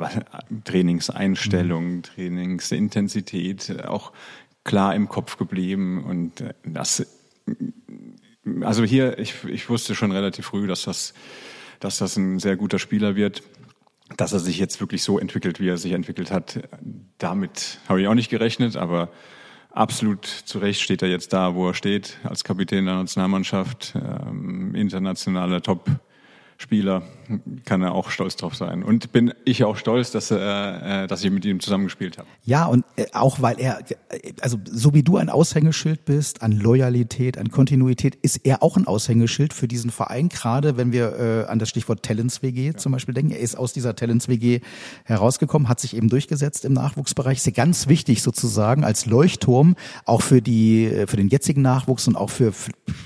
Trainingseinstellung, 0.63 1.95
mhm. 1.95 2.03
Trainingsintensität, 2.03 3.85
auch 3.85 4.11
klar 4.63 4.93
im 4.95 5.09
Kopf 5.09 5.37
geblieben 5.37 6.03
und 6.03 6.41
äh, 6.41 6.53
das. 6.63 7.05
Also 8.61 8.83
hier, 8.83 9.17
ich, 9.19 9.43
ich 9.45 9.69
wusste 9.69 9.95
schon 9.95 10.11
relativ 10.11 10.45
früh, 10.47 10.67
dass 10.67 10.83
das, 10.83 11.13
dass 11.79 11.97
das 11.97 12.17
ein 12.17 12.39
sehr 12.39 12.57
guter 12.57 12.79
Spieler 12.79 13.15
wird 13.15 13.41
dass 14.17 14.33
er 14.33 14.39
sich 14.39 14.59
jetzt 14.59 14.79
wirklich 14.79 15.01
so 15.01 15.17
entwickelt, 15.17 15.59
wie 15.59 15.69
er 15.69 15.77
sich 15.77 15.93
entwickelt 15.93 16.29
hat, 16.29 16.59
damit 17.17 17.79
habe 17.87 18.01
ich 18.01 18.07
auch 18.07 18.13
nicht 18.13 18.29
gerechnet, 18.29 18.75
aber 18.75 19.09
absolut 19.73 20.25
zu 20.25 20.59
Recht 20.59 20.81
steht 20.81 21.01
er 21.01 21.09
jetzt 21.09 21.33
da, 21.33 21.55
wo 21.55 21.67
er 21.67 21.73
steht, 21.73 22.17
als 22.23 22.43
Kapitän 22.43 22.85
der 22.85 22.95
Nationalmannschaft, 22.95 23.93
ähm, 23.95 24.73
internationaler 24.75 25.61
Top. 25.61 25.89
Spieler 26.63 27.03
kann 27.65 27.81
er 27.81 27.93
auch 27.93 28.09
stolz 28.09 28.37
drauf 28.37 28.55
sein. 28.55 28.83
Und 28.83 29.11
bin 29.11 29.33
ich 29.43 29.65
auch 29.65 29.75
stolz, 29.75 30.11
dass, 30.11 30.31
äh, 30.31 31.07
dass 31.07 31.23
ich 31.23 31.29
mit 31.29 31.43
ihm 31.43 31.59
zusammengespielt 31.59 32.17
habe. 32.17 32.27
Ja, 32.45 32.65
und 32.65 32.85
äh, 32.95 33.05
auch 33.11 33.41
weil 33.41 33.59
er, 33.59 33.79
also 34.39 34.57
so 34.63 34.93
wie 34.93 35.03
du 35.03 35.17
ein 35.17 35.29
Aushängeschild 35.29 36.05
bist 36.05 36.41
an 36.41 36.53
Loyalität, 36.53 37.37
an 37.37 37.51
Kontinuität, 37.51 38.15
ist 38.15 38.37
er 38.45 38.63
auch 38.63 38.77
ein 38.77 38.87
Aushängeschild 38.87 39.53
für 39.53 39.67
diesen 39.67 39.91
Verein, 39.91 40.29
gerade 40.29 40.77
wenn 40.77 40.93
wir 40.93 41.19
äh, 41.19 41.51
an 41.51 41.59
das 41.59 41.69
Stichwort 41.69 42.03
Talents 42.03 42.41
WG 42.41 42.67
ja. 42.67 42.77
zum 42.77 42.93
Beispiel 42.93 43.13
denken. 43.13 43.31
Er 43.31 43.39
ist 43.39 43.57
aus 43.57 43.73
dieser 43.73 43.95
Talents 43.95 44.29
WG 44.29 44.61
herausgekommen, 45.03 45.67
hat 45.67 45.81
sich 45.81 45.97
eben 45.97 46.07
durchgesetzt 46.07 46.63
im 46.63 46.73
Nachwuchsbereich. 46.73 47.39
Ist 47.39 47.45
ja 47.45 47.51
ganz 47.51 47.87
wichtig 47.89 48.21
sozusagen 48.21 48.85
als 48.85 49.05
Leuchtturm 49.05 49.75
auch 50.05 50.21
für 50.21 50.41
die, 50.41 50.85
äh, 50.85 51.07
für 51.07 51.17
den 51.17 51.27
jetzigen 51.27 51.61
Nachwuchs 51.61 52.07
und 52.07 52.15
auch 52.15 52.29
für, 52.29 52.53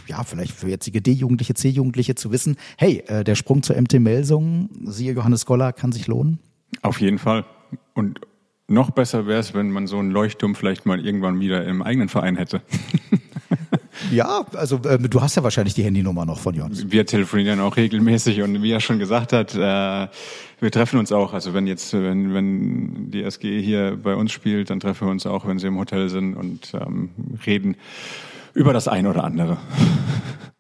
ja, 0.06 0.24
vielleicht 0.24 0.54
für 0.54 0.70
jetzige 0.70 1.02
D-Jugendliche, 1.02 1.56
C-Jugendliche 1.56 2.14
zu 2.14 2.32
wissen, 2.32 2.58
hey, 2.78 3.04
äh, 3.08 3.24
der 3.24 3.36
Sprung 3.48 3.64
zur 3.64 3.82
MT 3.82 4.02
Melsungen, 4.02 4.68
siehe 4.84 5.14
Johannes 5.14 5.46
Goller, 5.46 5.72
kann 5.72 5.94
sich 5.94 6.08
lohnen? 6.08 6.40
Auf 6.82 7.00
jeden 7.00 7.18
Fall. 7.18 7.46
Und 7.94 8.20
noch 8.68 8.92
besser 8.92 9.26
wäre 9.26 9.40
es, 9.40 9.54
wenn 9.54 9.72
man 9.72 9.88
so 9.88 10.00
einen 10.00 10.12
Leuchtturm 10.12 10.54
vielleicht 10.54 10.86
mal 10.86 11.00
irgendwann 11.00 11.40
wieder 11.40 11.64
im 11.64 11.82
eigenen 11.82 12.10
Verein 12.10 12.36
hätte. 12.36 12.62
ja, 14.12 14.46
also 14.54 14.82
äh, 14.84 15.00
du 15.00 15.22
hast 15.22 15.38
ja 15.38 15.44
wahrscheinlich 15.44 15.76
die 15.76 15.84
Handynummer 15.84 16.26
noch 16.26 16.40
von 16.40 16.56
Johannes. 16.56 16.92
Wir 16.92 17.06
telefonieren 17.06 17.62
auch 17.62 17.78
regelmäßig 17.78 18.42
und 18.42 18.62
wie 18.62 18.72
er 18.74 18.82
schon 18.82 19.00
gesagt 19.00 19.32
hat, 19.32 19.56
äh, 19.56 20.10
wir 20.60 20.70
treffen 20.70 21.00
uns 21.00 21.14
auch. 21.14 21.32
Also 21.32 21.54
wenn 21.54 21.68
jetzt, 21.68 21.94
wenn, 21.94 22.34
wenn 22.34 23.12
die 23.12 23.24
SG 23.24 23.62
hier 23.62 23.96
bei 23.96 24.16
uns 24.16 24.34
spielt, 24.34 24.72
dann 24.72 24.82
treffen 24.82 25.08
wir 25.08 25.12
uns 25.14 25.26
auch, 25.26 25.48
wenn 25.48 25.58
sie 25.58 25.68
im 25.68 25.80
Hotel 25.80 26.10
sind 26.10 26.36
und 26.36 26.74
ähm, 26.74 27.12
reden 27.46 27.78
über 28.54 28.74
das 28.74 28.90
ein 28.90 29.08
oder 29.08 29.24
andere. 29.24 29.56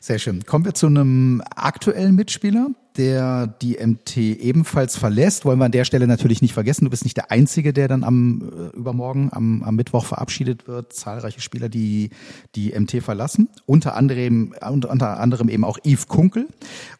Sehr 0.00 0.18
schön. 0.18 0.44
Kommen 0.46 0.64
wir 0.64 0.74
zu 0.74 0.86
einem 0.86 1.42
aktuellen 1.56 2.14
Mitspieler, 2.14 2.68
der 2.96 3.46
die 3.46 3.78
MT 3.84 4.16
ebenfalls 4.16 4.96
verlässt. 4.96 5.44
Wollen 5.44 5.58
wir 5.58 5.64
an 5.64 5.72
der 5.72 5.84
Stelle 5.84 6.06
natürlich 6.06 6.40
nicht 6.40 6.54
vergessen. 6.54 6.84
Du 6.84 6.90
bist 6.90 7.04
nicht 7.04 7.16
der 7.16 7.32
Einzige, 7.32 7.72
der 7.72 7.88
dann 7.88 8.04
am 8.04 8.42
äh, 8.42 8.76
übermorgen, 8.76 9.30
am, 9.32 9.62
am 9.62 9.74
Mittwoch 9.74 10.04
verabschiedet 10.04 10.68
wird. 10.68 10.92
Zahlreiche 10.92 11.40
Spieler, 11.40 11.68
die 11.68 12.10
die 12.54 12.78
MT 12.78 13.02
verlassen. 13.02 13.48
Unter 13.66 13.96
anderem, 13.96 14.54
unter 14.62 15.18
anderem 15.18 15.48
eben 15.48 15.64
auch 15.64 15.78
Yves 15.84 16.06
Kunkel. 16.06 16.46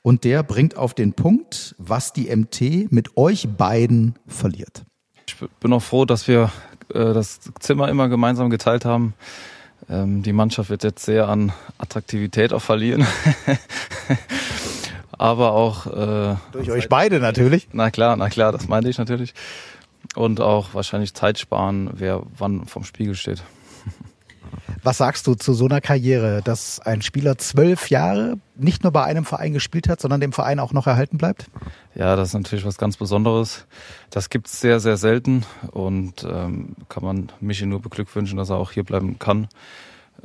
Und 0.02 0.24
der 0.24 0.42
bringt 0.42 0.76
auf 0.76 0.94
den 0.94 1.12
Punkt, 1.12 1.76
was 1.78 2.12
die 2.12 2.34
MT 2.34 2.90
mit 2.90 3.16
euch 3.16 3.48
beiden 3.56 4.16
verliert. 4.26 4.84
Ich 5.26 5.36
bin 5.60 5.72
auch 5.72 5.82
froh, 5.82 6.04
dass 6.04 6.26
wir 6.26 6.50
äh, 6.92 7.12
das 7.12 7.40
Zimmer 7.60 7.88
immer 7.88 8.08
gemeinsam 8.08 8.50
geteilt 8.50 8.84
haben. 8.84 9.14
Ähm, 9.90 10.22
die 10.22 10.32
Mannschaft 10.32 10.70
wird 10.70 10.84
jetzt 10.84 11.04
sehr 11.04 11.28
an 11.28 11.52
Attraktivität 11.78 12.52
auch 12.52 12.62
verlieren. 12.62 13.06
Aber 15.12 15.52
auch 15.52 15.86
äh, 15.86 16.36
durch 16.52 16.70
euch 16.70 16.88
beide 16.88 17.18
natürlich. 17.18 17.68
Na 17.72 17.90
klar, 17.90 18.16
na 18.16 18.28
klar, 18.28 18.52
das 18.52 18.68
meinte 18.68 18.88
ich 18.88 18.98
natürlich. 18.98 19.34
Und 20.14 20.40
auch 20.40 20.74
wahrscheinlich 20.74 21.14
Zeit 21.14 21.38
sparen, 21.38 21.90
wer 21.92 22.22
wann 22.36 22.66
vom 22.66 22.84
Spiegel 22.84 23.14
steht. 23.14 23.42
Was 24.82 24.98
sagst 24.98 25.26
du 25.26 25.34
zu 25.34 25.54
so 25.54 25.66
einer 25.66 25.80
Karriere, 25.80 26.40
dass 26.42 26.80
ein 26.80 27.02
Spieler 27.02 27.38
zwölf 27.38 27.90
Jahre 27.90 28.38
nicht 28.56 28.82
nur 28.82 28.92
bei 28.92 29.04
einem 29.04 29.24
Verein 29.24 29.52
gespielt 29.52 29.88
hat, 29.88 30.00
sondern 30.00 30.20
dem 30.20 30.32
Verein 30.32 30.60
auch 30.60 30.72
noch 30.72 30.86
erhalten 30.86 31.18
bleibt? 31.18 31.46
Ja, 31.94 32.16
das 32.16 32.28
ist 32.28 32.34
natürlich 32.34 32.64
was 32.64 32.78
ganz 32.78 32.96
Besonderes. 32.96 33.66
Das 34.10 34.30
gibt's 34.30 34.60
sehr, 34.60 34.80
sehr 34.80 34.96
selten 34.96 35.44
und 35.72 36.24
ähm, 36.24 36.76
kann 36.88 37.04
man 37.04 37.32
Michi 37.40 37.66
nur 37.66 37.80
beglückwünschen, 37.80 38.38
dass 38.38 38.50
er 38.50 38.56
auch 38.56 38.72
hier 38.72 38.84
bleiben 38.84 39.18
kann. 39.18 39.48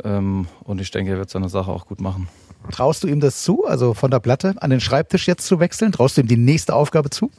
Ähm, 0.03 0.47
und 0.63 0.81
ich 0.81 0.91
denke, 0.91 1.11
er 1.11 1.17
wird 1.17 1.29
seine 1.29 1.49
Sache 1.49 1.71
auch 1.71 1.85
gut 1.85 2.01
machen. 2.01 2.27
Traust 2.71 3.03
du 3.03 3.07
ihm 3.07 3.19
das 3.19 3.43
zu, 3.43 3.65
also 3.65 3.93
von 3.93 4.09
der 4.09 4.19
Platte 4.19 4.55
an 4.59 4.69
den 4.69 4.79
Schreibtisch 4.79 5.27
jetzt 5.27 5.45
zu 5.45 5.59
wechseln? 5.59 5.91
Traust 5.91 6.17
du 6.17 6.21
ihm 6.21 6.27
die 6.27 6.37
nächste 6.37 6.73
Aufgabe 6.73 7.09
zu? 7.09 7.29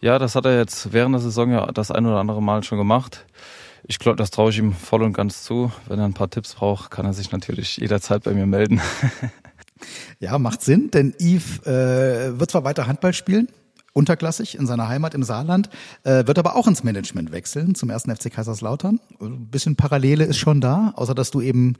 Ja, 0.00 0.18
das 0.18 0.34
hat 0.34 0.44
er 0.44 0.58
jetzt 0.58 0.92
während 0.92 1.14
der 1.14 1.20
Saison 1.20 1.50
ja 1.50 1.66
das 1.72 1.90
ein 1.90 2.04
oder 2.04 2.18
andere 2.18 2.42
Mal 2.42 2.62
schon 2.62 2.78
gemacht. 2.78 3.24
Ich 3.84 3.98
glaube, 3.98 4.16
das 4.16 4.30
traue 4.30 4.50
ich 4.50 4.58
ihm 4.58 4.72
voll 4.72 5.02
und 5.02 5.12
ganz 5.12 5.44
zu. 5.44 5.70
Wenn 5.86 5.98
er 5.98 6.04
ein 6.04 6.14
paar 6.14 6.30
Tipps 6.30 6.54
braucht, 6.54 6.90
kann 6.90 7.06
er 7.06 7.12
sich 7.12 7.30
natürlich 7.32 7.76
jederzeit 7.76 8.24
bei 8.24 8.32
mir 8.32 8.46
melden. 8.46 8.80
ja, 10.20 10.38
macht 10.38 10.62
Sinn, 10.62 10.90
denn 10.90 11.14
Yves 11.20 11.66
äh, 11.66 12.38
wird 12.38 12.50
zwar 12.50 12.64
weiter 12.64 12.86
Handball 12.86 13.12
spielen, 13.12 13.48
unterklassig 13.92 14.58
in 14.58 14.66
seiner 14.66 14.88
Heimat 14.88 15.14
im 15.14 15.22
Saarland, 15.22 15.70
äh, 16.04 16.26
wird 16.26 16.38
aber 16.38 16.56
auch 16.56 16.66
ins 16.66 16.84
Management 16.84 17.32
wechseln 17.32 17.74
zum 17.74 17.90
ersten 17.90 18.14
FC 18.14 18.30
Kaiserslautern. 18.32 19.00
Ein 19.20 19.46
bisschen 19.46 19.76
Parallele 19.76 20.24
ist 20.24 20.36
schon 20.36 20.60
da, 20.60 20.92
außer 20.96 21.14
dass 21.14 21.30
du 21.30 21.40
eben 21.40 21.76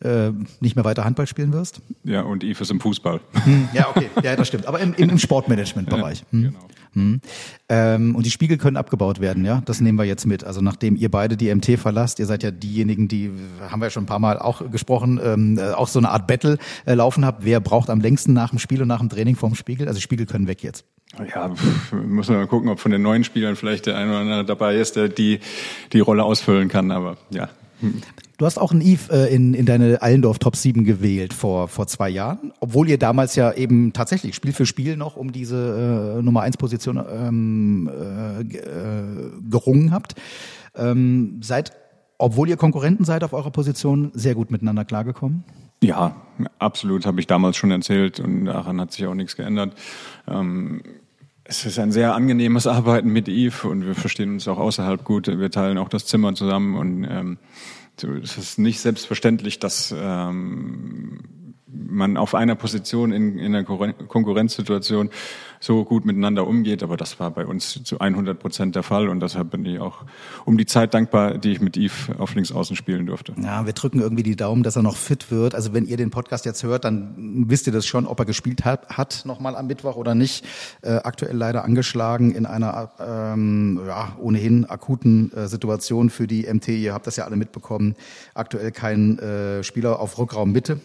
äh, 0.00 0.30
nicht 0.60 0.76
mehr 0.76 0.84
weiter 0.84 1.04
Handball 1.04 1.26
spielen 1.26 1.52
wirst. 1.52 1.80
Ja, 2.04 2.22
und 2.22 2.44
Yves 2.44 2.60
ist 2.60 2.70
im 2.70 2.80
Fußball. 2.80 3.20
Hm, 3.44 3.68
ja, 3.72 3.88
okay, 3.88 4.08
ja, 4.22 4.36
das 4.36 4.48
stimmt. 4.48 4.66
Aber 4.66 4.80
im, 4.80 4.94
im 4.94 5.18
Sportmanagement-Bereich. 5.18 6.24
Hm. 6.30 6.42
Genau. 6.42 6.68
Hm. 6.98 7.20
Ähm, 7.68 8.14
und 8.16 8.26
die 8.26 8.30
Spiegel 8.30 8.58
können 8.58 8.76
abgebaut 8.76 9.20
werden, 9.20 9.44
ja. 9.44 9.62
Das 9.64 9.80
nehmen 9.80 9.98
wir 9.98 10.04
jetzt 10.04 10.26
mit. 10.26 10.44
Also 10.44 10.60
nachdem 10.60 10.96
ihr 10.96 11.10
beide 11.10 11.36
die 11.36 11.54
MT 11.54 11.78
verlasst, 11.78 12.18
ihr 12.18 12.26
seid 12.26 12.42
ja 12.42 12.50
diejenigen, 12.50 13.08
die 13.08 13.30
haben 13.70 13.80
wir 13.80 13.86
ja 13.86 13.90
schon 13.90 14.04
ein 14.04 14.06
paar 14.06 14.18
Mal 14.18 14.38
auch 14.38 14.70
gesprochen, 14.70 15.20
ähm, 15.22 15.58
äh, 15.58 15.72
auch 15.72 15.88
so 15.88 15.98
eine 15.98 16.10
Art 16.10 16.26
Battle 16.26 16.58
äh, 16.86 16.94
laufen 16.94 17.24
habt. 17.24 17.44
Wer 17.44 17.60
braucht 17.60 17.90
am 17.90 18.00
längsten 18.00 18.32
nach 18.32 18.50
dem 18.50 18.58
Spiel 18.58 18.82
und 18.82 18.88
nach 18.88 19.00
dem 19.00 19.08
Training 19.08 19.36
vorm 19.36 19.54
Spiegel? 19.54 19.88
Also 19.88 20.00
Spiegel 20.00 20.26
können 20.26 20.48
weg 20.48 20.62
jetzt. 20.62 20.84
Ja, 21.34 21.50
muss 21.92 22.28
man 22.28 22.38
mal 22.38 22.46
gucken, 22.46 22.68
ob 22.68 22.80
von 22.80 22.92
den 22.92 23.02
neuen 23.02 23.24
Spielern 23.24 23.56
vielleicht 23.56 23.86
der 23.86 23.96
eine 23.96 24.10
oder 24.10 24.20
andere 24.20 24.44
dabei 24.44 24.76
ist, 24.76 24.96
der 24.96 25.08
die 25.08 25.40
die 25.92 26.00
Rolle 26.00 26.24
ausfüllen 26.24 26.68
kann. 26.68 26.90
Aber 26.90 27.16
ja. 27.30 27.48
Du 28.38 28.46
hast 28.46 28.58
auch 28.58 28.70
einen 28.70 28.80
Eve 28.80 29.12
äh, 29.12 29.34
in, 29.34 29.52
in 29.54 29.66
deine 29.66 30.00
Allendorf 30.00 30.38
Top 30.38 30.56
7 30.56 30.84
gewählt 30.84 31.32
vor, 31.32 31.68
vor 31.68 31.86
zwei 31.86 32.08
Jahren, 32.08 32.52
obwohl 32.60 32.88
ihr 32.88 32.98
damals 32.98 33.34
ja 33.34 33.52
eben 33.52 33.92
tatsächlich 33.92 34.34
Spiel 34.34 34.52
für 34.52 34.66
Spiel 34.66 34.96
noch 34.96 35.16
um 35.16 35.32
diese 35.32 36.16
äh, 36.18 36.22
Nummer 36.22 36.42
1 36.42 36.56
Position 36.56 37.04
ähm, 37.10 37.90
äh, 37.92 38.40
äh, 38.40 39.30
gerungen 39.50 39.90
habt. 39.90 40.14
Ähm, 40.76 41.40
seid, 41.42 41.72
obwohl 42.18 42.48
ihr 42.48 42.56
Konkurrenten 42.56 43.04
seid 43.04 43.24
auf 43.24 43.32
eurer 43.32 43.50
Position, 43.50 44.12
sehr 44.14 44.34
gut 44.34 44.50
miteinander 44.50 44.84
klargekommen? 44.84 45.44
Ja, 45.82 46.16
absolut, 46.58 47.06
habe 47.06 47.20
ich 47.20 47.26
damals 47.26 47.56
schon 47.56 47.70
erzählt 47.70 48.20
und 48.20 48.46
daran 48.46 48.80
hat 48.80 48.92
sich 48.92 49.06
auch 49.06 49.14
nichts 49.14 49.36
geändert. 49.36 49.74
Ähm, 50.26 50.82
es 51.48 51.64
ist 51.64 51.78
ein 51.78 51.92
sehr 51.92 52.14
angenehmes 52.14 52.66
Arbeiten 52.66 53.08
mit 53.08 53.26
Eve 53.26 53.68
und 53.68 53.86
wir 53.86 53.94
verstehen 53.94 54.32
uns 54.32 54.46
auch 54.46 54.58
außerhalb 54.58 55.02
gut. 55.02 55.26
Wir 55.28 55.50
teilen 55.50 55.78
auch 55.78 55.88
das 55.88 56.04
Zimmer 56.04 56.34
zusammen 56.34 56.76
und 56.76 57.04
ähm, 57.04 57.38
es 58.22 58.36
ist 58.36 58.58
nicht 58.58 58.80
selbstverständlich, 58.80 59.58
dass 59.58 59.94
ähm, 59.96 61.20
man 61.70 62.16
auf 62.16 62.34
einer 62.34 62.54
Position 62.54 63.12
in, 63.12 63.38
in 63.38 63.54
einer 63.54 63.64
Konkurrenzsituation 63.64 65.10
so 65.60 65.84
gut 65.84 66.04
miteinander 66.04 66.46
umgeht. 66.46 66.82
Aber 66.82 66.96
das 66.96 67.18
war 67.20 67.30
bei 67.30 67.46
uns 67.46 67.82
zu 67.82 67.98
100 67.98 68.38
Prozent 68.38 68.76
der 68.76 68.82
Fall 68.82 69.08
und 69.08 69.20
deshalb 69.20 69.50
bin 69.50 69.64
ich 69.64 69.78
auch 69.78 70.04
um 70.44 70.56
die 70.56 70.66
Zeit 70.66 70.94
dankbar, 70.94 71.38
die 71.38 71.52
ich 71.52 71.60
mit 71.60 71.76
Yves 71.76 72.10
auf 72.18 72.34
Linksaußen 72.34 72.76
spielen 72.76 73.06
durfte. 73.06 73.34
Ja, 73.42 73.66
wir 73.66 73.72
drücken 73.72 74.00
irgendwie 74.00 74.22
die 74.22 74.36
Daumen, 74.36 74.62
dass 74.62 74.76
er 74.76 74.82
noch 74.82 74.96
fit 74.96 75.30
wird. 75.30 75.54
Also 75.54 75.74
wenn 75.74 75.86
ihr 75.86 75.96
den 75.96 76.10
Podcast 76.10 76.46
jetzt 76.46 76.62
hört, 76.62 76.84
dann 76.84 77.44
wisst 77.48 77.66
ihr 77.66 77.72
das 77.72 77.86
schon, 77.86 78.06
ob 78.06 78.18
er 78.20 78.24
gespielt 78.24 78.64
hat, 78.64 78.88
hat 78.88 79.22
nochmal 79.24 79.56
am 79.56 79.66
Mittwoch 79.66 79.96
oder 79.96 80.14
nicht. 80.14 80.44
Äh, 80.82 80.96
aktuell 81.04 81.36
leider 81.36 81.64
angeschlagen 81.64 82.34
in 82.34 82.46
einer 82.46 82.90
ähm, 83.00 83.80
ja, 83.86 84.16
ohnehin 84.20 84.64
akuten 84.64 85.32
äh, 85.32 85.48
Situation 85.48 86.10
für 86.10 86.26
die 86.26 86.46
MT. 86.52 86.68
Ihr 86.68 86.94
habt 86.94 87.06
das 87.06 87.16
ja 87.16 87.24
alle 87.24 87.36
mitbekommen. 87.36 87.94
Aktuell 88.34 88.72
kein 88.72 89.18
äh, 89.18 89.64
Spieler 89.64 90.00
auf 90.00 90.18
Rückraum 90.18 90.52
Mitte 90.52 90.80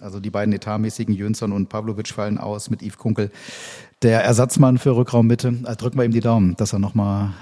also 0.00 0.20
die 0.20 0.30
beiden 0.30 0.52
etatmäßigen 0.54 1.14
Jönsson 1.14 1.52
und 1.52 1.68
Pavlovic 1.68 2.08
fallen 2.08 2.38
aus 2.38 2.70
mit 2.70 2.82
Yves 2.82 2.98
Kunkel. 2.98 3.30
Der 4.02 4.24
Ersatzmann 4.24 4.78
für 4.78 4.96
Rückraummitte, 4.96 5.54
also 5.64 5.76
drücken 5.76 5.98
wir 5.98 6.04
ihm 6.04 6.12
die 6.12 6.20
Daumen, 6.20 6.56
dass 6.56 6.72
er 6.72 6.78
nochmal, 6.78 7.32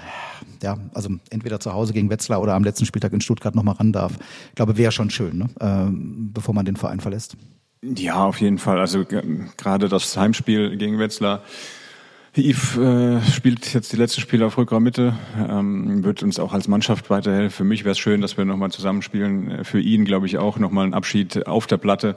ja, 0.61 0.77
also 0.93 1.09
entweder 1.29 1.59
zu 1.59 1.73
Hause 1.73 1.93
gegen 1.93 2.09
Wetzlar 2.09 2.41
oder 2.41 2.53
am 2.53 2.63
letzten 2.63 2.85
Spieltag 2.85 3.13
in 3.13 3.21
Stuttgart 3.21 3.55
nochmal 3.55 3.75
ran 3.75 3.93
darf. 3.93 4.13
Ich 4.49 4.55
glaube, 4.55 4.77
wäre 4.77 4.91
schon 4.91 5.09
schön, 5.09 5.37
ne? 5.37 5.49
ähm, 5.61 6.31
bevor 6.33 6.53
man 6.53 6.65
den 6.65 6.75
Verein 6.75 6.99
verlässt. 6.99 7.37
Ja, 7.81 8.25
auf 8.25 8.41
jeden 8.41 8.57
Fall. 8.57 8.79
Also 8.79 9.05
gerade 9.05 9.87
das 9.87 10.17
Heimspiel 10.17 10.75
gegen 10.75 10.99
Wetzlar 10.99 11.43
Yves 12.41 12.77
äh, 12.77 13.21
spielt 13.31 13.73
jetzt 13.73 13.91
die 13.93 13.97
letzten 13.97 14.21
Spiele 14.21 14.45
auf 14.45 14.57
Rückraummitte, 14.57 15.15
ähm, 15.49 16.03
wird 16.03 16.23
uns 16.23 16.39
auch 16.39 16.53
als 16.53 16.67
Mannschaft 16.67 17.09
weiterhelfen. 17.09 17.49
Für 17.49 17.63
mich 17.63 17.83
wäre 17.83 17.91
es 17.91 17.99
schön, 17.99 18.21
dass 18.21 18.37
wir 18.37 18.45
nochmal 18.45 18.71
zusammenspielen. 18.71 19.51
Äh, 19.51 19.63
für 19.63 19.79
ihn 19.79 20.05
glaube 20.05 20.25
ich 20.25 20.37
auch 20.37 20.59
nochmal 20.59 20.85
ein 20.85 20.93
Abschied 20.93 21.47
auf 21.47 21.67
der 21.67 21.77
Platte. 21.77 22.15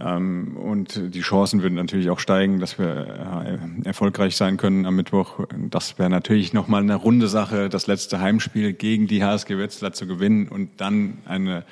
Ähm, 0.00 0.56
und 0.56 1.14
die 1.14 1.20
Chancen 1.20 1.62
würden 1.62 1.74
natürlich 1.74 2.10
auch 2.10 2.18
steigen, 2.18 2.60
dass 2.60 2.78
wir 2.78 3.58
äh, 3.84 3.86
erfolgreich 3.86 4.36
sein 4.36 4.56
können 4.56 4.86
am 4.86 4.96
Mittwoch. 4.96 5.40
Das 5.70 5.98
wäre 5.98 6.10
natürlich 6.10 6.52
nochmal 6.52 6.82
eine 6.82 6.96
runde 6.96 7.28
Sache, 7.28 7.68
das 7.68 7.86
letzte 7.86 8.20
Heimspiel 8.20 8.72
gegen 8.72 9.06
die 9.06 9.22
HSG 9.24 9.58
Wetzlar 9.58 9.92
zu 9.92 10.06
gewinnen 10.06 10.48
und 10.48 10.70
dann 10.78 11.18
eine 11.26 11.64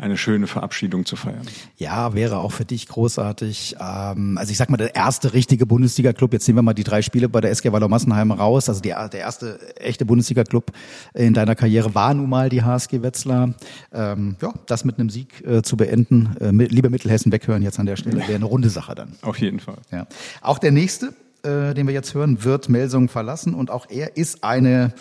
eine 0.00 0.16
schöne 0.16 0.46
Verabschiedung 0.46 1.04
zu 1.04 1.14
feiern. 1.14 1.46
Ja, 1.76 2.14
wäre 2.14 2.38
auch 2.38 2.52
für 2.52 2.64
dich 2.64 2.88
großartig. 2.88 3.76
Ähm, 3.78 4.38
also 4.38 4.50
ich 4.50 4.56
sag 4.56 4.70
mal, 4.70 4.78
der 4.78 4.94
erste 4.94 5.34
richtige 5.34 5.66
Bundesliga-Club, 5.66 6.32
jetzt 6.32 6.48
nehmen 6.48 6.58
wir 6.58 6.62
mal 6.62 6.74
die 6.74 6.84
drei 6.84 7.02
Spiele 7.02 7.28
bei 7.28 7.40
der 7.40 7.50
SG 7.50 7.70
Wallo 7.70 7.88
Massenheim 7.88 8.30
raus, 8.32 8.68
also 8.68 8.80
die, 8.80 8.88
der 8.88 9.20
erste 9.20 9.76
echte 9.76 10.06
Bundesliga-Club 10.06 10.72
in 11.14 11.34
deiner 11.34 11.54
Karriere 11.54 11.94
war 11.94 12.14
nun 12.14 12.30
mal 12.30 12.48
die 12.48 12.62
HSG 12.62 13.02
Wetzlar. 13.02 13.54
Ähm, 13.92 14.36
ja, 14.40 14.52
das 14.66 14.84
mit 14.84 14.98
einem 14.98 15.10
Sieg 15.10 15.46
äh, 15.46 15.62
zu 15.62 15.76
beenden, 15.76 16.36
äh, 16.40 16.50
liebe 16.50 16.88
Mittelhessen 16.88 17.30
weghören 17.30 17.62
jetzt 17.62 17.78
an 17.78 17.86
der 17.86 17.96
Stelle, 17.96 18.18
wäre 18.20 18.34
eine 18.34 18.46
runde 18.46 18.70
Sache 18.70 18.94
dann. 18.94 19.12
Auf 19.22 19.38
jeden 19.38 19.60
Fall. 19.60 19.78
Ja. 19.92 20.06
Auch 20.40 20.58
der 20.58 20.72
nächste 20.72 21.12
äh, 21.44 21.74
den 21.74 21.86
wir 21.86 21.94
jetzt 21.94 22.14
hören, 22.14 22.44
wird 22.44 22.68
Melsung 22.68 23.08
verlassen 23.08 23.54
und 23.54 23.70
auch 23.70 23.86
er 23.88 24.16
ist 24.16 24.44
eine, 24.44 24.92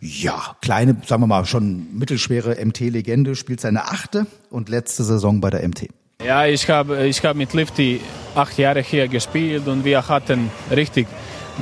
ja, 0.00 0.56
kleine, 0.60 0.96
sagen 1.06 1.22
wir 1.22 1.26
mal, 1.26 1.44
schon 1.44 1.86
mittelschwere 1.96 2.56
MT-Legende, 2.64 3.36
spielt 3.36 3.60
seine 3.60 3.84
achte 3.84 4.26
und 4.50 4.68
letzte 4.68 5.04
Saison 5.04 5.40
bei 5.40 5.50
der 5.50 5.66
MT. 5.66 5.88
Ja, 6.24 6.46
ich 6.46 6.68
habe 6.68 7.06
ich 7.06 7.24
hab 7.24 7.36
mit 7.36 7.54
Lifty 7.54 8.00
acht 8.34 8.58
Jahre 8.58 8.80
hier 8.80 9.06
gespielt 9.06 9.68
und 9.68 9.84
wir 9.84 10.08
hatten 10.08 10.50
richtig 10.70 11.06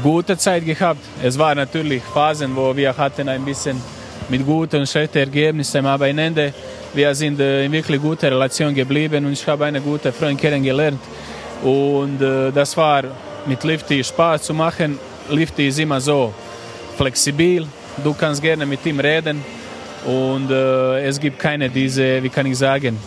gute 0.02 0.38
Zeit 0.38 0.64
gehabt. 0.64 1.00
Es 1.22 1.38
war 1.38 1.54
natürlich 1.54 2.02
Phasen, 2.02 2.56
wo 2.56 2.74
wir 2.74 2.96
hatten 2.96 3.28
ein 3.28 3.44
bisschen 3.44 3.80
mit 4.28 4.44
guten 4.44 4.80
und 4.80 4.88
schlechten 4.88 5.18
Ergebnissen, 5.18 5.84
aber 5.84 6.06
am 6.06 6.18
Ende 6.18 6.54
wir 6.94 7.14
sind 7.14 7.38
äh, 7.40 7.66
in 7.66 7.72
wirklich 7.72 8.00
guter 8.00 8.30
Relation 8.30 8.74
geblieben 8.74 9.26
und 9.26 9.32
ich 9.32 9.46
habe 9.46 9.66
eine 9.66 9.80
gute 9.80 10.12
Freundin 10.12 10.38
kennengelernt 10.38 11.00
und 11.62 12.22
äh, 12.22 12.50
das 12.50 12.76
war 12.76 13.04
mit 13.46 13.62
Lifty 13.64 14.02
Spaß 14.02 14.42
zu 14.42 14.54
machen. 14.54 14.98
Lifty 15.30 15.68
ist 15.68 15.78
immer 15.78 16.00
so 16.00 16.32
flexibel, 16.96 17.66
du 18.02 18.14
kannst 18.14 18.40
gerne 18.42 18.64
mit 18.66 18.84
ihm 18.86 19.00
reden 19.00 19.44
und 20.04 20.50
äh, 20.50 21.06
es 21.06 21.18
gibt 21.18 21.38
keine 21.38 21.68
diese, 21.68 22.22
wie 22.22 22.28
kann 22.28 22.46
ich 22.46 22.58
sagen, 22.58 22.98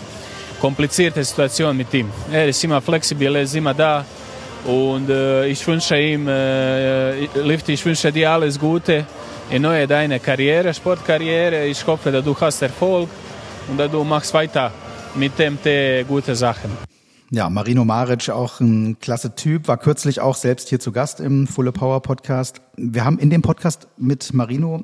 komplizierte 0.59 1.23
Situation 1.23 1.75
mit 1.75 1.93
ihm. 1.93 2.09
Er 2.31 2.47
ist 2.47 2.63
immer 2.63 2.81
flexibel, 2.81 3.35
er 3.35 3.43
ist 3.43 3.55
immer 3.55 3.73
da 3.73 4.05
und 4.65 5.09
äh, 5.09 5.47
ich 5.47 5.65
wünsche 5.65 5.97
ihm, 5.97 6.27
äh, 6.27 7.25
Lifty, 7.35 7.73
ich 7.73 7.85
wünsche 7.85 8.11
dir 8.11 8.31
alles 8.31 8.59
Gute 8.59 9.05
in 9.49 9.61
neue 9.61 9.87
deine 9.87 10.19
Karriere, 10.19 10.73
Sportkarriere. 10.73 11.65
Ich 11.65 11.85
hoffe, 11.85 12.11
dass 12.11 12.23
du 12.23 12.35
hast 12.39 12.61
Erfolg 12.61 13.09
und 13.67 13.77
dass 13.77 13.89
du 13.89 14.03
machst 14.03 14.33
weiter 14.33 14.71
mit 15.15 15.37
dem 15.39 15.57
gute 16.07 16.35
Sachen. 16.35 16.88
Ja, 17.31 17.47
Marino 17.47 17.85
Maric, 17.85 18.29
auch 18.29 18.59
ein 18.59 18.97
klasse 18.99 19.35
Typ, 19.35 19.67
war 19.67 19.77
kürzlich 19.77 20.19
auch 20.19 20.35
selbst 20.35 20.69
hier 20.69 20.79
zu 20.79 20.91
Gast 20.91 21.19
im 21.19 21.45
Fulle 21.45 21.71
Power 21.71 22.01
Podcast. 22.01 22.59
Wir 22.75 23.05
haben 23.05 23.19
in 23.19 23.29
dem 23.29 23.43
Podcast 23.43 23.87
mit 23.97 24.33
Marino 24.33 24.83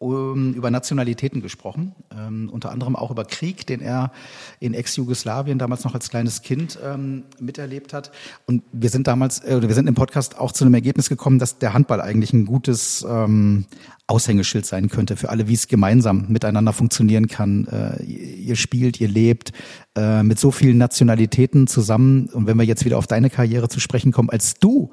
über 0.00 0.70
Nationalitäten 0.70 1.42
gesprochen, 1.42 1.92
ähm, 2.16 2.48
unter 2.52 2.70
anderem 2.70 2.94
auch 2.94 3.10
über 3.10 3.24
Krieg, 3.24 3.66
den 3.66 3.80
er 3.80 4.12
in 4.60 4.72
Ex-Jugoslawien 4.72 5.58
damals 5.58 5.82
noch 5.82 5.94
als 5.94 6.08
kleines 6.08 6.42
Kind 6.42 6.78
ähm, 6.84 7.24
miterlebt 7.40 7.92
hat. 7.92 8.12
Und 8.46 8.62
wir 8.70 8.90
sind 8.90 9.08
damals, 9.08 9.42
äh, 9.42 9.60
wir 9.60 9.74
sind 9.74 9.88
im 9.88 9.96
Podcast 9.96 10.38
auch 10.38 10.52
zu 10.52 10.64
einem 10.64 10.74
Ergebnis 10.74 11.08
gekommen, 11.08 11.40
dass 11.40 11.58
der 11.58 11.74
Handball 11.74 12.00
eigentlich 12.00 12.32
ein 12.32 12.46
gutes 12.46 13.04
ähm, 13.08 13.66
Aushängeschild 14.06 14.64
sein 14.64 14.88
könnte 14.88 15.16
für 15.16 15.30
alle, 15.30 15.48
wie 15.48 15.54
es 15.54 15.66
gemeinsam 15.66 16.26
miteinander 16.28 16.72
funktionieren 16.72 17.26
kann. 17.26 17.66
Äh, 17.66 18.02
ihr 18.04 18.56
spielt, 18.56 19.00
ihr 19.00 19.08
lebt 19.08 19.52
äh, 19.96 20.22
mit 20.22 20.38
so 20.38 20.52
vielen 20.52 20.78
Nationalitäten 20.78 21.66
zusammen. 21.66 22.28
Und 22.32 22.46
wenn 22.46 22.56
wir 22.56 22.64
jetzt 22.64 22.84
wieder 22.84 22.98
auf 22.98 23.08
deine 23.08 23.30
Karriere 23.30 23.68
zu 23.68 23.80
sprechen 23.80 24.12
kommen, 24.12 24.30
als 24.30 24.54
du 24.54 24.90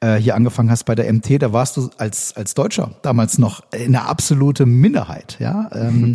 äh, 0.00 0.16
hier 0.16 0.36
angefangen 0.36 0.70
hast 0.70 0.84
bei 0.84 0.94
der 0.94 1.12
MT, 1.12 1.42
da 1.42 1.52
warst 1.52 1.76
du 1.76 1.90
als, 1.98 2.36
als 2.36 2.54
Deutscher 2.54 2.92
damals 3.02 3.38
noch 3.38 3.64
eine 3.72 4.06
absolute 4.06 4.64
Minderheit. 4.64 5.36
Ja? 5.40 5.68
Ähm, 5.72 6.14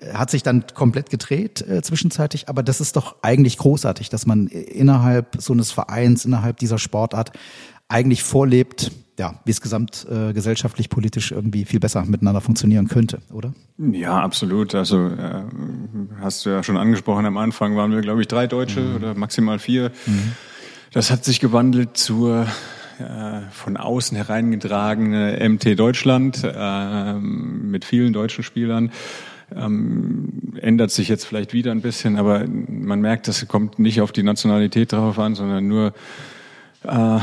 ja. 0.00 0.18
Hat 0.18 0.30
sich 0.30 0.44
dann 0.44 0.64
komplett 0.74 1.10
gedreht 1.10 1.60
äh, 1.62 1.82
zwischenzeitlich, 1.82 2.48
aber 2.48 2.62
das 2.62 2.80
ist 2.80 2.94
doch 2.96 3.16
eigentlich 3.22 3.58
großartig, 3.58 4.08
dass 4.08 4.26
man 4.26 4.46
innerhalb 4.46 5.36
so 5.40 5.52
eines 5.52 5.72
Vereins, 5.72 6.24
innerhalb 6.24 6.58
dieser 6.58 6.78
Sportart 6.78 7.32
eigentlich 7.88 8.22
vorlebt, 8.22 8.92
ja, 9.18 9.40
wie 9.44 9.50
es 9.50 9.60
gesamtgesellschaftlich, 9.60 10.86
äh, 10.86 10.90
politisch 10.90 11.32
irgendwie 11.32 11.64
viel 11.64 11.80
besser 11.80 12.04
miteinander 12.04 12.40
funktionieren 12.40 12.88
könnte, 12.88 13.18
oder? 13.32 13.52
Ja, 13.78 14.20
absolut. 14.20 14.74
Also 14.74 15.08
äh, 15.08 15.42
hast 16.20 16.46
du 16.46 16.50
ja 16.50 16.62
schon 16.62 16.76
angesprochen, 16.76 17.26
am 17.26 17.36
Anfang 17.36 17.76
waren 17.76 17.90
wir, 17.92 18.00
glaube 18.00 18.20
ich, 18.20 18.28
drei 18.28 18.46
Deutsche 18.46 18.80
mhm. 18.80 18.96
oder 18.96 19.14
maximal 19.14 19.58
vier. 19.58 19.90
Mhm. 20.06 20.32
Das 20.92 21.10
hat 21.10 21.24
sich 21.24 21.40
gewandelt 21.40 21.96
zur 21.96 22.42
äh, 22.42 22.46
von 23.50 23.76
außen 23.76 24.16
hereingetragene 24.16 25.48
MT 25.48 25.78
Deutschland 25.78 26.42
äh, 26.44 27.12
mit 27.14 27.84
vielen 27.84 28.12
deutschen 28.12 28.44
Spielern. 28.44 28.92
Ähm, 29.54 30.54
ändert 30.60 30.90
sich 30.90 31.08
jetzt 31.08 31.24
vielleicht 31.24 31.52
wieder 31.52 31.70
ein 31.72 31.82
bisschen, 31.82 32.16
aber 32.16 32.44
man 32.46 33.00
merkt, 33.00 33.28
das 33.28 33.46
kommt 33.46 33.78
nicht 33.78 34.00
auf 34.00 34.12
die 34.12 34.22
Nationalität 34.22 34.92
drauf 34.92 35.18
an, 35.18 35.34
sondern 35.34 35.68
nur 35.68 35.92
äh, 36.84 37.18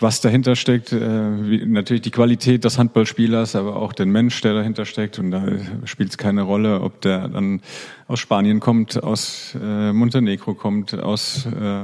was 0.00 0.20
dahinter 0.20 0.56
steckt, 0.56 0.92
äh, 0.92 1.50
wie, 1.50 1.66
natürlich 1.66 2.02
die 2.02 2.10
Qualität 2.10 2.64
des 2.64 2.78
Handballspielers, 2.78 3.56
aber 3.56 3.76
auch 3.76 3.92
den 3.92 4.10
Mensch, 4.10 4.40
der 4.40 4.54
dahinter 4.54 4.86
steckt. 4.86 5.18
Und 5.18 5.30
da 5.30 5.44
spielt 5.84 6.10
es 6.10 6.18
keine 6.18 6.42
Rolle, 6.42 6.80
ob 6.80 7.00
der 7.02 7.28
dann 7.28 7.60
aus 8.08 8.20
Spanien 8.20 8.60
kommt, 8.60 9.02
aus 9.02 9.56
äh, 9.60 9.92
Montenegro 9.92 10.54
kommt, 10.54 10.94
aus 10.94 11.46
äh, 11.46 11.82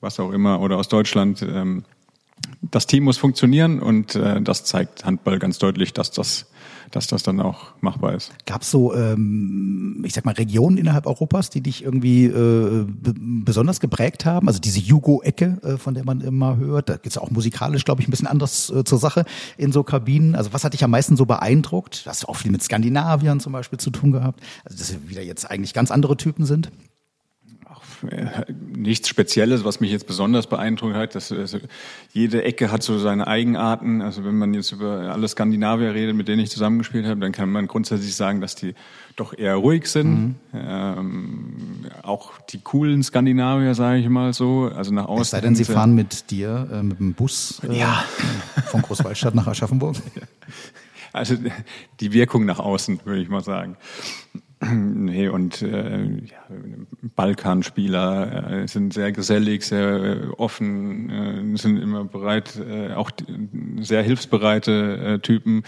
was 0.00 0.18
auch 0.20 0.32
immer 0.32 0.60
oder 0.60 0.78
aus 0.78 0.88
Deutschland. 0.88 1.42
Ähm, 1.42 1.84
das 2.62 2.86
Team 2.86 3.04
muss 3.04 3.18
funktionieren 3.18 3.80
und 3.80 4.14
äh, 4.14 4.40
das 4.40 4.64
zeigt 4.64 5.04
Handball 5.04 5.38
ganz 5.38 5.58
deutlich, 5.58 5.92
dass 5.92 6.10
das 6.10 6.46
dass 6.90 7.06
das 7.06 7.22
dann 7.22 7.40
auch 7.40 7.72
machbar 7.80 8.14
ist. 8.14 8.32
Gab 8.46 8.62
es 8.62 8.70
so, 8.70 8.94
ähm, 8.94 10.02
ich 10.04 10.14
sag 10.14 10.24
mal, 10.24 10.34
Regionen 10.34 10.78
innerhalb 10.78 11.06
Europas, 11.06 11.50
die 11.50 11.60
dich 11.60 11.84
irgendwie 11.84 12.26
äh, 12.26 12.86
besonders 12.88 13.80
geprägt 13.80 14.24
haben? 14.24 14.48
Also 14.48 14.60
diese 14.60 14.80
Jugo-Ecke, 14.80 15.58
äh, 15.62 15.76
von 15.76 15.94
der 15.94 16.04
man 16.04 16.20
immer 16.20 16.56
hört. 16.56 16.88
Da 16.88 16.96
geht's 16.96 17.18
auch 17.18 17.30
musikalisch, 17.30 17.84
glaube 17.84 18.00
ich, 18.00 18.08
ein 18.08 18.10
bisschen 18.10 18.26
anders 18.26 18.70
äh, 18.70 18.84
zur 18.84 18.98
Sache 18.98 19.24
in 19.56 19.72
so 19.72 19.82
Kabinen. 19.82 20.34
Also 20.34 20.52
was 20.52 20.64
hat 20.64 20.72
dich 20.72 20.84
am 20.84 20.90
meisten 20.90 21.16
so 21.16 21.26
beeindruckt? 21.26 22.06
Du 22.06 22.10
hast 22.10 22.28
auch 22.28 22.36
viel 22.36 22.50
mit 22.50 22.62
Skandinaviern 22.62 23.40
zum 23.40 23.52
Beispiel 23.52 23.78
zu 23.78 23.90
tun 23.90 24.12
gehabt. 24.12 24.40
Also 24.64 24.78
dass 24.78 25.08
wieder 25.08 25.22
jetzt 25.22 25.50
eigentlich 25.50 25.74
ganz 25.74 25.90
andere 25.90 26.16
Typen 26.16 26.46
sind 26.46 26.70
nichts 28.76 29.08
Spezielles, 29.08 29.64
was 29.64 29.80
mich 29.80 29.90
jetzt 29.90 30.06
besonders 30.06 30.46
beeindruckt 30.46 30.94
hat. 30.94 31.14
Dass, 31.14 31.32
also, 31.32 31.58
jede 32.12 32.44
Ecke 32.44 32.70
hat 32.70 32.82
so 32.82 32.98
seine 32.98 33.26
Eigenarten. 33.26 34.02
Also 34.02 34.24
wenn 34.24 34.36
man 34.36 34.54
jetzt 34.54 34.72
über 34.72 35.12
alle 35.12 35.28
Skandinavier 35.28 35.94
redet, 35.94 36.14
mit 36.14 36.28
denen 36.28 36.40
ich 36.40 36.50
zusammengespielt 36.50 37.06
habe, 37.06 37.20
dann 37.20 37.32
kann 37.32 37.50
man 37.50 37.66
grundsätzlich 37.66 38.14
sagen, 38.14 38.40
dass 38.40 38.54
die 38.54 38.74
doch 39.16 39.36
eher 39.36 39.56
ruhig 39.56 39.86
sind. 39.86 40.10
Mhm. 40.10 40.34
Ähm, 40.54 41.86
auch 42.02 42.32
die 42.50 42.60
coolen 42.60 43.02
Skandinavier, 43.02 43.74
sage 43.74 43.98
ich 43.98 44.08
mal 44.08 44.32
so. 44.32 44.70
Also 44.74 44.92
nach 44.92 45.06
außen. 45.06 45.22
Es 45.22 45.30
sei 45.30 45.40
denn, 45.40 45.54
sie 45.54 45.64
fahren 45.64 45.94
mit 45.94 46.30
dir 46.30 46.68
äh, 46.72 46.82
mit 46.82 46.98
dem 46.98 47.14
Bus 47.14 47.60
äh, 47.68 47.78
ja. 47.78 48.04
von 48.66 48.82
Großwaldstadt 48.82 49.34
nach 49.34 49.46
Aschaffenburg. 49.46 49.96
Also 51.10 51.36
die 52.00 52.12
Wirkung 52.12 52.44
nach 52.44 52.58
außen, 52.58 53.00
würde 53.04 53.22
ich 53.22 53.30
mal 53.30 53.42
sagen. 53.42 53.78
Nee, 54.72 55.28
und 55.28 55.62
äh, 55.62 56.04
ja, 56.04 56.44
Balkanspieler 57.14 58.62
äh, 58.62 58.68
sind 58.68 58.92
sehr 58.92 59.12
gesellig, 59.12 59.64
sehr 59.64 59.88
äh, 59.88 60.26
offen, 60.36 61.54
äh, 61.54 61.56
sind 61.56 61.78
immer 61.78 62.04
bereit, 62.04 62.56
äh, 62.56 62.92
auch 62.94 63.10
sehr 63.80 64.02
hilfsbereite 64.02 64.96
äh, 64.96 65.18
Typen. 65.20 65.62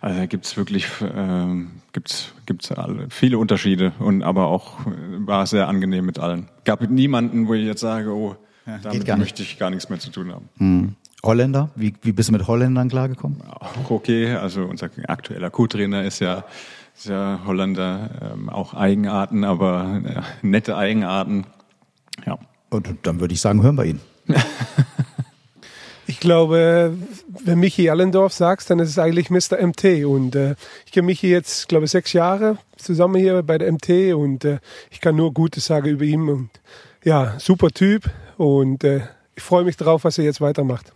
Also 0.00 0.26
gibt's 0.28 0.56
wirklich 0.56 0.86
äh, 1.00 1.64
gibt's 1.92 2.34
gibt's 2.46 2.70
alle, 2.70 3.08
viele 3.10 3.38
Unterschiede 3.38 3.92
und 3.98 4.22
aber 4.22 4.46
auch 4.46 4.86
äh, 4.86 4.90
war 5.18 5.46
sehr 5.46 5.68
angenehm 5.68 6.06
mit 6.06 6.18
allen. 6.18 6.48
Gab 6.64 6.88
niemanden, 6.88 7.48
wo 7.48 7.54
ich 7.54 7.64
jetzt 7.64 7.80
sage, 7.80 8.10
oh, 8.10 8.36
ja, 8.66 8.78
damit 8.78 9.18
möchte 9.18 9.42
ich 9.42 9.58
gar 9.58 9.70
nichts 9.70 9.88
mehr 9.88 9.98
zu 9.98 10.10
tun 10.10 10.32
haben. 10.32 10.48
Hm. 10.58 10.94
Holländer? 11.22 11.70
Wie, 11.74 11.94
wie 12.02 12.12
bist 12.12 12.28
du 12.28 12.32
mit 12.32 12.46
Holländern 12.46 12.88
klargekommen? 12.88 13.42
Auch 13.42 13.90
okay. 13.90 14.34
Also 14.34 14.64
unser 14.64 14.90
aktueller 15.08 15.50
Co-Trainer 15.50 16.04
ist 16.04 16.20
ja 16.20 16.44
ist 16.96 17.06
ja 17.06 17.40
Holländer 17.46 18.10
ähm, 18.32 18.48
auch 18.48 18.74
Eigenarten, 18.74 19.44
aber 19.44 20.00
äh, 20.04 20.46
nette 20.46 20.76
Eigenarten. 20.76 21.44
Ja. 22.24 22.38
Und 22.70 22.88
dann 23.02 23.20
würde 23.20 23.34
ich 23.34 23.40
sagen, 23.40 23.62
hören 23.62 23.76
wir 23.76 23.84
ihn. 23.84 24.00
ich 26.06 26.20
glaube, 26.20 26.96
wenn 27.44 27.60
Michi 27.60 27.90
Allendorf 27.90 28.32
sagst, 28.32 28.70
dann 28.70 28.78
ist 28.78 28.90
es 28.90 28.98
eigentlich 28.98 29.30
Mr. 29.30 29.64
MT. 29.64 30.04
Und 30.04 30.34
äh, 30.34 30.56
ich 30.84 30.92
kenne 30.92 31.06
Michi 31.06 31.28
jetzt, 31.28 31.68
glaube 31.68 31.84
ich, 31.84 31.90
sechs 31.90 32.12
Jahre 32.12 32.58
zusammen 32.76 33.16
hier 33.16 33.42
bei 33.42 33.58
der 33.58 33.72
MT 33.72 34.14
und 34.14 34.44
äh, 34.44 34.58
ich 34.90 35.00
kann 35.00 35.16
nur 35.16 35.32
Gutes 35.32 35.66
sagen 35.66 35.88
über 35.88 36.04
ihn. 36.04 36.28
Und 36.28 36.50
ja, 37.04 37.38
super 37.38 37.70
Typ 37.70 38.10
und 38.36 38.84
äh, 38.84 39.02
ich 39.34 39.42
freue 39.42 39.64
mich 39.64 39.76
darauf, 39.76 40.04
was 40.04 40.18
er 40.18 40.24
jetzt 40.24 40.40
weitermacht. 40.40 40.92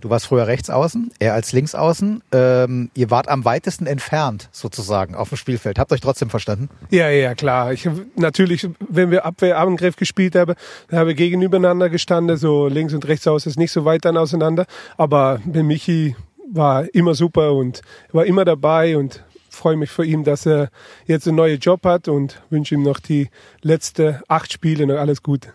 Du 0.00 0.10
warst 0.10 0.26
früher 0.26 0.46
rechts 0.46 0.68
außen, 0.70 1.12
er 1.18 1.34
als 1.34 1.52
links 1.52 1.74
außen. 1.74 2.22
Ähm, 2.32 2.90
ihr 2.94 3.10
wart 3.10 3.28
am 3.28 3.44
weitesten 3.44 3.86
entfernt 3.86 4.48
sozusagen 4.50 5.14
auf 5.14 5.28
dem 5.28 5.38
Spielfeld. 5.38 5.78
Habt 5.78 5.92
euch 5.92 6.00
trotzdem 6.00 6.30
verstanden? 6.30 6.68
Ja, 6.90 7.08
ja, 7.08 7.34
klar. 7.34 7.72
Ich 7.72 7.88
natürlich, 8.16 8.68
wenn 8.88 9.10
wir 9.10 9.24
Abwehrangriff 9.24 9.96
gespielt 9.96 10.34
haben, 10.34 10.54
dann 10.88 10.98
haben 10.98 11.06
wir 11.06 11.14
gegenübereinander 11.14 11.88
gestanden. 11.88 12.36
So 12.36 12.66
links 12.66 12.94
und 12.94 13.06
rechts 13.06 13.26
außen 13.26 13.50
ist 13.50 13.58
nicht 13.58 13.72
so 13.72 13.84
weit 13.84 14.04
dann 14.04 14.16
auseinander. 14.16 14.66
Aber 14.96 15.40
mit 15.44 15.64
Michi 15.64 16.16
war 16.52 16.92
immer 16.94 17.14
super 17.14 17.52
und 17.52 17.82
war 18.12 18.26
immer 18.26 18.44
dabei 18.44 18.96
und 18.96 19.22
freue 19.50 19.76
mich 19.76 19.90
für 19.90 20.04
ihn, 20.04 20.24
dass 20.24 20.46
er 20.46 20.70
jetzt 21.06 21.28
einen 21.28 21.36
neuen 21.36 21.58
Job 21.58 21.84
hat 21.84 22.08
und 22.08 22.42
wünsche 22.50 22.74
ihm 22.74 22.82
noch 22.82 22.98
die 22.98 23.28
letzten 23.62 24.20
acht 24.28 24.52
Spiele 24.52 24.86
noch 24.86 24.96
alles 24.96 25.22
Gute. 25.22 25.52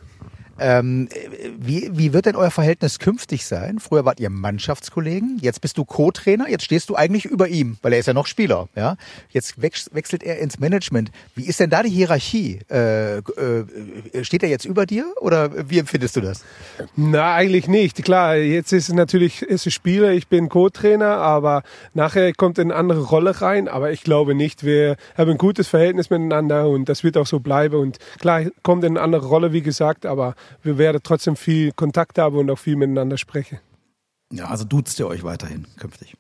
Ähm, 0.60 1.10
wie, 1.58 1.90
wie 1.94 2.14
wird 2.14 2.26
denn 2.26 2.36
euer 2.36 2.52
Verhältnis 2.52 3.00
künftig 3.00 3.46
sein? 3.46 3.80
Früher 3.80 4.06
wart 4.06 4.20
ihr 4.20 4.30
Mannschaftskollegen, 4.30 5.38
jetzt 5.42 5.62
bist 5.62 5.78
du 5.78 5.86
Co-Trainer, 5.86 6.50
jetzt 6.50 6.64
stehst 6.64 6.90
du 6.90 6.96
eigentlich 6.96 7.26
über 7.26 7.48
ihm, 7.48 7.78
weil 7.82 7.94
er 7.94 8.00
ist 8.00 8.08
ja 8.08 8.14
noch 8.14 8.28
Spieler. 8.28 8.68
Ja? 8.76 8.98
Jetzt 9.30 9.62
wechselt 9.62 10.24
er 10.24 10.40
ins 10.40 10.60
Management. 10.60 11.12
Wie 11.36 11.46
ist 11.46 11.60
denn 11.60 11.70
da 11.70 11.84
die 11.84 11.90
Hierarchie? 11.90 12.60
Äh, 12.70 13.18
äh, 13.18 13.24
steht 14.22 14.44
er 14.44 14.50
jetzt 14.50 14.66
über 14.66 14.86
dir 14.86 15.06
oder 15.22 15.70
wie 15.70 15.80
empfindest 15.80 16.16
du 16.16 16.22
das? 16.22 16.44
Na, 16.96 17.34
eigentlich 17.34 17.68
nicht. 17.68 18.04
Klar, 18.04 18.36
jetzt 18.36 18.74
ist 18.74 18.90
es 18.90 18.96
natürlich 18.96 19.42
ist 19.42 19.68
es 19.68 19.74
Spieler, 19.74 20.12
ich 20.12 20.28
bin 20.28 20.50
Co-Trainer, 20.50 21.18
aber 21.18 21.64
nachher 21.94 22.34
kommt 22.34 22.60
eine 22.60 22.76
andere 22.76 23.04
Rolle 23.04 23.42
rein. 23.42 23.68
Aber 23.68 23.92
ich 23.92 24.04
glaube 24.04 24.36
nicht, 24.36 24.64
wir 24.64 24.98
haben 25.18 25.32
ein 25.32 25.38
gutes 25.38 25.68
Verhältnis 25.68 26.10
miteinander 26.10 26.68
und 26.70 26.90
das 26.90 27.04
wird 27.04 27.18
auch 27.18 27.28
so 27.28 27.40
bleiben. 27.40 27.76
Und 27.76 27.98
klar, 28.20 28.44
kommt 28.64 28.84
eine 28.84 29.00
andere 29.00 29.28
Rolle, 29.28 29.54
wie 29.54 29.62
gesagt, 29.62 30.06
aber 30.06 30.36
wir 30.64 30.78
werden 30.78 31.00
trotzdem 31.04 31.36
viel 31.36 31.72
Kontakt 31.72 32.18
haben 32.18 32.38
und 32.38 32.50
auch 32.50 32.60
viel 32.60 32.76
miteinander 32.76 33.18
sprechen. 33.18 33.60
Ja, 34.32 34.48
also 34.48 34.66
duzt 34.66 35.00
ihr 35.00 35.08
euch 35.08 35.24
weiterhin 35.24 35.66
künftig. 35.78 36.16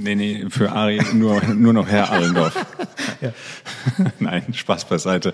Nee, 0.00 0.14
nee, 0.14 0.46
für 0.48 0.70
Ari 0.70 1.00
nur, 1.14 1.42
nur 1.44 1.72
noch 1.72 1.88
Herr 1.88 2.10
Allendorf. 2.12 2.54
ja. 3.20 3.32
Nein, 4.20 4.54
Spaß 4.54 4.84
beiseite. 4.84 5.32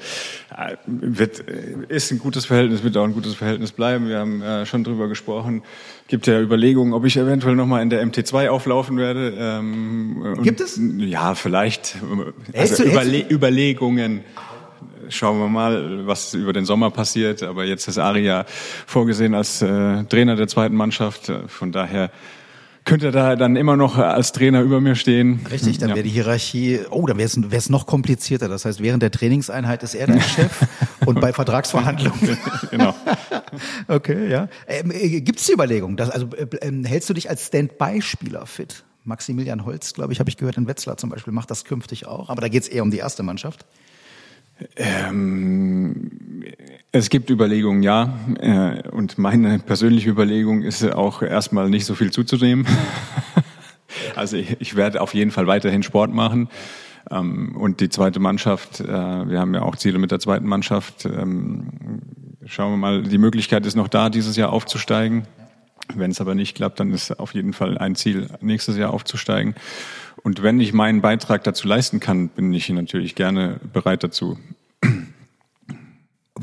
Äh, 0.56 0.76
wird, 0.86 1.46
äh, 1.48 1.76
ist 1.88 2.10
ein 2.10 2.18
gutes 2.18 2.46
Verhältnis, 2.46 2.82
wird 2.82 2.96
auch 2.96 3.04
ein 3.04 3.12
gutes 3.12 3.34
Verhältnis 3.34 3.72
bleiben. 3.72 4.08
Wir 4.08 4.18
haben 4.18 4.40
äh, 4.40 4.64
schon 4.64 4.82
drüber 4.82 5.08
gesprochen. 5.08 5.62
Gibt 6.08 6.26
ja 6.26 6.40
Überlegungen, 6.40 6.94
ob 6.94 7.04
ich 7.04 7.16
eventuell 7.18 7.56
nochmal 7.56 7.82
in 7.82 7.90
der 7.90 8.06
MT2 8.06 8.48
auflaufen 8.48 8.96
werde. 8.96 9.34
Ähm, 9.38 10.38
Gibt 10.42 10.60
es? 10.60 10.80
Ja, 10.98 11.34
vielleicht. 11.34 11.96
Also 12.54 12.84
Überle 12.84 13.30
Überlegungen 13.30 14.20
schauen 15.08 15.38
wir 15.38 15.48
mal, 15.48 16.06
was 16.06 16.34
über 16.34 16.52
den 16.52 16.64
Sommer 16.64 16.90
passiert. 16.90 17.42
Aber 17.42 17.64
jetzt 17.64 17.88
ist 17.88 17.98
Aria 17.98 18.44
vorgesehen 18.86 19.34
als 19.34 19.62
äh, 19.62 20.04
Trainer 20.04 20.36
der 20.36 20.48
zweiten 20.48 20.74
Mannschaft. 20.74 21.32
Von 21.48 21.72
daher 21.72 22.10
könnte 22.84 23.06
er 23.06 23.12
da 23.12 23.36
dann 23.36 23.56
immer 23.56 23.76
noch 23.76 23.96
als 23.96 24.32
Trainer 24.32 24.60
über 24.60 24.80
mir 24.80 24.94
stehen. 24.94 25.40
Richtig, 25.50 25.78
dann 25.78 25.90
ja. 25.90 25.94
wäre 25.94 26.04
die 26.04 26.10
Hierarchie, 26.10 26.80
oh, 26.90 27.06
dann 27.06 27.16
wäre 27.16 27.30
es, 27.50 27.70
noch 27.70 27.86
komplizierter. 27.86 28.48
Das 28.48 28.66
heißt, 28.66 28.82
während 28.82 29.02
der 29.02 29.10
Trainingseinheit 29.10 29.82
ist 29.82 29.94
er 29.94 30.06
dein 30.06 30.20
Chef 30.20 30.66
und 31.06 31.20
bei 31.20 31.32
Vertragsverhandlungen. 31.32 32.38
genau. 32.70 32.94
okay, 33.88 34.30
ja. 34.30 34.48
Ähm, 34.66 34.90
äh, 34.90 35.20
Gibt 35.22 35.40
es 35.40 35.46
die 35.46 35.52
Überlegung, 35.52 35.96
dass, 35.96 36.10
also 36.10 36.28
äh, 36.36 36.44
äh, 36.56 36.86
hältst 36.86 37.08
du 37.08 37.14
dich 37.14 37.30
als 37.30 37.46
Standby-Spieler 37.46 38.46
fit? 38.46 38.84
Maximilian 39.04 39.64
Holz, 39.64 39.94
glaube 39.94 40.12
ich, 40.12 40.20
habe 40.20 40.30
ich 40.30 40.36
gehört, 40.36 40.56
in 40.56 40.66
Wetzlar 40.66 40.96
zum 40.96 41.10
Beispiel, 41.10 41.32
macht 41.32 41.50
das 41.50 41.64
künftig 41.64 42.06
auch. 42.06 42.28
Aber 42.28 42.40
da 42.40 42.48
geht 42.48 42.62
es 42.62 42.68
eher 42.68 42.82
um 42.82 42.90
die 42.90 42.98
erste 42.98 43.22
Mannschaft. 43.22 43.64
Ähm, 44.76 46.44
es 46.92 47.10
gibt 47.10 47.30
Überlegungen, 47.30 47.82
ja. 47.82 48.18
Äh, 48.38 48.88
und 48.88 49.18
meine 49.18 49.58
persönliche 49.58 50.10
Überlegung 50.10 50.62
ist 50.62 50.84
auch 50.92 51.22
erstmal 51.22 51.68
nicht 51.68 51.86
so 51.86 51.94
viel 51.94 52.12
zuzunehmen. 52.12 52.66
also 54.16 54.36
ich, 54.36 54.60
ich, 54.60 54.76
werde 54.76 55.00
auf 55.00 55.14
jeden 55.14 55.30
Fall 55.30 55.46
weiterhin 55.46 55.82
Sport 55.82 56.12
machen. 56.12 56.48
Ähm, 57.10 57.56
und 57.56 57.80
die 57.80 57.88
zweite 57.88 58.20
Mannschaft, 58.20 58.80
äh, 58.80 58.86
wir 58.86 59.40
haben 59.40 59.54
ja 59.54 59.62
auch 59.62 59.76
Ziele 59.76 59.98
mit 59.98 60.10
der 60.10 60.20
zweiten 60.20 60.46
Mannschaft. 60.46 61.04
Ähm, 61.04 62.00
schauen 62.46 62.72
wir 62.72 62.76
mal, 62.76 63.02
die 63.02 63.18
Möglichkeit 63.18 63.66
ist 63.66 63.74
noch 63.74 63.88
da, 63.88 64.08
dieses 64.08 64.36
Jahr 64.36 64.52
aufzusteigen. 64.52 65.26
Wenn 65.94 66.12
es 66.12 66.20
aber 66.20 66.34
nicht 66.34 66.56
klappt, 66.56 66.80
dann 66.80 66.92
ist 66.92 67.18
auf 67.18 67.34
jeden 67.34 67.52
Fall 67.52 67.76
ein 67.76 67.94
Ziel, 67.94 68.28
nächstes 68.40 68.76
Jahr 68.76 68.94
aufzusteigen. 68.94 69.54
Und 70.24 70.42
wenn 70.42 70.58
ich 70.58 70.72
meinen 70.72 71.02
Beitrag 71.02 71.44
dazu 71.44 71.68
leisten 71.68 72.00
kann, 72.00 72.30
bin 72.30 72.52
ich 72.54 72.70
natürlich 72.70 73.14
gerne 73.14 73.60
bereit 73.72 74.02
dazu. 74.02 74.38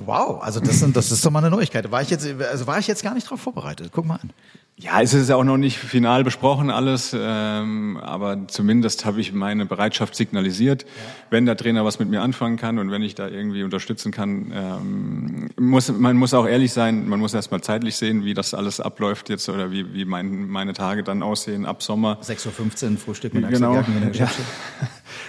Wow, 0.06 0.42
also 0.42 0.60
das, 0.60 0.80
sind, 0.80 0.96
das 0.96 1.12
ist 1.12 1.26
doch 1.26 1.32
mal 1.32 1.40
eine 1.40 1.50
Neuigkeit. 1.50 1.92
War 1.92 2.02
ich 2.02 2.10
jetzt, 2.10 2.28
also 2.28 2.68
war 2.68 2.80
ich 2.80 2.88
jetzt 2.88 3.04
gar 3.04 3.14
nicht 3.14 3.28
darauf 3.28 3.42
vorbereitet. 3.42 3.92
Guck 3.92 4.06
mal 4.06 4.16
an. 4.16 4.32
Ja, 4.78 5.00
es 5.00 5.14
ist 5.14 5.30
ja 5.30 5.36
auch 5.36 5.44
noch 5.44 5.58
nicht 5.58 5.78
final 5.78 6.24
besprochen 6.24 6.72
alles, 6.72 7.16
ähm, 7.16 7.98
aber 7.98 8.48
zumindest 8.48 9.06
habe 9.06 9.22
ich 9.22 9.32
meine 9.32 9.68
Bereitschaft 9.68 10.16
signalisiert. 10.16 10.84
Ja. 10.84 10.88
Wenn 11.30 11.46
der 11.46 11.56
Trainer 11.56 11.86
was 11.86 12.00
mit 12.00 12.10
mir 12.10 12.24
anfangen 12.24 12.58
kann 12.58 12.80
und 12.80 12.90
wenn 12.90 13.04
ich 13.04 13.14
da 13.14 13.28
irgendwie 13.28 13.62
unterstützen 13.62 14.12
kann, 14.12 14.52
ähm, 14.52 15.50
muss 15.60 15.92
man 15.92 16.18
muss 16.18 16.34
auch 16.34 16.48
ehrlich 16.48 16.74
sein. 16.74 17.08
Man 17.08 17.20
muss 17.20 17.36
erst 17.36 17.52
mal 17.52 17.62
zeitlich 17.62 17.96
sehen, 17.96 18.26
wie 18.26 18.34
das 18.34 18.56
alles 18.56 18.80
abläuft 18.80 19.30
jetzt 19.30 19.48
oder 19.50 19.72
wie, 19.72 19.94
wie 19.94 20.06
mein, 20.06 20.48
meine 20.48 20.74
Tage 20.74 21.04
dann 21.04 21.22
aussehen 21.22 21.68
ab 21.68 21.84
Sommer. 21.84 22.18
6.15 22.24 22.94
Uhr 22.94 22.98
Frühstück 22.98 23.36
mit 23.36 23.48
genau. 23.50 23.76
Axel 23.76 23.94
Gerken 23.94 24.08
in 24.08 24.14
der 24.14 24.20
ja. 24.20 24.32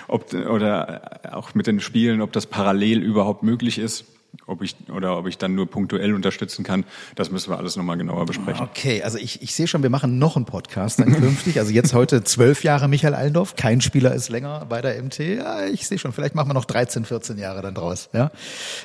ob, 0.09 0.33
oder 0.33 1.21
auch 1.31 1.55
mit 1.55 1.67
den 1.67 1.81
Spielen, 1.81 2.23
ob 2.23 2.33
das 2.33 2.47
parallel 2.47 3.03
überhaupt 3.03 3.43
möglich 3.43 3.79
ist. 3.79 4.07
Ob 4.47 4.63
ich 4.63 4.77
oder 4.95 5.17
ob 5.19 5.27
ich 5.27 5.39
dann 5.39 5.55
nur 5.55 5.67
punktuell 5.67 6.15
unterstützen 6.15 6.65
kann, 6.65 6.85
das 7.15 7.31
müssen 7.31 7.51
wir 7.51 7.59
alles 7.59 7.77
nochmal 7.77 7.97
genauer 7.97 8.27
besprechen. 8.27 8.67
Okay, 8.71 9.03
also 9.03 9.19
ich, 9.19 9.43
ich 9.43 9.55
sehe 9.55 9.67
schon, 9.67 9.83
wir 9.83 9.91
machen 9.91 10.19
noch 10.19 10.37
einen 10.37 10.45
Podcast 10.45 11.01
dann 11.01 11.13
künftig. 11.13 11.59
Also 11.59 11.73
jetzt 11.73 11.95
heute 11.95 12.25
zwölf 12.25 12.65
Jahre 12.65 12.89
Michael 12.89 13.15
Allendorf, 13.15 13.57
kein 13.57 13.81
Spieler 13.81 14.15
ist 14.15 14.29
länger 14.29 14.67
bei 14.69 14.81
der 14.81 15.03
MT. 15.03 15.19
Ja, 15.19 15.67
ich 15.67 15.87
sehe 15.87 15.99
schon, 15.99 16.13
vielleicht 16.13 16.35
machen 16.35 16.49
wir 16.49 16.55
noch 16.55 16.65
13, 16.65 17.05
14 17.05 17.39
Jahre 17.39 17.63
dann 17.63 17.75
draus. 17.75 18.09
Ja. 18.13 18.31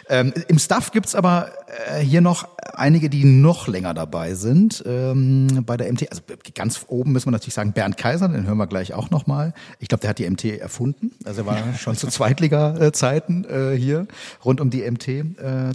Ähm, 0.10 0.34
Im 0.48 0.60
Staff 0.60 0.92
gibt's 0.92 1.16
aber 1.16 1.52
äh, 1.68 2.00
hier 2.00 2.22
noch 2.22 2.48
einige, 2.74 3.10
die 3.10 3.26
noch 3.26 3.68
länger 3.68 3.94
dabei 3.94 4.36
sind 4.36 4.84
ähm, 4.86 5.64
bei 5.66 5.78
der 5.78 5.92
MT. 5.92 6.10
Also 6.10 6.22
ganz 6.56 6.86
oben 6.88 7.12
müssen 7.12 7.28
wir 7.28 7.32
natürlich 7.32 7.54
sagen, 7.56 7.74
Bernd 7.74 7.98
Kaiser, 7.98 8.28
den 8.30 8.46
hören 8.46 8.58
wir 8.58 8.68
gleich 8.68 8.94
auch 8.94 9.10
nochmal. 9.10 9.54
Ich 9.80 9.88
glaube, 9.88 10.02
der 10.02 10.12
hat 10.12 10.20
die 10.20 10.30
MT 10.30 10.46
erfunden. 10.60 11.12
Also 11.26 11.42
er 11.42 11.48
war 11.48 11.74
schon 11.76 11.96
zu 11.96 12.08
Zweitliga-Zeiten 12.08 13.46
äh, 13.46 13.76
hier 13.76 14.08
rund 14.46 14.62
um 14.62 14.70
die 14.70 14.90
MT 14.90 15.08
äh, 15.08 15.24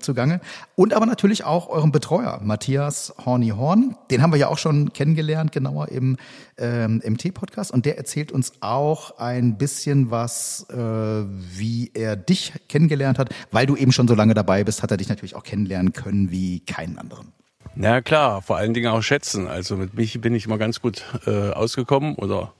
zugange. 0.00 0.40
Und 0.76 0.94
aber 0.94 1.06
natürlich 1.06 1.44
auch 1.44 1.68
euren 1.68 1.92
Betreuer, 1.92 2.40
Matthias 2.42 3.12
Horny 3.24 3.50
Horn. 3.50 3.96
Den 4.10 4.22
haben 4.22 4.32
wir 4.32 4.38
ja 4.38 4.48
auch 4.48 4.58
schon 4.58 4.92
kennengelernt, 4.92 5.52
genauer 5.52 5.88
im 5.88 6.16
ähm, 6.58 7.02
MT-Podcast. 7.04 7.70
Und 7.70 7.84
der 7.86 7.98
erzählt 7.98 8.32
uns 8.32 8.52
auch 8.60 9.18
ein 9.18 9.58
bisschen 9.58 10.10
was, 10.10 10.66
äh, 10.70 10.76
wie 10.76 11.90
er 11.94 12.16
dich 12.16 12.52
kennengelernt 12.68 13.18
hat. 13.18 13.30
Weil 13.50 13.66
du 13.66 13.76
eben 13.76 13.92
schon 13.92 14.08
so 14.08 14.14
lange 14.14 14.34
dabei 14.34 14.64
bist, 14.64 14.82
hat 14.82 14.90
er 14.90 14.96
dich 14.96 15.08
natürlich 15.08 15.34
auch 15.34 15.42
kennenlernen 15.82 15.92
können 15.92 16.30
wie 16.30 16.60
keinen 16.60 16.98
anderen. 16.98 17.32
Na 17.74 18.02
klar, 18.02 18.42
vor 18.42 18.56
allen 18.56 18.74
Dingen 18.74 18.92
auch 18.92 19.02
schätzen. 19.02 19.48
Also 19.48 19.76
mit 19.76 19.94
Michi 19.94 20.18
bin 20.18 20.34
ich 20.34 20.46
immer 20.46 20.58
ganz 20.58 20.80
gut 20.80 21.04
äh, 21.26 21.50
ausgekommen 21.50 22.16
oder 22.16 22.52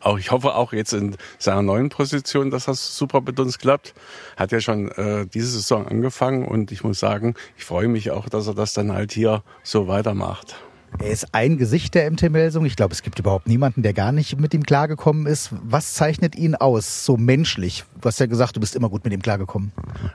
auch 0.00 0.18
ich 0.18 0.30
hoffe 0.30 0.54
auch 0.54 0.72
jetzt 0.72 0.92
in 0.92 1.16
seiner 1.38 1.62
neuen 1.62 1.88
Position, 1.88 2.50
dass 2.50 2.66
das 2.66 2.96
super 2.96 3.20
mit 3.20 3.38
uns 3.40 3.58
klappt. 3.58 3.94
Hat 4.36 4.52
ja 4.52 4.60
schon 4.60 4.90
äh, 4.92 5.26
diese 5.26 5.50
Saison 5.50 5.86
angefangen 5.86 6.46
und 6.46 6.70
ich 6.70 6.84
muss 6.84 7.00
sagen, 7.00 7.34
ich 7.56 7.64
freue 7.64 7.88
mich 7.88 8.10
auch, 8.10 8.28
dass 8.28 8.46
er 8.46 8.54
das 8.54 8.72
dann 8.72 8.92
halt 8.92 9.12
hier 9.12 9.42
so 9.62 9.88
weitermacht. 9.88 10.56
Er 10.98 11.10
ist 11.10 11.34
ein 11.34 11.58
Gesicht 11.58 11.94
der 11.94 12.10
MT-Melsung. 12.10 12.64
Ich 12.64 12.76
glaube, 12.76 12.94
es 12.94 13.02
gibt 13.02 13.18
überhaupt 13.18 13.48
niemanden, 13.48 13.82
der 13.82 13.92
gar 13.92 14.12
nicht 14.12 14.38
mit 14.40 14.54
ihm 14.54 14.62
klargekommen 14.62 15.26
ist. 15.26 15.50
Was 15.62 15.94
zeichnet 15.94 16.36
ihn 16.36 16.54
aus, 16.54 17.04
so 17.04 17.16
menschlich? 17.16 17.84
Du 18.00 18.06
hast 18.06 18.20
ja 18.20 18.26
gesagt, 18.26 18.56
du 18.56 18.60
bist 18.60 18.76
immer 18.76 18.88
gut 18.88 19.04
mit 19.04 19.12
ihm 19.12 19.20
klargekommen. 19.20 19.72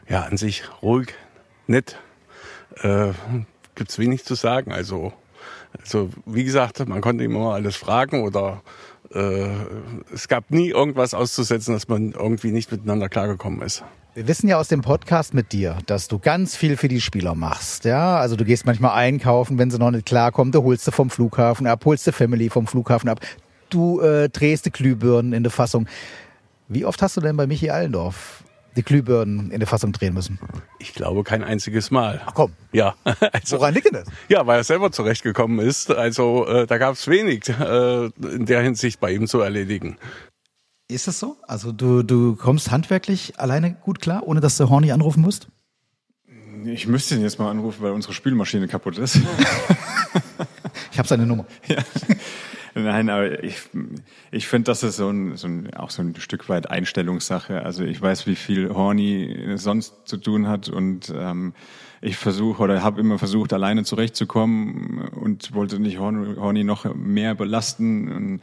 Ja, 0.07 0.23
an 0.23 0.37
sich 0.37 0.63
ruhig, 0.81 1.13
nett. 1.67 1.99
Äh, 2.77 3.11
gibt's 3.75 3.99
wenig 3.99 4.25
zu 4.25 4.35
sagen. 4.35 4.71
Also, 4.71 5.13
also 5.79 6.09
wie 6.25 6.43
gesagt, 6.43 6.87
man 6.87 7.01
konnte 7.01 7.23
immer 7.23 7.53
alles 7.53 7.75
fragen 7.75 8.23
oder 8.23 8.61
äh, 9.13 9.49
es 10.13 10.27
gab 10.27 10.51
nie 10.51 10.69
irgendwas 10.69 11.13
auszusetzen, 11.13 11.73
dass 11.73 11.87
man 11.87 12.11
irgendwie 12.11 12.51
nicht 12.51 12.71
miteinander 12.71 13.09
klargekommen 13.09 13.61
ist. 13.61 13.83
Wir 14.13 14.27
wissen 14.27 14.49
ja 14.49 14.57
aus 14.59 14.67
dem 14.67 14.81
Podcast 14.81 15.33
mit 15.33 15.53
dir, 15.53 15.77
dass 15.85 16.09
du 16.09 16.19
ganz 16.19 16.57
viel 16.57 16.75
für 16.75 16.89
die 16.89 16.99
Spieler 16.99 17.33
machst. 17.33 17.85
Ja, 17.85 18.17
also 18.17 18.35
du 18.35 18.43
gehst 18.43 18.65
manchmal 18.65 18.91
einkaufen, 18.91 19.57
wenn 19.57 19.71
sie 19.71 19.79
noch 19.79 19.91
nicht 19.91 20.05
klarkommen, 20.05 20.51
du 20.51 20.63
holst 20.63 20.83
sie 20.83 20.91
vom 20.91 21.09
Flughafen 21.09 21.65
ab, 21.65 21.85
holst 21.85 22.07
die 22.07 22.11
Family 22.11 22.49
vom 22.49 22.67
Flughafen 22.67 23.07
ab, 23.09 23.21
du 23.69 24.01
äh, 24.01 24.27
drehst 24.27 24.65
die 24.65 24.71
Glühbirnen 24.71 25.31
in 25.31 25.43
der 25.43 25.51
Fassung. 25.51 25.87
Wie 26.67 26.83
oft 26.83 27.01
hast 27.01 27.15
du 27.15 27.21
denn 27.21 27.37
bei 27.37 27.47
Michi 27.47 27.69
Allendorf 27.69 28.43
die 28.75 28.83
Glühbirnen 28.83 29.51
in 29.51 29.59
der 29.59 29.67
Fassung 29.67 29.91
drehen 29.91 30.13
müssen? 30.13 30.39
Ich 30.79 30.93
glaube 30.93 31.23
kein 31.23 31.43
einziges 31.43 31.91
Mal. 31.91 32.21
Ach 32.25 32.33
komm. 32.33 32.53
Ja. 32.71 32.95
Also, 33.33 33.57
Woran 33.57 33.73
liegt 33.73 33.87
denn 33.87 33.93
das? 33.93 34.07
Ja, 34.29 34.45
weil 34.47 34.59
er 34.59 34.63
selber 34.63 34.91
zurechtgekommen 34.91 35.59
ist. 35.65 35.91
Also 35.91 36.45
äh, 36.47 36.67
da 36.67 36.77
gab 36.77 36.95
es 36.95 37.07
wenig 37.07 37.49
äh, 37.49 38.05
in 38.05 38.45
der 38.45 38.61
Hinsicht 38.61 38.99
bei 38.99 39.11
ihm 39.11 39.27
zu 39.27 39.39
erledigen. 39.39 39.97
Ist 40.87 41.07
das 41.07 41.19
so? 41.19 41.37
Also 41.47 41.71
du, 41.71 42.03
du 42.03 42.35
kommst 42.35 42.71
handwerklich 42.71 43.39
alleine 43.39 43.73
gut 43.73 44.01
klar, 44.01 44.23
ohne 44.27 44.41
dass 44.41 44.57
du 44.57 44.69
Horny 44.69 44.91
anrufen 44.91 45.21
musst? 45.21 45.47
Ich 46.65 46.85
müsste 46.87 47.15
ihn 47.15 47.21
jetzt 47.21 47.39
mal 47.39 47.49
anrufen, 47.49 47.81
weil 47.81 47.91
unsere 47.91 48.13
Spülmaschine 48.13 48.67
kaputt 48.67 48.97
ist. 48.97 49.15
ich 50.91 50.97
habe 50.99 51.07
seine 51.07 51.25
Nummer. 51.25 51.45
Ja. 51.67 51.77
Nein, 52.73 53.09
aber 53.09 53.43
ich, 53.43 53.57
ich 54.31 54.47
finde, 54.47 54.71
das 54.71 54.83
ist 54.83 54.95
so 54.95 55.09
ein, 55.09 55.35
so 55.35 55.47
ein, 55.47 55.73
auch 55.73 55.89
so 55.89 56.01
ein 56.01 56.15
Stück 56.15 56.47
weit 56.47 56.69
Einstellungssache. 56.69 57.63
Also 57.63 57.83
ich 57.83 58.01
weiß, 58.01 58.27
wie 58.27 58.35
viel 58.35 58.69
Horny 58.69 59.53
sonst 59.55 60.07
zu 60.07 60.17
tun 60.17 60.47
hat 60.47 60.69
und 60.69 61.13
ähm, 61.15 61.53
ich 62.01 62.17
versuche 62.17 62.63
oder 62.63 62.81
habe 62.81 62.99
immer 62.99 63.19
versucht, 63.19 63.53
alleine 63.53 63.83
zurechtzukommen 63.83 65.07
und 65.09 65.53
wollte 65.53 65.79
nicht 65.79 65.99
Horny 65.99 66.63
noch 66.63 66.95
mehr 66.95 67.35
belasten. 67.35 68.11
Und 68.11 68.41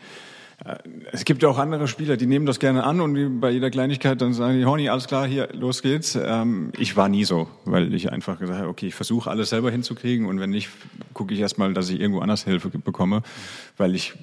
es 1.12 1.24
gibt 1.24 1.42
ja 1.42 1.48
auch 1.48 1.58
andere 1.58 1.86
Spieler, 1.86 2.16
die 2.16 2.26
nehmen 2.26 2.44
das 2.44 2.58
gerne 2.58 2.82
an 2.82 3.00
und 3.00 3.40
bei 3.40 3.50
jeder 3.50 3.70
Kleinigkeit 3.70 4.20
dann 4.20 4.34
sagen 4.34 4.58
die, 4.58 4.64
Horny, 4.64 4.88
alles 4.88 5.06
klar, 5.06 5.26
hier, 5.26 5.48
los 5.52 5.82
geht's. 5.82 6.18
Ähm, 6.20 6.72
ich 6.76 6.96
war 6.96 7.08
nie 7.08 7.24
so, 7.24 7.48
weil 7.64 7.94
ich 7.94 8.10
einfach 8.10 8.40
gesagt 8.40 8.58
habe, 8.58 8.68
okay, 8.68 8.88
ich 8.88 8.94
versuche 8.96 9.30
alles 9.30 9.50
selber 9.50 9.70
hinzukriegen 9.70 10.26
und 10.26 10.40
wenn 10.40 10.50
nicht, 10.50 10.68
gucke 11.14 11.32
ich 11.32 11.40
erstmal, 11.40 11.74
dass 11.74 11.88
ich 11.90 12.00
irgendwo 12.00 12.20
anders 12.20 12.42
Hilfe 12.42 12.70
bekomme, 12.70 13.22
weil 13.76 13.94
ich 13.94 14.14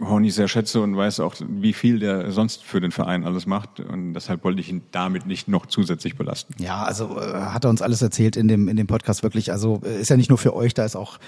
Horny 0.00 0.30
sehr 0.30 0.46
schätze 0.46 0.80
und 0.80 0.96
weiß 0.96 1.18
auch, 1.18 1.34
wie 1.48 1.72
viel 1.72 1.98
der 1.98 2.30
sonst 2.30 2.62
für 2.62 2.80
den 2.80 2.92
Verein 2.92 3.24
alles 3.24 3.46
macht 3.46 3.80
und 3.80 4.14
deshalb 4.14 4.44
wollte 4.44 4.60
ich 4.60 4.68
ihn 4.68 4.82
damit 4.92 5.26
nicht 5.26 5.48
noch 5.48 5.66
zusätzlich 5.66 6.16
belasten. 6.16 6.54
Ja, 6.62 6.84
also 6.84 7.18
äh, 7.18 7.32
hat 7.34 7.64
er 7.64 7.70
uns 7.70 7.82
alles 7.82 8.00
erzählt 8.02 8.36
in 8.36 8.46
dem, 8.46 8.68
in 8.68 8.76
dem 8.76 8.86
Podcast 8.86 9.24
wirklich. 9.24 9.50
Also 9.50 9.80
äh, 9.84 10.00
ist 10.00 10.10
ja 10.10 10.16
nicht 10.16 10.30
nur 10.30 10.38
für 10.38 10.54
euch, 10.54 10.74
da 10.74 10.84
ist 10.84 10.94
auch 10.94 11.18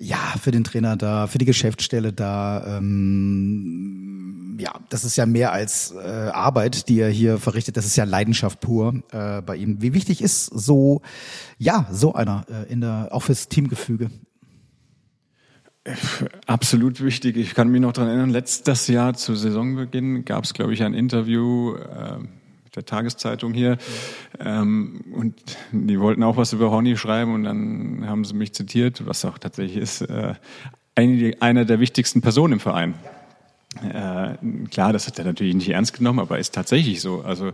ja, 0.00 0.34
für 0.42 0.50
den 0.50 0.64
Trainer 0.64 0.96
da, 0.96 1.26
für 1.26 1.38
die 1.38 1.44
Geschäftsstelle 1.44 2.12
da. 2.12 2.78
Ähm, 2.78 4.56
ja, 4.58 4.72
das 4.88 5.04
ist 5.04 5.16
ja 5.16 5.26
mehr 5.26 5.52
als 5.52 5.92
äh, 5.92 5.98
Arbeit, 5.98 6.88
die 6.88 6.98
er 7.00 7.10
hier 7.10 7.38
verrichtet. 7.38 7.76
Das 7.76 7.84
ist 7.84 7.96
ja 7.96 8.04
Leidenschaft 8.04 8.60
pur 8.60 9.02
äh, 9.12 9.42
bei 9.42 9.56
ihm. 9.56 9.82
Wie 9.82 9.92
wichtig 9.92 10.22
ist 10.22 10.46
so, 10.46 11.02
ja, 11.58 11.86
so 11.92 12.14
einer 12.14 12.46
äh, 12.50 12.72
in 12.72 12.80
der 12.80 13.08
auch 13.10 13.22
fürs 13.24 13.48
Teamgefüge? 13.48 14.10
Absolut 16.46 17.02
wichtig. 17.02 17.36
Ich 17.36 17.54
kann 17.54 17.68
mich 17.68 17.80
noch 17.80 17.92
daran 17.92 18.08
erinnern, 18.08 18.30
letztes 18.30 18.86
Jahr 18.86 19.14
zu 19.14 19.34
Saisonbeginn 19.34 20.24
gab 20.24 20.44
es, 20.44 20.54
glaube 20.54 20.72
ich, 20.72 20.82
ein 20.82 20.94
Interview. 20.94 21.76
Der 22.74 22.84
Tageszeitung 22.84 23.52
hier. 23.52 23.78
Ähm, 24.38 25.00
und 25.12 25.34
die 25.72 25.98
wollten 26.00 26.22
auch 26.22 26.36
was 26.36 26.52
über 26.52 26.70
Horny 26.70 26.96
schreiben 26.96 27.34
und 27.34 27.44
dann 27.44 28.06
haben 28.06 28.24
sie 28.24 28.34
mich 28.34 28.52
zitiert, 28.52 29.06
was 29.06 29.24
auch 29.24 29.38
tatsächlich 29.38 29.76
ist, 29.76 30.02
äh, 30.02 30.34
einer 30.94 31.64
der 31.64 31.80
wichtigsten 31.80 32.20
Personen 32.20 32.54
im 32.54 32.60
Verein. 32.60 32.94
Äh, 33.82 34.34
klar, 34.68 34.92
das 34.92 35.06
hat 35.06 35.18
er 35.18 35.24
natürlich 35.24 35.54
nicht 35.54 35.68
ernst 35.68 35.96
genommen, 35.96 36.18
aber 36.18 36.38
ist 36.38 36.54
tatsächlich 36.54 37.00
so. 37.00 37.22
Also 37.22 37.52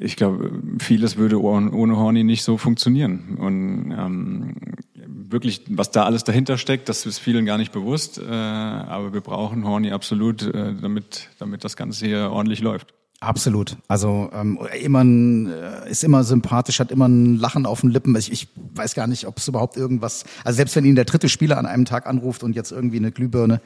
ich 0.00 0.16
glaube, 0.16 0.50
vieles 0.78 1.16
würde 1.16 1.40
ohne 1.42 1.96
Horny 1.96 2.24
nicht 2.24 2.42
so 2.42 2.56
funktionieren. 2.56 3.36
Und 3.38 3.92
ähm, 3.92 4.54
wirklich, 4.94 5.62
was 5.68 5.90
da 5.90 6.04
alles 6.04 6.24
dahinter 6.24 6.56
steckt, 6.56 6.88
das 6.88 7.04
ist 7.04 7.18
vielen 7.18 7.44
gar 7.44 7.58
nicht 7.58 7.72
bewusst. 7.72 8.18
Äh, 8.18 8.24
aber 8.32 9.12
wir 9.12 9.20
brauchen 9.20 9.66
Horny 9.66 9.92
absolut, 9.92 10.42
äh, 10.42 10.74
damit, 10.80 11.28
damit 11.38 11.64
das 11.64 11.76
Ganze 11.76 12.06
hier 12.06 12.30
ordentlich 12.30 12.60
läuft. 12.60 12.94
Absolut. 13.22 13.76
Also 13.86 14.30
ähm, 14.34 14.58
immer 14.80 15.04
ein, 15.04 15.46
äh, 15.48 15.88
ist 15.88 16.02
immer 16.02 16.24
sympathisch, 16.24 16.80
hat 16.80 16.90
immer 16.90 17.06
ein 17.06 17.36
Lachen 17.36 17.66
auf 17.66 17.82
den 17.82 17.90
Lippen. 17.90 18.16
Ich, 18.16 18.32
ich 18.32 18.48
weiß 18.74 18.94
gar 18.94 19.06
nicht, 19.06 19.28
ob 19.28 19.38
es 19.38 19.46
überhaupt 19.46 19.76
irgendwas. 19.76 20.24
Also 20.42 20.56
selbst 20.56 20.74
wenn 20.74 20.84
ihn 20.84 20.96
der 20.96 21.04
dritte 21.04 21.28
Spieler 21.28 21.56
an 21.58 21.66
einem 21.66 21.84
Tag 21.84 22.08
anruft 22.08 22.42
und 22.42 22.56
jetzt 22.56 22.72
irgendwie 22.72 22.96
eine 22.96 23.12
Glühbirne 23.12 23.60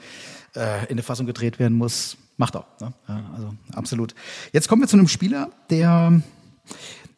äh, 0.54 0.84
in 0.84 0.92
eine 0.92 1.02
Fassung 1.02 1.24
gedreht 1.24 1.58
werden 1.58 1.78
muss, 1.78 2.18
macht 2.36 2.54
er. 2.54 2.66
Ne? 2.82 2.92
Ja, 3.08 3.24
also 3.34 3.54
absolut. 3.74 4.14
Jetzt 4.52 4.68
kommen 4.68 4.82
wir 4.82 4.88
zu 4.88 4.98
einem 4.98 5.08
Spieler, 5.08 5.48
der 5.70 6.20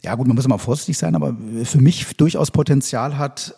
ja 0.03 0.15
gut, 0.15 0.29
man 0.29 0.37
muss 0.37 0.45
immer 0.45 0.61
vorsichtig 0.61 0.97
sein, 0.97 1.17
aber 1.17 1.37
für 1.65 1.81
mich 1.81 2.17
durchaus 2.17 2.53
Potenzial 2.53 3.19
hat, 3.19 3.57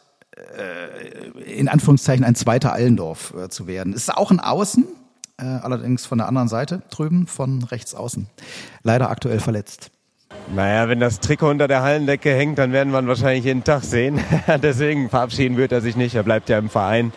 äh, 0.57 1.53
in 1.53 1.69
Anführungszeichen 1.69 2.25
ein 2.25 2.35
zweiter 2.35 2.73
Allendorf 2.73 3.35
äh, 3.35 3.51
zu 3.51 3.67
werden. 3.67 3.93
Ist 3.93 4.11
auch 4.17 4.31
ein 4.31 4.41
Außen, 4.41 4.87
äh, 5.41 5.45
allerdings 5.45 6.07
von 6.07 6.19
der 6.19 6.29
anderen 6.29 6.49
Seite 6.49 6.83
drüben, 6.91 7.27
von 7.27 7.63
rechts 7.65 7.95
außen. 7.95 8.27
Leider 8.83 9.11
aktuell 9.11 9.41
verletzt. 9.41 9.91
Naja, 10.55 10.89
wenn 10.89 11.01
das 11.01 11.21
Trikot 11.21 11.51
unter 11.51 11.69
der 11.69 11.83
Hallendecke 11.83 12.33
hängt, 12.35 12.59
dann 12.59 12.73
werden 12.73 12.93
wir 12.93 13.01
ihn 13.01 13.09
wahrscheinlich 13.09 13.45
jeden 13.45 13.65
Tag 13.65 13.83
sehen. 13.83 14.21
Deswegen 14.63 15.09
verabschieden 15.09 15.57
wird 15.57 15.73
er 15.73 15.81
sich 15.81 15.97
nicht, 15.97 16.15
er 16.15 16.23
bleibt 16.23 16.49
ja 16.49 16.59
im 16.59 16.71
Verein. 16.71 17.13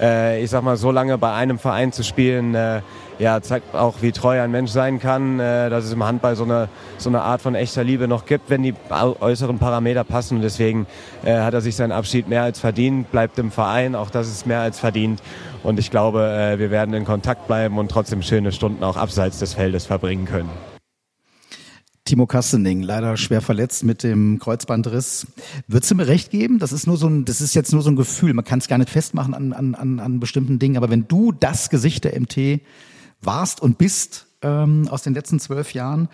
Äh, 0.00 0.42
ich 0.42 0.50
sag 0.50 0.62
mal, 0.62 0.76
so 0.76 0.90
lange 0.90 1.16
bei 1.18 1.32
einem 1.32 1.58
Verein 1.58 1.92
zu 1.92 2.02
spielen, 2.02 2.54
äh, 2.54 2.80
ja, 3.20 3.42
zeigt 3.42 3.74
auch, 3.74 4.00
wie 4.00 4.12
treu 4.12 4.40
ein 4.40 4.50
Mensch 4.50 4.70
sein 4.70 4.98
kann, 4.98 5.38
äh, 5.38 5.68
dass 5.68 5.84
es 5.84 5.92
im 5.92 6.02
Handball 6.02 6.36
so 6.36 6.44
eine, 6.44 6.68
so 6.96 7.10
eine 7.10 7.20
Art 7.20 7.42
von 7.42 7.54
echter 7.54 7.84
Liebe 7.84 8.08
noch 8.08 8.24
gibt, 8.24 8.48
wenn 8.48 8.62
die 8.62 8.74
äußeren 8.88 9.58
Parameter 9.58 10.04
passen. 10.04 10.36
Und 10.36 10.42
deswegen 10.42 10.86
äh, 11.22 11.38
hat 11.38 11.52
er 11.52 11.60
sich 11.60 11.76
seinen 11.76 11.92
Abschied 11.92 12.28
mehr 12.28 12.42
als 12.42 12.58
verdient, 12.58 13.12
bleibt 13.12 13.38
im 13.38 13.50
Verein, 13.50 13.94
auch 13.94 14.08
das 14.08 14.26
ist 14.26 14.46
mehr 14.46 14.60
als 14.60 14.80
verdient. 14.80 15.22
Und 15.62 15.78
ich 15.78 15.90
glaube, 15.90 16.22
äh, 16.22 16.58
wir 16.58 16.70
werden 16.70 16.94
in 16.94 17.04
Kontakt 17.04 17.46
bleiben 17.46 17.78
und 17.78 17.90
trotzdem 17.90 18.22
schöne 18.22 18.52
Stunden 18.52 18.82
auch 18.82 18.96
abseits 18.96 19.38
des 19.38 19.52
Feldes 19.52 19.84
verbringen 19.84 20.24
können. 20.24 20.48
Timo 22.06 22.26
Kastening, 22.26 22.82
leider 22.82 23.18
schwer 23.18 23.42
verletzt 23.42 23.84
mit 23.84 24.02
dem 24.02 24.38
Kreuzbandriss. 24.38 25.26
Würdest 25.68 25.90
du 25.90 25.94
mir 25.94 26.08
recht 26.08 26.30
geben? 26.30 26.58
Das 26.58 26.72
ist 26.72 26.86
nur 26.86 26.96
so 26.96 27.06
ein, 27.06 27.26
das 27.26 27.42
ist 27.42 27.54
jetzt 27.54 27.72
nur 27.72 27.82
so 27.82 27.90
ein 27.90 27.96
Gefühl. 27.96 28.32
Man 28.32 28.46
kann 28.46 28.58
es 28.58 28.66
gar 28.66 28.78
nicht 28.78 28.90
festmachen 28.90 29.34
an, 29.34 29.52
an, 29.52 29.74
an, 29.74 30.00
an 30.00 30.20
bestimmten 30.20 30.58
Dingen. 30.58 30.78
Aber 30.78 30.88
wenn 30.88 31.06
du 31.06 31.30
das 31.30 31.68
Gesicht 31.68 32.04
der 32.04 32.18
MT 32.18 32.62
warst 33.20 33.60
und 33.60 33.78
bist 33.78 34.26
ähm, 34.42 34.88
aus 34.88 35.02
den 35.02 35.14
letzten 35.14 35.40
zwölf 35.40 35.74
Jahren, 35.74 36.08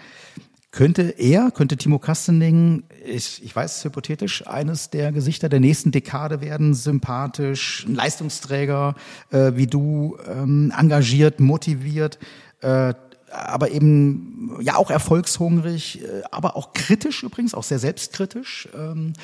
Könnte 0.76 1.14
er, 1.16 1.50
könnte 1.52 1.78
Timo 1.78 1.98
Kastening, 1.98 2.82
ich, 3.02 3.42
ich 3.42 3.56
weiß 3.56 3.82
hypothetisch, 3.84 4.46
eines 4.46 4.90
der 4.90 5.10
Gesichter 5.10 5.48
der 5.48 5.58
nächsten 5.58 5.90
Dekade 5.90 6.42
werden, 6.42 6.74
sympathisch, 6.74 7.86
ein 7.88 7.94
Leistungsträger 7.94 8.94
äh, 9.30 9.52
wie 9.54 9.66
du, 9.66 10.18
ähm, 10.28 10.70
engagiert, 10.76 11.40
motiviert, 11.40 12.18
äh, 12.60 12.92
aber 13.30 13.70
eben 13.70 14.58
ja 14.60 14.76
auch 14.76 14.90
erfolgshungrig, 14.90 16.02
äh, 16.02 16.22
aber 16.30 16.56
auch 16.56 16.74
kritisch 16.74 17.22
übrigens, 17.22 17.54
auch 17.54 17.62
sehr 17.62 17.78
selbstkritisch. 17.78 18.68
Ähm, 18.76 19.14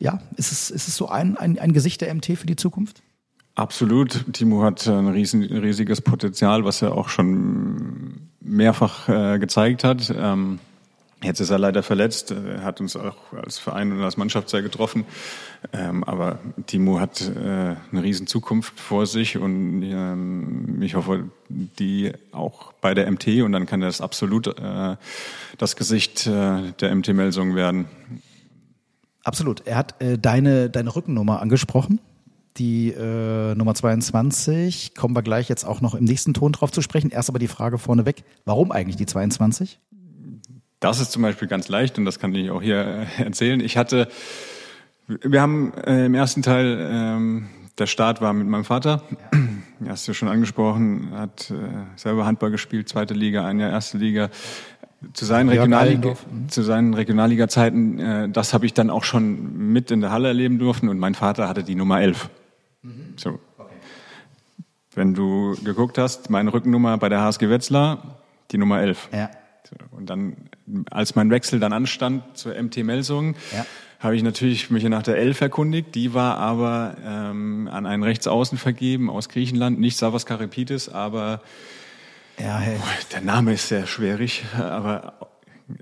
ja, 0.00 0.20
ist 0.36 0.50
es, 0.50 0.70
ist 0.70 0.88
es 0.88 0.96
so 0.96 1.08
ein, 1.08 1.36
ein, 1.36 1.60
ein 1.60 1.72
Gesicht 1.72 2.00
der 2.00 2.12
MT 2.12 2.38
für 2.38 2.46
die 2.46 2.56
Zukunft? 2.56 3.02
Absolut. 3.58 4.32
Timo 4.32 4.62
hat 4.62 4.86
ein 4.86 5.08
riesen, 5.08 5.42
riesiges 5.42 6.00
Potenzial, 6.00 6.64
was 6.64 6.80
er 6.80 6.92
auch 6.92 7.08
schon 7.08 8.28
mehrfach 8.40 9.08
äh, 9.08 9.40
gezeigt 9.40 9.82
hat. 9.82 10.14
Ähm, 10.16 10.60
jetzt 11.24 11.40
ist 11.40 11.50
er 11.50 11.58
leider 11.58 11.82
verletzt. 11.82 12.30
Er 12.30 12.62
hat 12.62 12.80
uns 12.80 12.94
auch 12.94 13.16
als 13.32 13.58
Verein 13.58 13.90
und 13.90 14.00
als 14.00 14.16
Mannschaft 14.16 14.48
sehr 14.48 14.62
getroffen. 14.62 15.06
Ähm, 15.72 16.04
aber 16.04 16.38
Timo 16.68 17.00
hat 17.00 17.20
äh, 17.20 17.74
eine 17.90 18.02
riesen 18.04 18.28
Zukunft 18.28 18.78
vor 18.78 19.06
sich 19.06 19.36
und 19.38 19.82
ähm, 19.82 20.80
ich 20.80 20.94
hoffe, 20.94 21.24
die 21.48 22.12
auch 22.30 22.72
bei 22.74 22.94
der 22.94 23.10
MT 23.10 23.42
und 23.42 23.50
dann 23.50 23.66
kann 23.66 23.80
das 23.80 24.00
absolut 24.00 24.46
äh, 24.46 24.94
das 25.58 25.74
Gesicht 25.74 26.28
äh, 26.28 26.70
der 26.80 26.94
MT 26.94 27.08
Melsung 27.08 27.56
werden. 27.56 27.86
Absolut. 29.24 29.66
Er 29.66 29.74
hat 29.78 30.00
äh, 30.00 30.16
deine, 30.16 30.70
deine 30.70 30.94
Rückennummer 30.94 31.42
angesprochen 31.42 31.98
die 32.58 32.90
äh, 32.90 33.54
Nummer 33.54 33.74
22. 33.74 34.94
Kommen 34.94 35.14
wir 35.14 35.22
gleich 35.22 35.48
jetzt 35.48 35.64
auch 35.64 35.80
noch 35.80 35.94
im 35.94 36.04
nächsten 36.04 36.34
Ton 36.34 36.52
drauf 36.52 36.72
zu 36.72 36.82
sprechen. 36.82 37.10
Erst 37.10 37.28
aber 37.28 37.38
die 37.38 37.48
Frage 37.48 37.78
vorneweg, 37.78 38.24
warum 38.44 38.72
eigentlich 38.72 38.96
die 38.96 39.06
22? 39.06 39.78
Das 40.80 41.00
ist 41.00 41.12
zum 41.12 41.22
Beispiel 41.22 41.48
ganz 41.48 41.68
leicht 41.68 41.98
und 41.98 42.04
das 42.04 42.18
kann 42.18 42.34
ich 42.34 42.50
auch 42.50 42.62
hier 42.62 43.06
äh, 43.18 43.22
erzählen. 43.22 43.60
Ich 43.60 43.76
hatte, 43.76 44.08
wir 45.06 45.40
haben 45.40 45.72
äh, 45.74 46.06
im 46.06 46.14
ersten 46.14 46.42
Teil, 46.42 46.88
ähm, 46.90 47.48
der 47.78 47.86
Start 47.86 48.20
war 48.20 48.32
mit 48.32 48.46
meinem 48.46 48.64
Vater. 48.64 49.02
Ja. 49.80 49.90
Hast 49.90 50.08
du 50.08 50.10
ja 50.10 50.14
schon 50.14 50.28
angesprochen, 50.28 51.10
hat 51.12 51.52
äh, 51.52 51.54
selber 51.94 52.26
Handball 52.26 52.50
gespielt, 52.50 52.88
zweite 52.88 53.14
Liga, 53.14 53.46
ein 53.46 53.60
Jahr 53.60 53.70
erste 53.70 53.98
Liga 53.98 54.28
zu 55.12 55.24
seinen, 55.24 55.48
Regionalliga, 55.48 56.10
mhm. 56.10 56.48
zu 56.48 56.62
seinen 56.62 56.94
Regionalliga-Zeiten, 56.94 57.98
äh, 57.98 58.28
das 58.28 58.52
habe 58.52 58.66
ich 58.66 58.74
dann 58.74 58.90
auch 58.90 59.04
schon 59.04 59.56
mit 59.70 59.90
in 59.90 60.00
der 60.00 60.10
Halle 60.10 60.28
erleben 60.28 60.58
dürfen 60.58 60.88
und 60.88 60.98
mein 60.98 61.14
Vater 61.14 61.48
hatte 61.48 61.62
die 61.62 61.76
Nummer 61.76 62.00
11. 62.00 62.28
Mhm. 62.82 63.14
So. 63.16 63.40
Okay. 63.58 63.74
Wenn 64.94 65.14
du 65.14 65.56
geguckt 65.62 65.98
hast, 65.98 66.30
meine 66.30 66.52
Rückennummer 66.52 66.98
bei 66.98 67.08
der 67.08 67.20
HSG 67.20 67.48
Wetzlar, 67.48 68.18
die 68.50 68.58
Nummer 68.58 68.80
11. 68.80 69.08
Ja. 69.12 69.30
Und 69.90 70.08
dann, 70.08 70.48
als 70.90 71.14
mein 71.14 71.30
Wechsel 71.30 71.60
dann 71.60 71.72
anstand 71.72 72.38
zur 72.38 72.60
MT 72.60 72.78
Melsungen, 72.78 73.36
ja. 73.52 73.66
habe 74.00 74.16
ich 74.16 74.22
natürlich 74.22 74.70
mich 74.70 74.82
nach 74.84 75.02
der 75.02 75.18
11 75.18 75.42
erkundigt. 75.42 75.94
Die 75.94 76.14
war 76.14 76.38
aber 76.38 76.96
ähm, 77.04 77.68
an 77.70 77.84
einen 77.84 78.02
Rechtsaußen 78.02 78.56
vergeben 78.56 79.10
aus 79.10 79.28
Griechenland, 79.28 79.78
nicht 79.78 79.98
Savas 79.98 80.24
Karipitis, 80.24 80.88
aber 80.88 81.42
ja, 82.38 82.58
hey. 82.58 82.78
Der 83.12 83.20
Name 83.20 83.54
ist 83.54 83.68
sehr 83.68 83.86
schwierig, 83.86 84.44
aber 84.56 85.28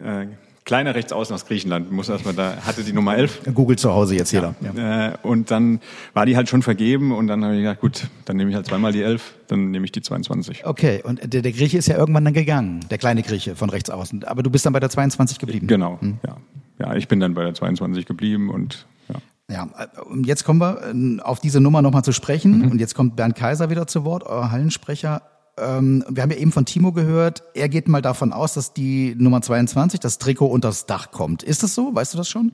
äh, 0.03 0.27
kleiner 0.67 0.95
Rechtsaußen 0.95 1.35
aus 1.35 1.47
Griechenland, 1.47 1.91
muss 1.91 2.11
erstmal 2.11 2.35
da, 2.35 2.57
hatte 2.67 2.83
die 2.83 2.93
Nummer 2.93 3.17
11. 3.17 3.55
Google 3.55 3.79
zu 3.79 3.95
Hause 3.95 4.17
jetzt 4.17 4.33
jeder. 4.33 4.55
Ja. 4.61 4.73
ja. 4.75 5.07
Äh, 5.07 5.13
und 5.23 5.51
dann 5.51 5.81
war 6.13 6.27
die 6.27 6.37
halt 6.37 6.51
schon 6.51 6.61
vergeben 6.61 7.13
und 7.13 7.29
dann 7.29 7.43
habe 7.45 7.55
ich 7.55 7.63
gedacht, 7.63 7.81
gut, 7.81 8.09
dann 8.27 8.37
nehme 8.37 8.51
ich 8.51 8.57
halt 8.57 8.67
zweimal 8.67 8.93
die 8.93 9.03
11, 9.03 9.35
dann 9.47 9.71
nehme 9.71 9.87
ich 9.87 9.93
die 9.93 10.03
22. 10.03 10.67
Okay, 10.67 11.03
und 11.03 11.33
der, 11.33 11.41
der 11.41 11.53
Grieche 11.53 11.79
ist 11.79 11.87
ja 11.87 11.97
irgendwann 11.97 12.25
dann 12.25 12.35
gegangen, 12.35 12.81
der 12.91 12.99
kleine 12.99 13.23
Grieche 13.23 13.55
von 13.55 13.71
Rechtsaußen. 13.71 14.25
Aber 14.25 14.43
du 14.43 14.51
bist 14.51 14.67
dann 14.67 14.73
bei 14.73 14.81
der 14.81 14.91
22 14.91 15.39
geblieben. 15.39 15.69
Genau, 15.69 15.99
hm. 16.01 16.19
ja. 16.27 16.37
Ja, 16.79 16.95
ich 16.95 17.09
bin 17.09 17.21
dann 17.21 17.33
bei 17.33 17.43
der 17.43 17.55
22 17.55 18.05
geblieben 18.05 18.51
und 18.51 18.87
ja. 19.09 19.15
Ja, 19.49 19.69
und 20.11 20.27
jetzt 20.27 20.45
kommen 20.45 20.61
wir 20.61 20.93
äh, 20.93 21.21
auf 21.23 21.41
diese 21.41 21.61
Nummer 21.61 21.81
nochmal 21.81 22.03
zu 22.03 22.13
sprechen. 22.13 22.59
Mhm. 22.59 22.73
Und 22.73 22.81
jetzt 22.81 22.95
kommt 22.95 23.17
Bernd 23.17 23.35
Kaiser 23.35 23.71
wieder 23.71 23.87
zu 23.87 24.05
Wort, 24.05 24.25
euer 24.25 24.51
Hallensprecher 24.51 25.23
ähm, 25.59 26.05
wir 26.09 26.23
haben 26.23 26.31
ja 26.31 26.37
eben 26.37 26.53
von 26.53 26.65
Timo 26.65 26.93
gehört, 26.93 27.43
er 27.55 27.69
geht 27.69 27.89
mal 27.89 28.03
davon 28.03 28.33
aus, 28.33 28.55
dass 28.55 28.73
die 28.73 29.15
Nummer 29.17 29.43
22, 29.43 30.01
das 30.01 30.19
Trikot 30.19 30.47
unter 30.47 30.69
das 30.69 30.87
Dach 30.87 31.11
kommt. 31.11 31.43
Ist 31.43 31.63
das 31.63 31.75
so? 31.75 31.95
Weißt 31.95 32.15
du 32.15 32.19
das 32.19 32.29
schon? 32.29 32.53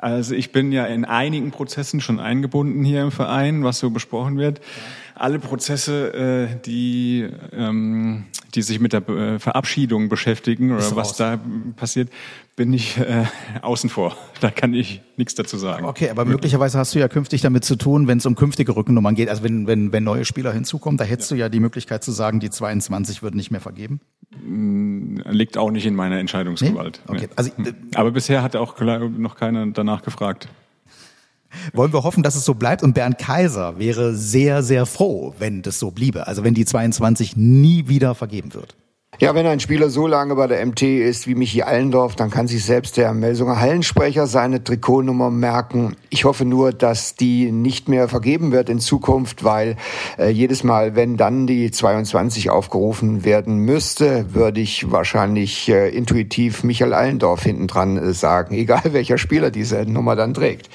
Also 0.00 0.34
ich 0.34 0.52
bin 0.52 0.70
ja 0.72 0.86
in 0.86 1.04
einigen 1.04 1.50
Prozessen 1.50 2.00
schon 2.00 2.20
eingebunden 2.20 2.84
hier 2.84 3.02
im 3.02 3.10
Verein, 3.10 3.64
was 3.64 3.80
so 3.80 3.90
besprochen 3.90 4.38
wird. 4.38 4.60
Alle 5.14 5.40
Prozesse, 5.40 6.14
äh, 6.14 6.60
die, 6.64 7.28
ähm, 7.52 8.26
die 8.54 8.62
sich 8.62 8.78
mit 8.78 8.92
der 8.92 9.08
äh, 9.08 9.38
Verabschiedung 9.40 10.08
beschäftigen 10.08 10.70
oder 10.70 10.94
was 10.94 11.16
da 11.16 11.40
passiert, 11.74 12.10
bin 12.54 12.72
ich 12.72 12.98
äh, 12.98 13.24
außen 13.62 13.90
vor. 13.90 14.16
Da 14.40 14.52
kann 14.52 14.72
ich 14.72 15.00
nichts 15.16 15.34
dazu 15.34 15.58
sagen. 15.58 15.84
Okay, 15.84 16.10
aber 16.10 16.24
möglicherweise 16.24 16.78
hast 16.78 16.94
du 16.94 17.00
ja 17.00 17.08
künftig 17.08 17.40
damit 17.40 17.64
zu 17.64 17.74
tun, 17.74 18.06
wenn 18.06 18.18
es 18.18 18.26
um 18.26 18.36
künftige 18.36 18.76
Rückennummern 18.76 19.16
geht. 19.16 19.28
Also 19.28 19.42
wenn, 19.42 19.66
wenn, 19.66 19.90
wenn 19.90 20.04
neue 20.04 20.24
Spieler 20.24 20.52
hinzukommen, 20.52 20.96
da 20.96 21.02
hättest 21.02 21.32
ja. 21.32 21.36
du 21.36 21.40
ja 21.40 21.48
die 21.48 21.58
Möglichkeit 21.58 22.04
zu 22.04 22.12
sagen, 22.12 22.38
die 22.38 22.48
22 22.48 23.20
wird 23.24 23.34
nicht 23.34 23.50
mehr 23.50 23.60
vergeben. 23.60 24.00
Liegt 24.44 25.56
auch 25.58 25.70
nicht 25.70 25.86
in 25.86 25.94
meiner 25.94 26.18
Entscheidungsgewalt. 26.18 27.02
Nee? 27.08 27.16
Okay. 27.16 27.28
Also, 27.36 27.50
äh, 27.62 27.72
aber 27.94 28.10
bisher 28.10 28.42
hat 28.42 28.56
auch 28.56 28.78
noch 28.80 29.36
keiner 29.36 29.66
danach 29.66 30.02
gefragt. 30.02 30.48
Wollen 31.72 31.92
wir 31.92 32.04
hoffen, 32.04 32.22
dass 32.22 32.34
es 32.34 32.44
so 32.44 32.54
bleibt. 32.54 32.82
Und 32.82 32.94
Bernd 32.94 33.18
Kaiser 33.18 33.78
wäre 33.78 34.14
sehr, 34.14 34.62
sehr 34.62 34.86
froh, 34.86 35.34
wenn 35.38 35.62
das 35.62 35.78
so 35.78 35.90
bliebe. 35.90 36.26
Also 36.26 36.44
wenn 36.44 36.54
die 36.54 36.64
22 36.64 37.36
nie 37.36 37.88
wieder 37.88 38.14
vergeben 38.14 38.54
wird. 38.54 38.76
Ja, 39.20 39.34
wenn 39.34 39.46
ein 39.46 39.58
Spieler 39.58 39.90
so 39.90 40.06
lange 40.06 40.36
bei 40.36 40.46
der 40.46 40.64
MT 40.64 40.82
ist 40.82 41.26
wie 41.26 41.34
Michi 41.34 41.62
Allendorf, 41.62 42.14
dann 42.14 42.30
kann 42.30 42.46
sich 42.46 42.64
selbst 42.64 42.96
der 42.96 43.12
Melsunger 43.12 43.58
Hallensprecher 43.58 44.28
seine 44.28 44.62
Trikotnummer 44.62 45.28
merken. 45.28 45.96
Ich 46.08 46.24
hoffe 46.24 46.44
nur, 46.44 46.72
dass 46.72 47.16
die 47.16 47.50
nicht 47.50 47.88
mehr 47.88 48.08
vergeben 48.08 48.52
wird 48.52 48.68
in 48.68 48.78
Zukunft, 48.78 49.42
weil 49.42 49.74
äh, 50.20 50.28
jedes 50.28 50.62
Mal, 50.62 50.94
wenn 50.94 51.16
dann 51.16 51.48
die 51.48 51.72
22 51.72 52.50
aufgerufen 52.50 53.24
werden 53.24 53.56
müsste, 53.56 54.34
würde 54.34 54.60
ich 54.60 54.92
wahrscheinlich 54.92 55.68
äh, 55.68 55.88
intuitiv 55.88 56.62
Michael 56.62 56.94
Allendorf 56.94 57.42
hinten 57.42 57.66
dran 57.66 57.96
äh, 57.96 58.12
sagen, 58.12 58.54
egal 58.56 58.92
welcher 58.92 59.18
Spieler 59.18 59.50
diese 59.50 59.78
Nummer 59.84 60.14
dann 60.14 60.32
trägt. 60.32 60.70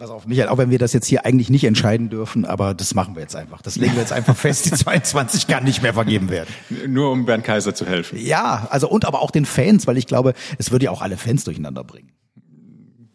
Pass 0.00 0.08
auf, 0.08 0.26
Michael, 0.26 0.48
auch 0.48 0.56
wenn 0.56 0.70
wir 0.70 0.78
das 0.78 0.94
jetzt 0.94 1.08
hier 1.08 1.26
eigentlich 1.26 1.50
nicht 1.50 1.64
entscheiden 1.64 2.08
dürfen, 2.08 2.46
aber 2.46 2.72
das 2.72 2.94
machen 2.94 3.16
wir 3.16 3.20
jetzt 3.20 3.36
einfach. 3.36 3.60
Das 3.60 3.76
legen 3.76 3.92
wir 3.92 4.00
jetzt 4.00 4.14
einfach 4.14 4.34
fest, 4.34 4.64
die 4.64 4.70
22 4.74 5.46
kann 5.46 5.62
nicht 5.62 5.82
mehr 5.82 5.92
vergeben 5.92 6.30
werden. 6.30 6.48
Nur 6.86 7.12
um 7.12 7.26
Bernd 7.26 7.44
Kaiser 7.44 7.74
zu 7.74 7.84
helfen. 7.84 8.18
Ja, 8.18 8.66
also 8.70 8.88
und 8.88 9.04
aber 9.04 9.20
auch 9.20 9.30
den 9.30 9.44
Fans, 9.44 9.86
weil 9.86 9.98
ich 9.98 10.06
glaube, 10.06 10.32
es 10.56 10.70
würde 10.70 10.86
ja 10.86 10.90
auch 10.90 11.02
alle 11.02 11.18
Fans 11.18 11.44
durcheinander 11.44 11.84
bringen. 11.84 12.12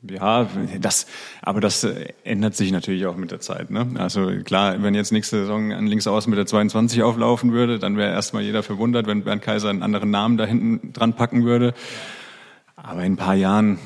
Ja, 0.08 0.48
das, 0.80 1.08
aber 1.42 1.60
das 1.60 1.84
äh, 1.84 2.14
ändert 2.24 2.56
sich 2.56 2.72
natürlich 2.72 3.08
auch 3.08 3.16
mit 3.16 3.32
der 3.32 3.40
Zeit. 3.40 3.72
Ne? 3.72 3.88
Also 3.96 4.28
klar, 4.44 4.84
wenn 4.84 4.94
jetzt 4.94 5.12
nächste 5.12 5.38
Saison 5.38 5.72
an 5.72 5.88
links 5.88 6.06
aus 6.06 6.28
mit 6.28 6.38
der 6.38 6.46
22 6.46 7.02
auflaufen 7.02 7.52
würde, 7.52 7.80
dann 7.80 7.98
wäre 7.98 8.12
erstmal 8.12 8.44
jeder 8.44 8.62
verwundert, 8.62 9.08
wenn 9.08 9.24
Bernd 9.24 9.42
Kaiser 9.42 9.72
einen 9.72 9.82
anderen 9.82 10.12
Namen 10.12 10.38
da 10.38 10.46
hinten 10.46 10.94
dran 10.94 11.14
packen 11.14 11.46
würde. 11.46 11.74
Aber 12.76 13.04
in 13.04 13.14
ein 13.14 13.18
paar 13.18 13.34
Jahren 13.34 13.80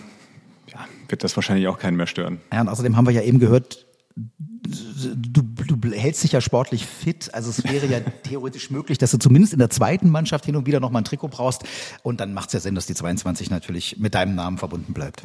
wird 1.11 1.23
das 1.23 1.35
wahrscheinlich 1.35 1.67
auch 1.67 1.79
keinen 1.79 1.97
mehr 1.97 2.07
stören. 2.07 2.39
Ja, 2.53 2.61
und 2.61 2.69
außerdem 2.69 2.95
haben 2.95 3.05
wir 3.05 3.13
ja 3.13 3.21
eben 3.21 3.39
gehört, 3.39 3.85
du, 4.15 5.41
du 5.41 5.91
hältst 5.91 6.23
dich 6.23 6.33
ja 6.33 6.41
sportlich 6.41 6.85
fit. 6.85 7.33
Also 7.33 7.49
es 7.49 7.63
wäre 7.63 7.87
ja 7.87 7.99
theoretisch 8.23 8.69
möglich, 8.69 8.97
dass 8.97 9.11
du 9.11 9.17
zumindest 9.17 9.53
in 9.53 9.59
der 9.59 9.69
zweiten 9.69 10.09
Mannschaft 10.09 10.45
hin 10.45 10.55
und 10.55 10.65
wieder 10.65 10.79
noch 10.79 10.91
mal 10.91 10.99
ein 10.99 11.05
Trikot 11.05 11.29
brauchst. 11.29 11.63
Und 12.03 12.19
dann 12.19 12.33
macht 12.33 12.47
es 12.49 12.53
ja 12.53 12.59
Sinn, 12.59 12.75
dass 12.75 12.85
die 12.85 12.95
22 12.95 13.49
natürlich 13.49 13.97
mit 13.97 14.15
deinem 14.15 14.35
Namen 14.35 14.57
verbunden 14.57 14.93
bleibt. 14.93 15.23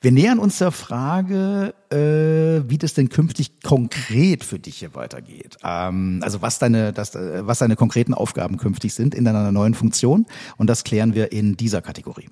Wir 0.00 0.12
nähern 0.12 0.38
uns 0.38 0.56
der 0.56 0.72
Frage, 0.72 1.74
äh, 1.90 2.68
wie 2.70 2.78
das 2.78 2.94
denn 2.94 3.10
künftig 3.10 3.60
konkret 3.62 4.44
für 4.44 4.58
dich 4.58 4.78
hier 4.78 4.94
weitergeht. 4.94 5.58
Ähm, 5.62 6.20
also 6.22 6.40
was 6.40 6.58
deine, 6.58 6.94
das, 6.94 7.14
äh, 7.14 7.46
was 7.46 7.58
deine 7.58 7.76
konkreten 7.76 8.14
Aufgaben 8.14 8.56
künftig 8.56 8.94
sind 8.94 9.14
in 9.14 9.26
deiner 9.26 9.52
neuen 9.52 9.74
Funktion. 9.74 10.26
Und 10.56 10.68
das 10.68 10.84
klären 10.84 11.14
wir 11.14 11.32
in 11.32 11.56
dieser 11.56 11.82
Kategorie. 11.82 12.30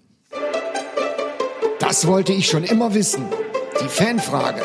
Das 1.79 2.09
wollte 2.09 2.33
ich 2.33 2.47
schon 2.47 2.64
immer 2.64 2.93
wissen. 2.93 3.24
Die 3.81 3.89
Fanfrage. 3.89 4.62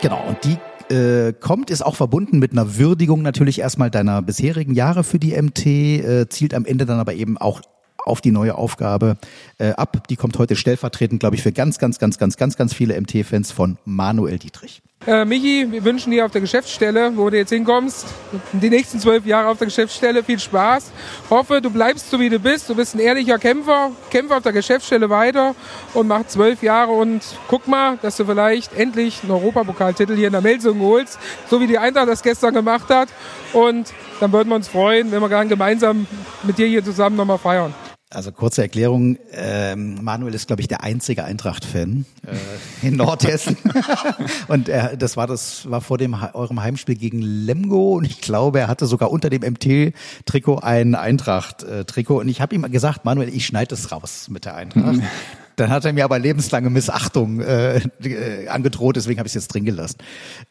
Genau, 0.00 0.22
und 0.28 0.38
die 0.44 0.94
äh, 0.94 1.32
kommt, 1.32 1.70
ist 1.70 1.82
auch 1.82 1.96
verbunden 1.96 2.38
mit 2.38 2.52
einer 2.52 2.76
Würdigung 2.76 3.22
natürlich 3.22 3.58
erstmal 3.58 3.90
deiner 3.90 4.22
bisherigen 4.22 4.74
Jahre 4.74 5.02
für 5.02 5.18
die 5.18 5.40
MT, 5.40 5.66
äh, 5.66 6.28
zielt 6.28 6.54
am 6.54 6.66
Ende 6.66 6.86
dann 6.86 7.00
aber 7.00 7.14
eben 7.14 7.36
auch 7.36 7.62
auf 8.04 8.20
die 8.20 8.30
neue 8.30 8.54
Aufgabe 8.54 9.16
äh, 9.58 9.70
ab. 9.70 10.06
Die 10.08 10.16
kommt 10.16 10.38
heute 10.38 10.54
stellvertretend, 10.54 11.18
glaube 11.18 11.34
ich, 11.34 11.42
für 11.42 11.52
ganz, 11.52 11.78
ganz, 11.78 11.98
ganz, 11.98 12.18
ganz, 12.18 12.36
ganz, 12.36 12.56
ganz 12.56 12.74
viele 12.74 13.00
MT-Fans 13.00 13.50
von 13.50 13.78
Manuel 13.84 14.38
Dietrich. 14.38 14.82
Äh, 15.06 15.26
Michi, 15.26 15.70
wir 15.70 15.84
wünschen 15.84 16.12
dir 16.12 16.24
auf 16.24 16.30
der 16.30 16.40
Geschäftsstelle, 16.40 17.14
wo 17.14 17.28
du 17.28 17.36
jetzt 17.36 17.50
hinkommst, 17.50 18.06
die 18.52 18.70
nächsten 18.70 18.98
zwölf 18.98 19.26
Jahre 19.26 19.48
auf 19.48 19.58
der 19.58 19.66
Geschäftsstelle 19.66 20.24
viel 20.24 20.38
Spaß. 20.38 20.92
Hoffe, 21.28 21.60
du 21.60 21.68
bleibst 21.68 22.10
so 22.10 22.18
wie 22.18 22.30
du 22.30 22.38
bist. 22.38 22.70
Du 22.70 22.74
bist 22.74 22.94
ein 22.94 23.00
ehrlicher 23.00 23.38
Kämpfer. 23.38 23.90
Kämpfe 24.08 24.34
auf 24.34 24.42
der 24.42 24.52
Geschäftsstelle 24.52 25.10
weiter 25.10 25.54
und 25.92 26.08
mach 26.08 26.26
zwölf 26.26 26.62
Jahre 26.62 26.92
und 26.92 27.20
guck 27.48 27.68
mal, 27.68 27.98
dass 28.00 28.16
du 28.16 28.24
vielleicht 28.24 28.72
endlich 28.72 29.20
einen 29.22 29.32
Europapokaltitel 29.32 30.16
hier 30.16 30.28
in 30.28 30.32
der 30.32 30.40
Melsung 30.40 30.80
holst, 30.80 31.18
so 31.50 31.60
wie 31.60 31.66
die 31.66 31.76
Eintracht 31.76 32.08
das 32.08 32.22
gestern 32.22 32.54
gemacht 32.54 32.88
hat. 32.88 33.10
Und 33.52 33.92
dann 34.20 34.32
würden 34.32 34.48
wir 34.48 34.56
uns 34.56 34.68
freuen, 34.68 35.12
wenn 35.12 35.20
wir 35.20 35.28
gerne 35.28 35.50
gemeinsam 35.50 36.06
mit 36.44 36.56
dir 36.56 36.66
hier 36.66 36.82
zusammen 36.82 37.16
nochmal 37.16 37.38
feiern. 37.38 37.74
Also 38.14 38.32
kurze 38.32 38.62
Erklärung, 38.62 39.18
ähm, 39.32 40.02
Manuel 40.02 40.34
ist, 40.34 40.46
glaube 40.46 40.62
ich, 40.62 40.68
der 40.68 40.82
einzige 40.82 41.24
Eintracht-Fan 41.24 42.04
äh, 42.26 42.86
in 42.86 42.96
Nordhessen. 42.96 43.56
und 44.48 44.68
er, 44.68 44.96
das 44.96 45.16
war 45.16 45.26
das 45.26 45.68
war 45.70 45.80
vor 45.80 45.98
dem 45.98 46.14
eurem 46.32 46.62
Heimspiel 46.62 46.96
gegen 46.96 47.20
Lemgo 47.20 47.94
und 47.96 48.04
ich 48.04 48.20
glaube, 48.20 48.60
er 48.60 48.68
hatte 48.68 48.86
sogar 48.86 49.10
unter 49.10 49.30
dem 49.30 49.42
MT-Trikot 49.42 50.58
ein 50.58 50.94
Eintracht-Trikot. 50.94 52.20
Und 52.20 52.28
ich 52.28 52.40
habe 52.40 52.54
ihm 52.54 52.70
gesagt, 52.70 53.04
Manuel, 53.04 53.28
ich 53.28 53.46
schneide 53.46 53.74
es 53.74 53.90
raus 53.92 54.28
mit 54.28 54.44
der 54.44 54.54
Eintracht. 54.54 55.00
Dann 55.56 55.70
hat 55.70 55.84
er 55.84 55.92
mir 55.92 56.04
aber 56.04 56.18
lebenslange 56.18 56.70
Missachtung 56.70 57.40
äh, 57.40 57.78
äh, 58.02 58.48
angedroht, 58.48 58.96
deswegen 58.96 59.18
habe 59.18 59.26
ich 59.26 59.30
es 59.30 59.42
jetzt 59.42 59.54
drin 59.54 59.64
gelassen. 59.64 59.98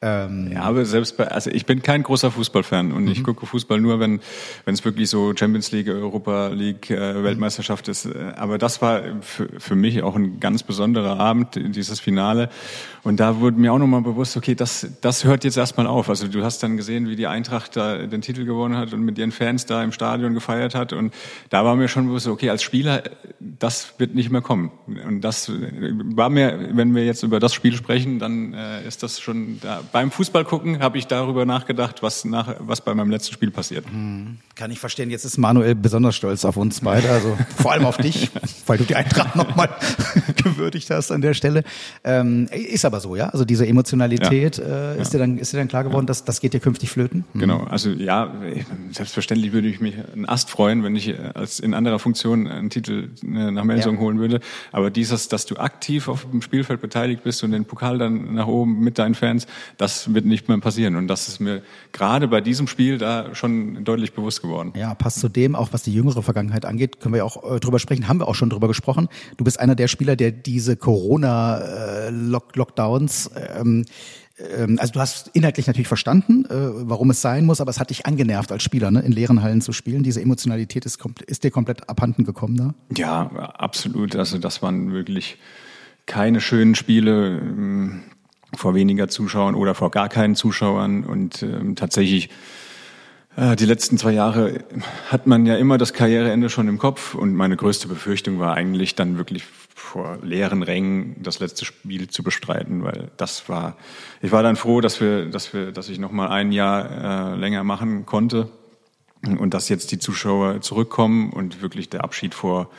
Ähm, 0.01 0.51
ja, 0.54 0.64
aber 0.64 0.86
selbst 0.86 1.18
bei, 1.18 1.28
also 1.28 1.49
ich 1.49 1.66
bin 1.66 1.82
kein 1.82 2.04
großer 2.04 2.32
Fußballfan 2.32 2.91
und 2.91 3.06
mhm. 3.06 3.12
ich 3.12 3.24
gucke 3.24 3.45
Fußball 3.45 3.80
nur, 3.80 3.99
wenn 3.99 4.20
wenn 4.66 4.74
es 4.74 4.86
wirklich 4.86 5.10
so 5.10 5.34
Champions 5.36 5.72
League, 5.72 5.88
Europa 5.88 6.47
League, 6.47 6.89
äh, 6.89 7.24
Weltmeisterschaft 7.24 7.88
ist. 7.88 8.08
Aber 8.36 8.58
das 8.58 8.82
war 8.82 9.01
für, 9.22 9.49
für 9.58 9.76
mich 9.76 10.01
auch 10.04 10.16
ein 10.16 10.39
ganz 10.39 10.64
besonderer 10.64 11.20
Abend, 11.20 11.56
dieses 11.56 11.99
Finale. 11.99 12.49
Und 13.04 13.20
da 13.20 13.39
wurde 13.39 13.60
mir 13.60 13.74
auch 13.74 13.80
nochmal 13.80 14.01
bewusst, 14.01 14.38
okay, 14.38 14.56
das, 14.56 14.88
das 15.01 15.26
hört 15.26 15.43
jetzt 15.43 15.58
erstmal 15.58 15.88
auf. 15.88 16.10
Also 16.10 16.28
du 16.28 16.43
hast 16.43 16.64
dann 16.64 16.78
gesehen, 16.78 17.10
wie 17.10 17.16
die 17.16 17.28
Eintracht 17.28 17.76
da 17.76 17.97
den 17.97 18.22
Titel 18.22 18.45
gewonnen 18.45 18.78
hat 18.78 18.93
und 18.93 19.01
mit 19.01 19.18
ihren 19.18 19.32
Fans 19.32 19.66
da 19.66 19.84
im 19.84 19.91
Stadion 19.91 20.34
gefeiert 20.34 20.76
hat. 20.76 20.93
Und 20.93 21.14
da 21.49 21.66
war 21.66 21.76
mir 21.76 21.88
schon 21.88 22.08
bewusst, 22.08 22.28
okay, 22.28 22.49
als 22.49 22.64
Spieler, 22.64 23.04
das 23.39 23.93
wird 23.97 24.16
nicht 24.16 24.32
mehr 24.32 24.41
kommen. 24.41 24.72
Und 25.00 25.22
das 25.22 25.52
war 25.52 26.30
mir, 26.30 26.70
wenn 26.74 26.96
wir 26.96 27.06
jetzt 27.06 27.24
über 27.24 27.39
das 27.39 27.54
Spiel 27.54 27.74
sprechen, 27.74 28.20
dann 28.20 28.54
äh, 28.54 28.88
ist 28.88 29.04
das 29.04 29.20
schon 29.20 29.60
da. 29.62 29.82
Beim 29.91 30.12
Fußball 30.12 30.46
gucken 30.46 30.80
habe 30.80 30.98
ich 30.98 31.08
darüber 31.08 31.46
nachgedacht, 31.46 32.04
was 32.04 32.26
nach, 32.26 32.56
was 32.60 32.82
bei 32.82 32.94
meinem 32.94 33.12
letzten 33.12 33.34
Spiel 33.34 33.52
passiert. 33.52 33.86
Hm, 33.86 34.38
kann 34.56 34.72
ich 34.72 34.80
verstehen. 34.80 35.10
Jetzt 35.10 35.26
ist 35.26 35.38
Manuel 35.38 35.76
besonders 35.76 36.16
stolz 36.16 36.46
auf 36.46 36.58
uns 36.58 36.82
beide, 36.82 37.10
also 37.10 37.38
vor 37.58 37.72
allem 37.72 37.86
auf 37.86 37.98
dich, 37.98 38.32
weil 38.66 38.78
du 38.78 38.84
die 38.84 38.96
Eintracht 38.96 39.36
nochmal 39.36 39.70
gewürdigt 40.44 40.89
hast 40.89 41.12
an 41.12 41.22
der 41.22 41.34
Stelle. 41.34 41.64
Ähm, 42.04 42.48
ist 42.52 42.86
aber 42.86 43.00
so, 43.00 43.16
ja. 43.16 43.30
Also 43.30 43.46
diese 43.46 43.68
Emotionalität 43.68 44.58
ja. 44.58 44.94
äh, 44.94 45.02
ist 45.02 45.14
ja. 45.14 45.20
dir 45.20 45.26
dann 45.26 45.38
ist 45.38 45.54
dir 45.54 45.58
dann 45.58 45.68
klar 45.68 45.84
geworden, 45.84 46.06
dass 46.06 46.26
das 46.26 46.39
geht 46.39 46.54
dir 46.54 46.60
künftig 46.60 46.89
flöten. 46.89 47.26
Hm. 47.34 47.41
Genau. 47.41 47.64
Also 47.64 47.89
ja, 47.89 48.34
selbstverständlich 48.91 49.54
würde 49.54 49.68
ich 49.68 49.80
mich 49.80 49.96
einen 50.14 50.28
Ast 50.28 50.50
freuen, 50.50 50.84
wenn 50.84 50.96
ich 50.96 51.14
als 51.34 51.60
in 51.60 51.74
anderer 51.74 52.00
Funktion 52.00 52.48
einen 52.48 52.70
Titel 52.70 53.10
äh, 53.24 53.52
nach 53.52 53.64
Melsung 53.64 53.96
ja. 53.96 54.02
holen 54.02 54.20
würde. 54.20 54.39
Aber 54.72 54.83
aber 54.84 54.92
dieses, 54.92 55.30
dass 55.30 55.46
du 55.46 55.56
aktiv 55.56 56.10
auf 56.10 56.30
dem 56.30 56.42
Spielfeld 56.42 56.82
beteiligt 56.82 57.24
bist 57.24 57.42
und 57.42 57.52
den 57.52 57.64
Pokal 57.64 57.98
dann 57.98 58.34
nach 58.34 58.48
oben 58.48 58.82
mit 58.82 59.00
deinen 59.00 59.16
Fans, 59.16 59.48
das 59.78 60.14
wird 60.14 60.26
nicht 60.26 60.50
mehr 60.50 60.58
passieren. 60.58 60.98
Und 60.98 61.08
das 61.08 61.30
ist 61.30 61.40
mir 61.40 61.62
gerade 61.94 62.28
bei 62.28 62.42
diesem 62.42 62.68
Spiel 62.68 62.98
da 62.98 63.34
schon 63.34 63.86
deutlich 63.86 64.12
bewusst 64.12 64.42
geworden. 64.42 64.74
Ja, 64.76 64.94
passt 64.94 65.22
zu 65.22 65.30
dem, 65.30 65.56
auch 65.56 65.70
was 65.72 65.84
die 65.84 65.94
jüngere 65.94 66.22
Vergangenheit 66.22 66.66
angeht, 66.66 67.00
können 67.00 67.14
wir 67.14 67.20
ja 67.20 67.24
auch 67.24 67.50
äh, 67.50 67.62
drüber 67.62 67.80
sprechen, 67.80 68.10
haben 68.10 68.20
wir 68.20 68.28
auch 68.28 68.36
schon 68.36 68.50
drüber 68.50 68.68
gesprochen. 68.68 69.08
Du 69.38 69.46
bist 69.46 69.58
einer 69.58 69.76
der 69.76 69.88
Spieler, 69.88 70.18
der 70.18 70.32
diese 70.32 70.76
Corona-Lockdowns 70.76 73.28
äh, 73.28 73.62
ähm, 73.62 73.86
also 74.78 74.94
du 74.94 75.00
hast 75.00 75.30
inhaltlich 75.34 75.68
natürlich 75.68 75.88
verstanden, 75.88 76.46
äh, 76.46 76.50
warum 76.52 77.10
es 77.10 77.22
sein 77.22 77.46
muss, 77.46 77.62
aber 77.62 77.70
es 77.70 77.80
hat 77.80 77.89
dich 77.89 78.06
angenervt 78.06 78.52
als 78.52 78.64
Spieler, 78.64 78.91
ne, 78.91 79.02
in 79.02 79.12
leeren 79.12 79.41
Hallen 79.41 79.62
zu 79.62 79.72
spielen. 79.72 80.04
Diese 80.04 80.22
Emotionalität 80.22 80.86
ist, 80.86 81.00
ist 81.28 81.44
dir 81.44 81.52
komplett 81.52 81.89
abhanden 81.89 82.24
gekommen 82.24 82.58
da? 82.58 82.74
Ja, 82.96 83.28
absolut. 83.58 84.16
Also 84.16 84.38
das 84.38 84.62
waren 84.62 84.91
wirklich 84.91 85.38
keine 86.06 86.41
schönen 86.41 86.76
Spiele 86.76 87.39
ähm, 87.39 88.02
vor 88.56 88.76
weniger 88.76 89.08
Zuschauern 89.08 89.56
oder 89.56 89.74
vor 89.76 89.91
gar 89.91 90.10
keinen 90.10 90.36
Zuschauern 90.36 91.04
und 91.04 91.44
ähm, 91.44 91.76
tatsächlich 91.76 92.30
die 93.36 93.66
letzten 93.66 93.98
zwei 93.98 94.12
Jahre 94.12 94.64
hat 95.10 95.26
man 95.26 95.46
ja 95.46 95.56
immer 95.56 95.78
das 95.78 95.94
Karriereende 95.94 96.50
schon 96.50 96.68
im 96.68 96.78
Kopf 96.78 97.16
und 97.16 97.34
meine 97.34 97.58
größte 97.58 97.88
Befürchtung 97.88 98.40
war 98.40 98.54
eigentlich 98.54 98.94
dann 98.96 99.18
wirklich 99.18 99.44
vor 99.74 100.20
leeren 100.22 100.62
Rängen 100.62 101.16
das 101.22 101.40
letzte 101.40 101.66
Spiel 101.66 102.08
zu 102.10 102.22
bestreiten, 102.22 102.84
weil 102.84 103.10
das 103.18 103.50
war, 103.50 103.76
ich 104.22 104.32
war 104.32 104.44
dann 104.44 104.56
froh, 104.56 104.82
dass 104.82 105.02
wir, 105.02 105.26
dass 105.26 105.54
wir, 105.54 105.72
dass 105.72 105.90
ich 105.90 105.98
noch 105.98 106.12
mal 106.12 106.30
ein 106.30 106.52
Jahr 106.52 107.34
äh, 107.34 107.36
länger 107.36 107.64
machen 107.64 108.06
konnte 108.06 108.50
und 109.26 109.54
dass 109.54 109.68
jetzt 109.70 109.92
die 109.92 110.00
Zuschauer 110.00 110.62
zurückkommen 110.62 111.32
und 111.32 111.62
wirklich 111.62 111.90
der 111.90 112.04
Abschied 112.04 112.36
vor 112.36 112.70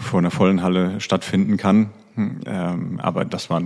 vor 0.00 0.18
einer 0.18 0.30
vollen 0.30 0.62
Halle 0.62 1.00
stattfinden 1.00 1.56
kann. 1.56 1.90
Ähm, 2.16 3.00
aber 3.00 3.24
das 3.24 3.50
war, 3.50 3.62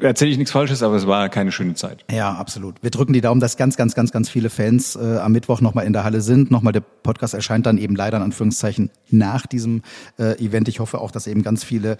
erzähle 0.00 0.30
ich 0.30 0.38
nichts 0.38 0.52
Falsches, 0.52 0.82
aber 0.82 0.96
es 0.96 1.06
war 1.06 1.28
keine 1.28 1.52
schöne 1.52 1.74
Zeit. 1.74 2.04
Ja, 2.10 2.32
absolut. 2.34 2.82
Wir 2.82 2.90
drücken 2.90 3.12
die 3.12 3.20
Daumen, 3.20 3.40
dass 3.40 3.56
ganz, 3.56 3.76
ganz, 3.76 3.94
ganz, 3.94 4.12
ganz 4.12 4.28
viele 4.28 4.50
Fans 4.50 4.96
äh, 4.96 5.18
am 5.18 5.32
Mittwoch 5.32 5.60
nochmal 5.60 5.86
in 5.86 5.92
der 5.92 6.04
Halle 6.04 6.20
sind. 6.20 6.50
Nochmal 6.50 6.72
der 6.72 6.80
Podcast 6.80 7.34
erscheint 7.34 7.66
dann 7.66 7.78
eben 7.78 7.96
leider 7.96 8.18
in 8.18 8.22
Anführungszeichen 8.22 8.90
nach 9.10 9.46
diesem 9.46 9.82
äh, 10.18 10.38
Event. 10.44 10.68
Ich 10.68 10.80
hoffe 10.80 11.00
auch, 11.00 11.10
dass 11.10 11.26
eben 11.26 11.42
ganz 11.42 11.64
viele, 11.64 11.96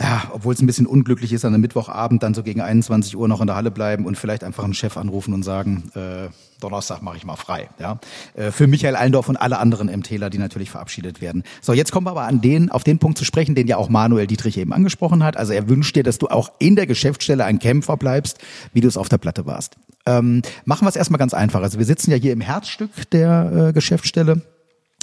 ja, 0.00 0.24
obwohl 0.32 0.54
es 0.54 0.60
ein 0.60 0.66
bisschen 0.66 0.86
unglücklich 0.86 1.32
ist, 1.32 1.44
an 1.44 1.54
einem 1.54 1.62
Mittwochabend 1.62 2.22
dann 2.22 2.34
so 2.34 2.42
gegen 2.42 2.60
21 2.60 3.16
Uhr 3.16 3.28
noch 3.28 3.40
in 3.40 3.46
der 3.46 3.56
Halle 3.56 3.70
bleiben 3.70 4.06
und 4.06 4.16
vielleicht 4.16 4.44
einfach 4.44 4.64
einen 4.64 4.74
Chef 4.74 4.96
anrufen 4.96 5.34
und 5.34 5.42
sagen, 5.42 5.90
äh, 5.94 6.28
Donnerstag 6.60 7.02
mache 7.02 7.16
ich 7.16 7.24
mal 7.24 7.36
frei. 7.36 7.68
Ja, 7.78 7.98
äh, 8.34 8.50
für 8.50 8.66
Michael 8.66 8.96
Allendorf 8.96 9.28
und 9.28 9.36
alle 9.36 9.58
anderen 9.58 9.88
MTler, 9.88 10.30
die 10.30 10.38
natürlich 10.38 10.70
verabschiedet 10.70 11.20
werden. 11.20 11.44
So, 11.60 11.72
jetzt 11.72 11.92
kommen 11.92 12.06
wir 12.06 12.12
aber 12.12 12.22
an 12.22 12.40
den, 12.40 12.70
auf 12.70 12.84
den 12.84 12.98
Punkt 12.98 13.18
zu 13.18 13.24
sprechen, 13.24 13.54
den 13.54 13.66
ja 13.66 13.76
auch 13.76 13.88
Manuel 13.88 14.26
Dietrich 14.26 14.56
eben 14.56 14.72
angesprochen 14.72 15.22
hat. 15.22 15.36
Also 15.36 15.52
er 15.52 15.68
wünscht 15.68 15.96
dir, 15.96 16.02
dass 16.02 16.18
du 16.18 16.28
auch 16.28 16.52
in 16.58 16.76
der 16.76 16.86
Geschäftsstelle 16.86 17.44
ein 17.44 17.58
Kämpfer 17.58 17.96
bleibst, 17.96 18.38
wie 18.72 18.80
du 18.80 18.88
es 18.88 18.96
auf 18.96 19.08
der 19.08 19.18
Platte 19.18 19.46
warst. 19.46 19.76
Ähm, 20.06 20.42
machen 20.64 20.84
wir 20.84 20.88
es 20.88 20.96
erstmal 20.96 21.18
ganz 21.18 21.34
einfach. 21.34 21.62
Also 21.62 21.78
wir 21.78 21.86
sitzen 21.86 22.10
ja 22.10 22.16
hier 22.16 22.32
im 22.32 22.40
Herzstück 22.40 23.10
der 23.10 23.68
äh, 23.68 23.72
Geschäftsstelle. 23.72 24.42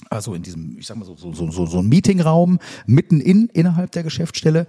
Also 0.09 0.33
in 0.33 0.43
diesem, 0.43 0.77
ich 0.79 0.87
sag 0.87 0.97
mal 0.97 1.05
so, 1.05 1.15
so, 1.15 1.33
so, 1.33 1.65
so 1.65 1.79
ein 1.79 1.89
Meetingraum 1.89 2.59
mitten 2.85 3.19
in, 3.19 3.47
innerhalb 3.53 3.91
der 3.91 4.03
Geschäftsstelle. 4.03 4.67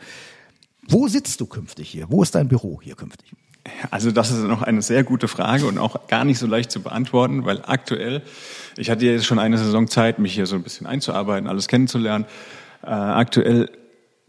Wo 0.88 1.08
sitzt 1.08 1.40
du 1.40 1.46
künftig 1.46 1.88
hier? 1.88 2.10
Wo 2.10 2.22
ist 2.22 2.34
dein 2.34 2.48
Büro 2.48 2.80
hier 2.82 2.94
künftig? 2.94 3.32
Also 3.90 4.10
das 4.10 4.30
ist 4.30 4.42
noch 4.42 4.62
eine 4.62 4.82
sehr 4.82 5.04
gute 5.04 5.28
Frage 5.28 5.66
und 5.66 5.78
auch 5.78 6.06
gar 6.06 6.24
nicht 6.24 6.38
so 6.38 6.46
leicht 6.46 6.70
zu 6.70 6.82
beantworten, 6.82 7.44
weil 7.44 7.62
aktuell, 7.64 8.22
ich 8.76 8.90
hatte 8.90 9.06
jetzt 9.06 9.24
schon 9.24 9.38
eine 9.38 9.56
Saison 9.56 9.88
Zeit, 9.88 10.18
mich 10.18 10.34
hier 10.34 10.46
so 10.46 10.56
ein 10.56 10.62
bisschen 10.62 10.86
einzuarbeiten, 10.86 11.48
alles 11.48 11.68
kennenzulernen. 11.68 12.26
Äh, 12.82 12.90
aktuell 12.90 13.70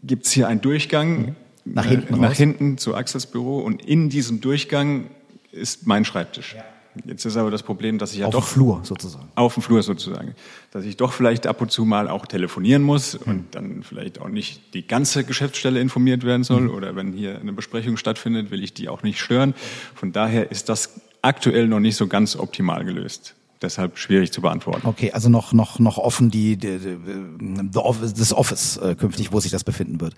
gibt's 0.02 0.30
hier 0.30 0.48
einen 0.48 0.60
Durchgang 0.62 1.36
nach 1.64 1.84
hinten, 1.84 2.14
äh, 2.14 2.18
nach 2.18 2.32
hinten 2.32 2.78
zu 2.78 2.94
Axels 2.94 3.26
Büro 3.26 3.58
und 3.58 3.84
in 3.84 4.08
diesem 4.08 4.40
Durchgang 4.40 5.10
ist 5.52 5.86
mein 5.86 6.04
Schreibtisch. 6.04 6.54
Ja. 6.56 6.64
Jetzt 7.04 7.24
ist 7.24 7.36
aber 7.36 7.50
das 7.50 7.62
Problem, 7.62 7.98
dass 7.98 8.12
ich 8.12 8.20
ja 8.20 8.26
auf 8.26 8.32
doch 8.32 8.44
dem 8.46 8.52
Flur 8.52 8.80
sozusagen. 8.82 9.28
Auf 9.34 9.54
dem 9.54 9.62
Flur 9.62 9.82
sozusagen, 9.82 10.34
dass 10.70 10.84
ich 10.84 10.96
doch 10.96 11.12
vielleicht 11.12 11.46
ab 11.46 11.60
und 11.60 11.70
zu 11.70 11.84
mal 11.84 12.08
auch 12.08 12.26
telefonieren 12.26 12.82
muss 12.82 13.18
mhm. 13.18 13.32
und 13.32 13.54
dann 13.54 13.82
vielleicht 13.82 14.20
auch 14.20 14.28
nicht 14.28 14.74
die 14.74 14.86
ganze 14.86 15.24
Geschäftsstelle 15.24 15.80
informiert 15.80 16.24
werden 16.24 16.44
soll 16.44 16.62
mhm. 16.62 16.70
oder 16.70 16.96
wenn 16.96 17.12
hier 17.12 17.38
eine 17.38 17.52
Besprechung 17.52 17.96
stattfindet, 17.96 18.50
will 18.50 18.62
ich 18.62 18.74
die 18.74 18.88
auch 18.88 19.02
nicht 19.02 19.20
stören. 19.20 19.54
Von 19.94 20.12
daher 20.12 20.50
ist 20.50 20.68
das 20.68 21.00
aktuell 21.22 21.68
noch 21.68 21.80
nicht 21.80 21.96
so 21.96 22.06
ganz 22.06 22.36
optimal 22.36 22.84
gelöst. 22.84 23.34
Deshalb 23.62 23.98
schwierig 23.98 24.32
zu 24.32 24.42
beantworten. 24.42 24.86
Okay, 24.86 25.12
also 25.12 25.28
noch 25.28 25.52
noch 25.52 25.78
noch 25.78 25.96
offen 25.96 26.30
die, 26.30 26.56
die, 26.56 26.78
die 26.78 27.78
Office, 27.78 28.12
das 28.12 28.32
Office 28.34 28.76
äh, 28.76 28.94
künftig, 28.94 29.32
wo 29.32 29.40
sich 29.40 29.50
das 29.50 29.64
befinden 29.64 30.00
wird. 30.00 30.14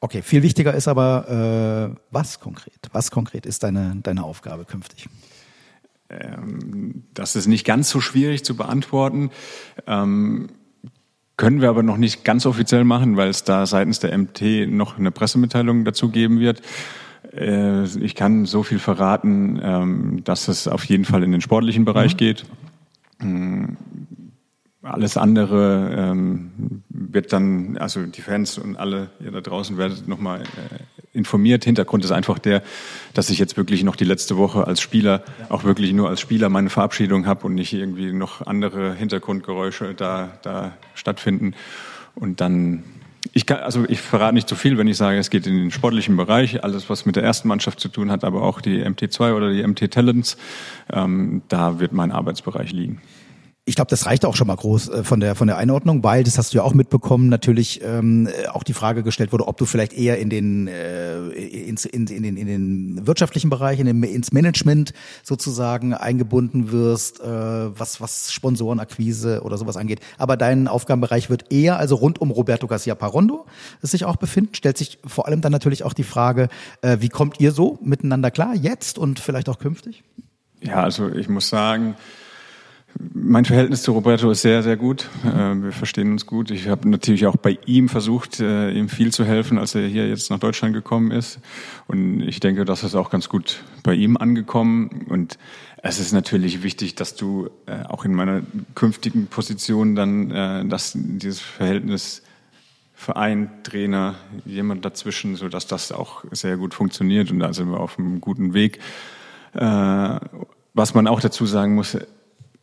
Okay, 0.00 0.20
viel 0.20 0.42
wichtiger 0.42 0.74
ist 0.74 0.86
aber 0.86 1.94
äh, 1.94 1.98
was 2.10 2.38
konkret? 2.38 2.78
Was 2.92 3.10
konkret 3.10 3.46
ist 3.46 3.62
deine 3.62 3.96
deine 4.02 4.24
Aufgabe 4.24 4.66
künftig? 4.66 5.08
Ähm, 6.10 7.04
das 7.14 7.36
ist 7.36 7.46
nicht 7.46 7.64
ganz 7.64 7.90
so 7.90 8.00
schwierig 8.00 8.44
zu 8.44 8.56
beantworten. 8.56 9.30
Ähm, 9.86 10.48
können 11.36 11.60
wir 11.60 11.68
aber 11.68 11.82
noch 11.82 11.98
nicht 11.98 12.24
ganz 12.24 12.46
offiziell 12.46 12.84
machen, 12.84 13.16
weil 13.16 13.28
es 13.28 13.44
da 13.44 13.66
seitens 13.66 14.00
der 14.00 14.16
MT 14.16 14.68
noch 14.68 14.98
eine 14.98 15.10
Pressemitteilung 15.10 15.84
dazu 15.84 16.08
geben 16.08 16.40
wird. 16.40 16.62
Äh, 17.34 17.84
ich 17.84 18.14
kann 18.14 18.46
so 18.46 18.62
viel 18.62 18.78
verraten, 18.78 19.60
ähm, 19.62 20.24
dass 20.24 20.48
es 20.48 20.66
auf 20.68 20.84
jeden 20.84 21.04
Fall 21.04 21.22
in 21.22 21.32
den 21.32 21.40
sportlichen 21.40 21.84
Bereich 21.84 22.14
mhm. 22.14 22.16
geht. 22.16 22.46
Alles 24.86 25.16
andere 25.16 25.96
ähm, 25.98 26.82
wird 26.88 27.32
dann, 27.32 27.76
also 27.78 28.06
die 28.06 28.20
Fans 28.20 28.56
und 28.56 28.76
alle 28.76 29.10
ihr 29.18 29.32
da 29.32 29.40
draußen 29.40 29.76
werdet 29.78 30.06
nochmal 30.06 30.42
äh, 30.42 31.16
informiert. 31.16 31.64
Hintergrund 31.64 32.04
ist 32.04 32.12
einfach 32.12 32.38
der, 32.38 32.62
dass 33.12 33.28
ich 33.30 33.38
jetzt 33.38 33.56
wirklich 33.56 33.82
noch 33.82 33.96
die 33.96 34.04
letzte 34.04 34.36
Woche 34.36 34.66
als 34.66 34.80
Spieler, 34.80 35.24
auch 35.48 35.64
wirklich 35.64 35.92
nur 35.92 36.08
als 36.08 36.20
Spieler 36.20 36.48
meine 36.50 36.70
Verabschiedung 36.70 37.26
habe 37.26 37.46
und 37.46 37.54
nicht 37.54 37.72
irgendwie 37.72 38.12
noch 38.12 38.46
andere 38.46 38.94
Hintergrundgeräusche 38.94 39.94
da, 39.94 40.38
da 40.42 40.76
stattfinden. 40.94 41.54
Und 42.14 42.40
dann 42.40 42.84
ich 43.32 43.44
kann, 43.44 43.58
also 43.58 43.84
ich 43.88 44.00
verrate 44.00 44.34
nicht 44.34 44.48
zu 44.48 44.54
viel, 44.54 44.78
wenn 44.78 44.86
ich 44.86 44.96
sage, 44.96 45.18
es 45.18 45.30
geht 45.30 45.48
in 45.48 45.56
den 45.56 45.72
sportlichen 45.72 46.16
Bereich, 46.16 46.62
alles 46.62 46.88
was 46.88 47.06
mit 47.06 47.16
der 47.16 47.24
ersten 47.24 47.48
Mannschaft 47.48 47.80
zu 47.80 47.88
tun 47.88 48.12
hat, 48.12 48.22
aber 48.22 48.42
auch 48.42 48.60
die 48.60 48.84
MT2 48.84 49.34
oder 49.34 49.52
die 49.52 49.66
MT 49.66 49.90
Talents, 49.90 50.36
ähm, 50.92 51.42
da 51.48 51.80
wird 51.80 51.92
mein 51.92 52.12
Arbeitsbereich 52.12 52.70
liegen 52.72 53.00
ich 53.68 53.74
glaube, 53.74 53.90
das 53.90 54.06
reicht 54.06 54.24
auch 54.24 54.36
schon 54.36 54.46
mal 54.46 54.54
groß 54.54 54.88
äh, 54.88 55.04
von 55.04 55.18
der 55.18 55.34
von 55.34 55.48
der 55.48 55.56
Einordnung, 55.56 56.04
weil 56.04 56.22
das 56.22 56.38
hast 56.38 56.54
du 56.54 56.58
ja 56.58 56.62
auch 56.62 56.72
mitbekommen, 56.72 57.28
natürlich 57.28 57.80
ähm, 57.82 58.28
auch 58.52 58.62
die 58.62 58.72
Frage 58.72 59.02
gestellt 59.02 59.32
wurde, 59.32 59.48
ob 59.48 59.56
du 59.56 59.66
vielleicht 59.66 59.92
eher 59.92 60.18
in 60.18 60.30
den 60.30 60.68
äh, 60.68 61.26
ins, 61.30 61.84
in, 61.84 62.06
in, 62.06 62.22
den 62.22 62.36
in 62.36 62.46
den 62.46 63.06
wirtschaftlichen 63.08 63.50
Bereich, 63.50 63.80
in 63.80 63.86
den, 63.86 64.00
ins 64.04 64.32
Management 64.32 64.92
sozusagen 65.24 65.94
eingebunden 65.94 66.70
wirst, 66.70 67.18
äh, 67.20 67.24
was 67.26 68.00
was 68.00 68.32
Sponsorenakquise 68.32 69.42
oder 69.42 69.58
sowas 69.58 69.76
angeht. 69.76 69.98
Aber 70.16 70.36
dein 70.36 70.68
Aufgabenbereich 70.68 71.28
wird 71.28 71.52
eher 71.52 71.76
also 71.76 71.96
rund 71.96 72.20
um 72.20 72.30
Roberto 72.30 72.68
Garcia 72.68 72.94
Parondo 72.94 73.46
sich 73.82 74.04
auch 74.04 74.16
befinden. 74.16 74.54
Stellt 74.54 74.78
sich 74.78 75.00
vor 75.04 75.26
allem 75.26 75.40
dann 75.40 75.50
natürlich 75.50 75.82
auch 75.82 75.92
die 75.92 76.04
Frage, 76.04 76.50
äh, 76.82 76.98
wie 77.00 77.08
kommt 77.08 77.40
ihr 77.40 77.50
so 77.50 77.80
miteinander 77.82 78.30
klar 78.30 78.54
jetzt 78.54 78.96
und 78.96 79.18
vielleicht 79.18 79.48
auch 79.48 79.58
künftig? 79.58 80.04
Ja, 80.62 80.84
also 80.84 81.08
ich 81.08 81.28
muss 81.28 81.48
sagen 81.48 81.96
mein 82.98 83.44
Verhältnis 83.44 83.82
zu 83.82 83.92
Roberto 83.92 84.30
ist 84.30 84.42
sehr, 84.42 84.62
sehr 84.62 84.76
gut. 84.76 85.08
Äh, 85.24 85.54
wir 85.56 85.72
verstehen 85.72 86.12
uns 86.12 86.26
gut. 86.26 86.50
Ich 86.50 86.68
habe 86.68 86.88
natürlich 86.88 87.26
auch 87.26 87.36
bei 87.36 87.58
ihm 87.66 87.88
versucht, 87.88 88.40
äh, 88.40 88.70
ihm 88.70 88.88
viel 88.88 89.12
zu 89.12 89.24
helfen, 89.24 89.58
als 89.58 89.74
er 89.74 89.86
hier 89.86 90.08
jetzt 90.08 90.30
nach 90.30 90.38
Deutschland 90.38 90.74
gekommen 90.74 91.10
ist. 91.10 91.40
Und 91.86 92.22
ich 92.22 92.40
denke, 92.40 92.64
das 92.64 92.84
ist 92.84 92.94
auch 92.94 93.10
ganz 93.10 93.28
gut 93.28 93.62
bei 93.82 93.94
ihm 93.94 94.16
angekommen. 94.16 95.06
Und 95.08 95.38
es 95.82 95.98
ist 95.98 96.12
natürlich 96.12 96.62
wichtig, 96.62 96.94
dass 96.94 97.14
du 97.16 97.50
äh, 97.66 97.82
auch 97.84 98.04
in 98.04 98.14
meiner 98.14 98.42
künftigen 98.74 99.26
Position 99.26 99.94
dann, 99.94 100.68
dass 100.68 100.92
dieses 100.94 101.40
Verhältnis 101.40 102.22
Verein, 102.94 103.50
Trainer, 103.62 104.14
jemand 104.46 104.84
dazwischen, 104.84 105.36
so 105.36 105.48
dass 105.48 105.66
das 105.66 105.92
auch 105.92 106.24
sehr 106.30 106.56
gut 106.56 106.72
funktioniert. 106.72 107.30
Und 107.30 107.40
da 107.40 107.52
sind 107.52 107.70
wir 107.70 107.78
auf 107.78 107.98
einem 107.98 108.20
guten 108.20 108.54
Weg. 108.54 108.80
Was 109.52 110.94
man 110.94 111.06
auch 111.06 111.20
dazu 111.20 111.46
sagen 111.46 111.74
muss, 111.74 111.96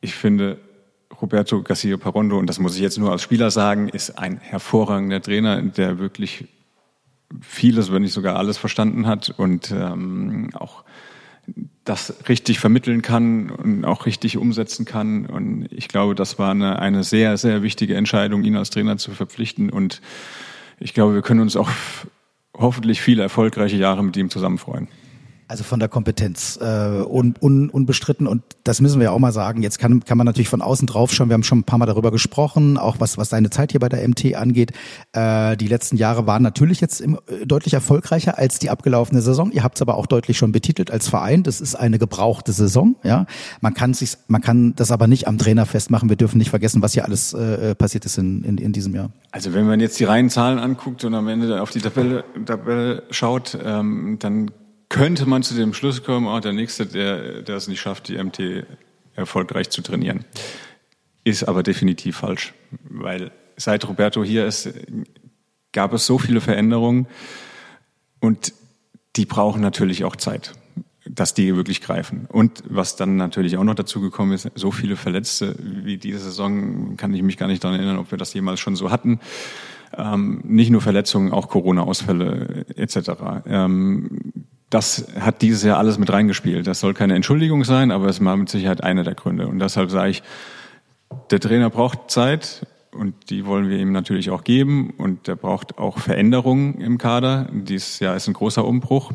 ich 0.04 0.16
finde, 0.16 0.60
Roberto 1.22 1.62
Garcia 1.64 1.96
Parondo, 1.98 2.38
und 2.38 2.48
das 2.48 2.60
muss 2.60 2.76
ich 2.76 2.82
jetzt 2.82 2.98
nur 2.98 3.12
als 3.12 3.22
Spieler 3.22 3.52
sagen, 3.52 3.88
ist 3.88 4.18
ein 4.20 4.38
hervorragender 4.38 5.22
Trainer, 5.22 5.62
der 5.62 5.98
wirklich 5.98 6.46
vieles, 7.42 7.92
wenn 7.92 8.02
nicht 8.02 8.14
sogar 8.14 8.36
alles 8.36 8.58
verstanden 8.58 9.08
hat 9.08 9.34
und 9.38 9.72
ähm, 9.72 10.50
auch 10.54 10.84
das 11.84 12.28
richtig 12.30 12.60
vermitteln 12.60 13.02
kann 13.02 13.50
und 13.50 13.86
auch 13.86 14.06
richtig 14.06 14.38
umsetzen 14.38 14.86
kann. 14.86 15.26
Und 15.26 15.68
ich 15.72 15.88
glaube, 15.88 16.16
das 16.16 16.40
war 16.40 16.52
eine, 16.52 16.80
eine 16.80 17.04
sehr, 17.04 17.38
sehr 17.38 17.64
wichtige 17.64 17.96
Entscheidung, 17.96 18.44
ihn 18.44 18.56
als 18.56 18.70
Trainer 18.70 18.98
zu 18.98 19.12
verpflichten. 19.12 19.70
Und 19.70 20.02
ich 20.80 20.94
glaube, 20.94 21.14
wir 21.14 21.22
können 21.22 21.42
uns 21.42 21.56
auch 21.56 21.70
hoffentlich 22.58 23.02
viele 23.02 23.24
erfolgreiche 23.24 23.78
Jahre 23.78 24.04
mit 24.04 24.16
ihm 24.16 24.30
zusammen 24.30 24.58
freuen. 24.58 24.88
Also 25.48 25.64
von 25.64 25.80
der 25.80 25.90
Kompetenz 25.90 26.58
äh, 26.62 26.66
un, 26.66 27.36
un, 27.42 27.70
unbestritten 27.70 28.28
und 28.28 28.44
das 28.64 28.82
müssen 28.82 29.00
wir 29.00 29.06
ja 29.06 29.12
auch 29.12 29.20
mal 29.20 29.32
sagen. 29.32 29.62
Jetzt 29.62 29.78
kann, 29.78 30.04
kann 30.06 30.18
man 30.18 30.26
natürlich 30.26 30.50
von 30.50 30.62
außen 30.62 30.88
drauf 30.88 31.12
schauen. 31.14 31.30
Wir 31.30 31.34
haben 31.34 31.44
schon 31.44 31.60
ein 31.60 31.64
paar 31.64 31.78
Mal 31.78 31.86
darüber 31.86 32.12
gesprochen, 32.12 32.78
auch 32.78 33.00
was, 33.00 33.18
was 33.18 33.30
deine 33.30 33.50
Zeit 33.50 33.72
hier 33.72 33.80
bei 33.80 33.90
der 33.90 34.08
MT 34.08 34.36
angeht. 34.36 34.72
Äh, 35.12 35.58
die 35.58 35.68
letzten 35.68 35.98
Jahre 35.98 36.26
waren 36.28 36.44
natürlich 36.44 36.80
jetzt 36.82 37.02
im, 37.02 37.20
äh, 37.28 37.46
deutlich 37.46 37.74
erfolgreicher 37.74 38.38
als 38.38 38.60
die 38.60 38.70
abgelaufene 38.70 39.22
Saison. 39.22 39.52
Ihr 39.52 39.64
habt 39.64 39.78
es 39.78 39.82
aber 39.82 39.98
auch 39.98 40.06
deutlich 40.06 40.38
schon 40.38 40.52
betitelt 40.52 40.92
als 40.92 41.08
Verein. 41.08 41.44
Das 41.44 41.62
ist 41.62 41.76
eine 41.76 42.00
gebrauchte 42.00 42.54
Saison. 42.54 42.96
Ja, 43.04 43.26
man 43.62 43.74
kann 43.74 43.94
sich, 43.94 44.18
man 44.28 44.42
kann 44.42 44.74
das 44.76 44.92
aber 44.92 45.08
nicht 45.08 45.28
am 45.28 45.38
Trainer 45.38 45.66
festmachen. 45.66 46.10
Wir 46.10 46.16
dürfen 46.16 46.38
nicht 46.38 46.50
vergessen, 46.50 46.82
was 46.82 46.94
hier 46.94 47.06
alles 47.06 47.34
äh, 47.34 47.76
passiert 47.76 48.06
ist 48.06 48.18
in, 48.18 48.44
in, 48.44 48.58
in 48.58 48.72
diesem 48.72 48.96
Jahr. 48.96 49.10
Also 49.32 49.54
wenn 49.54 49.66
man 49.66 49.80
jetzt 49.80 50.00
die 50.00 50.06
reinen 50.06 50.30
Zahlen 50.30 50.60
anguckt 50.60 51.04
und 51.04 51.14
am 51.16 51.28
Ende 51.28 51.62
auf 51.62 51.72
die 51.72 51.82
Tabelle, 51.82 52.24
Tabelle 52.46 53.04
schaut, 53.10 53.58
ähm, 53.64 54.18
dann 54.20 54.52
könnte 54.94 55.26
man 55.26 55.42
zu 55.42 55.56
dem 55.56 55.74
Schluss 55.74 56.04
kommen, 56.04 56.28
auch 56.28 56.40
der 56.40 56.54
Nächste, 56.54 56.86
der, 56.86 57.42
der 57.42 57.56
es 57.56 57.68
nicht 57.68 57.82
schafft, 57.82 58.10
die 58.10 58.24
MT 58.24 58.68
erfolgreich 59.16 59.72
zu 59.72 59.82
trainieren. 59.82 60.24
Ist 61.24 61.46
aber 61.46 61.64
definitiv 61.64 62.18
falsch, 62.18 62.54
weil 62.84 63.32
seit 63.58 63.88
Roberto 63.88 64.24
hier 64.24 64.46
ist, 64.46 64.70
gab 65.72 65.94
es 65.94 66.06
so 66.06 66.20
viele 66.20 66.42
Veränderungen 66.42 67.08
und 68.20 68.54
die 69.16 69.26
brauchen 69.26 69.62
natürlich 69.62 70.04
auch 70.04 70.16
Zeit, 70.16 70.54
dass 71.10 71.34
die 71.34 71.56
wirklich 71.56 71.82
greifen. 71.82 72.28
Und 72.30 72.64
was 72.70 72.96
dann 72.96 73.16
natürlich 73.16 73.58
auch 73.58 73.64
noch 73.64 73.74
dazu 73.74 74.00
gekommen 74.00 74.34
ist, 74.34 74.48
so 74.54 74.70
viele 74.70 74.96
Verletzte 74.96 75.56
wie 75.60 75.98
diese 75.98 76.20
Saison, 76.20 76.98
kann 76.98 77.16
ich 77.16 77.24
mich 77.24 77.38
gar 77.38 77.48
nicht 77.48 77.64
daran 77.64 77.80
erinnern, 77.80 77.98
ob 77.98 78.12
wir 78.12 78.20
das 78.20 78.36
jemals 78.36 78.60
schon 78.60 78.76
so 78.76 78.92
hatten. 78.92 79.20
Ähm, 79.98 80.42
nicht 80.44 80.70
nur 80.70 80.82
Verletzungen, 80.82 81.32
auch 81.32 81.50
Corona-Ausfälle 81.50 82.66
etc. 82.76 83.10
Ähm, 83.48 84.20
das 84.74 85.06
hat 85.20 85.42
dieses 85.42 85.64
Jahr 85.64 85.78
alles 85.78 85.98
mit 85.98 86.12
reingespielt. 86.12 86.66
Das 86.66 86.80
soll 86.80 86.94
keine 86.94 87.16
Entschuldigung 87.16 87.64
sein, 87.64 87.92
aber 87.92 88.08
es 88.08 88.24
war 88.24 88.36
mit 88.36 88.50
Sicherheit 88.50 88.84
einer 88.84 89.04
der 89.04 89.14
Gründe. 89.14 89.48
Und 89.48 89.60
deshalb 89.60 89.92
sage 89.92 90.10
ich, 90.10 90.24
der 91.30 91.40
Trainer 91.40 91.70
braucht 91.70 92.10
Zeit 92.10 92.66
und 92.92 93.30
die 93.30 93.46
wollen 93.46 93.70
wir 93.70 93.78
ihm 93.78 93.92
natürlich 93.92 94.32
auch 94.32 94.44
geben. 94.44 94.92
Und 94.98 95.28
der 95.28 95.36
braucht 95.36 95.78
auch 95.78 96.00
Veränderungen 96.00 96.82
im 96.82 96.98
Kader. 96.98 97.48
Dieses 97.52 98.00
Jahr 98.00 98.16
ist 98.16 98.28
ein 98.28 98.34
großer 98.34 98.66
Umbruch. 98.66 99.12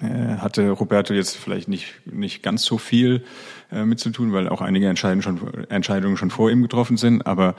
Äh, 0.00 0.36
hatte 0.36 0.70
Roberto 0.70 1.12
jetzt 1.12 1.36
vielleicht 1.36 1.68
nicht, 1.68 1.94
nicht 2.06 2.42
ganz 2.42 2.64
so 2.64 2.78
viel 2.78 3.24
äh, 3.70 3.84
mit 3.84 4.00
zu 4.00 4.10
tun, 4.10 4.32
weil 4.32 4.48
auch 4.48 4.62
einige 4.62 4.88
Entscheidungen 4.88 5.22
schon, 5.22 5.64
Entscheidungen 5.68 6.16
schon 6.16 6.30
vor 6.30 6.50
ihm 6.50 6.62
getroffen 6.62 6.96
sind. 6.96 7.26
Aber 7.26 7.56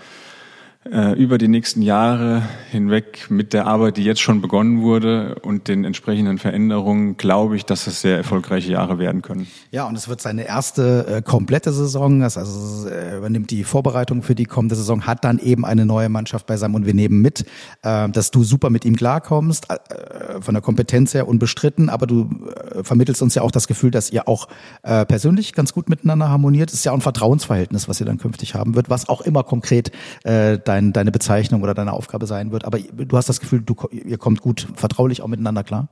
äh, 0.92 1.14
über 1.14 1.38
die 1.38 1.48
nächsten 1.48 1.82
Jahre 1.82 2.44
hinweg 2.72 3.28
mit 3.30 3.54
der 3.54 3.68
Arbeit, 3.68 3.98
die 3.98 4.04
jetzt 4.04 4.22
schon 4.22 4.42
begonnen 4.42 4.82
wurde 4.82 5.36
und 5.42 5.68
den 5.68 5.86
entsprechenden 5.86 6.38
Veränderungen, 6.38 7.18
glaube 7.18 7.56
ich, 7.56 7.66
dass 7.66 7.88
es 7.88 8.02
sehr 8.02 8.18
erfolgreiche 8.18 8.72
Jahre 8.72 9.00
werden 9.00 9.22
können. 9.22 9.48
Ja, 9.72 9.88
und 9.88 9.96
es 9.96 10.08
wird 10.08 10.22
seine 10.22 10.46
erste 10.46 11.08
äh, 11.08 11.22
komplette 11.22 11.72
Saison. 11.72 12.20
Das 12.20 12.38
also 12.38 12.88
er 12.88 13.18
übernimmt 13.18 13.52
die 13.52 13.64
Vorbereitung 13.64 14.24
für 14.24 14.36
die 14.36 14.46
kommende 14.46 14.76
Saison, 14.76 15.06
hat 15.06 15.24
dann 15.24 15.40
eben 15.40 15.66
eine 15.66 15.86
neue 15.86 16.10
Mannschaft 16.10 16.48
beisammen 16.48 16.76
und 16.76 16.86
wir 16.86 16.94
nehmen 16.94 17.22
mit, 17.22 17.46
äh, 17.84 18.10
dass 18.10 18.32
du 18.32 18.44
super 18.44 18.70
mit 18.70 18.86
ihm 18.86 18.96
klarkommst, 18.96 19.68
äh, 19.70 20.42
von 20.42 20.54
der 20.54 20.62
Kompetenz 20.62 21.14
her 21.14 21.28
unbestritten, 21.28 21.90
aber 21.90 22.08
du 22.08 22.30
äh, 22.74 22.84
vermittelst 22.84 23.22
uns 23.22 23.36
ja 23.36 23.42
auch 23.42 23.52
das 23.52 23.68
Gefühl, 23.68 23.92
dass 23.92 24.12
ihr 24.12 24.28
auch 24.28 24.48
äh, 24.84 25.06
persönlich 25.06 25.54
ganz 25.54 25.74
gut 25.74 25.90
miteinander 25.90 26.30
harmoniert. 26.30 26.70
Das 26.70 26.76
ist 26.76 26.84
ja 26.86 26.92
auch 26.92 26.98
ein 26.98 27.02
Vertrauensverhältnis, 27.02 27.88
was 27.88 28.00
ihr 28.00 28.06
dann 28.06 28.18
künftig 28.18 28.56
haben 28.56 28.76
wird, 28.76 28.90
was 28.90 29.08
auch 29.08 29.22
immer 29.22 29.44
konkret 29.44 29.92
äh, 30.24 30.58
dein, 30.74 30.94
deine 30.94 31.12
Bezeichnung 31.12 31.62
oder 31.62 31.74
deine 31.74 31.94
Aufgabe 31.94 32.26
sein 32.26 32.52
wird. 32.52 32.66
Aber 32.66 32.80
du 32.80 33.18
hast 33.18 33.30
das 33.30 33.40
Gefühl, 33.40 33.62
du, 33.62 33.76
ihr 33.92 34.18
kommt 34.18 34.42
gut 34.42 34.68
vertraulich 34.76 35.22
auch 35.22 35.28
miteinander 35.28 35.64
klar? 35.64 35.88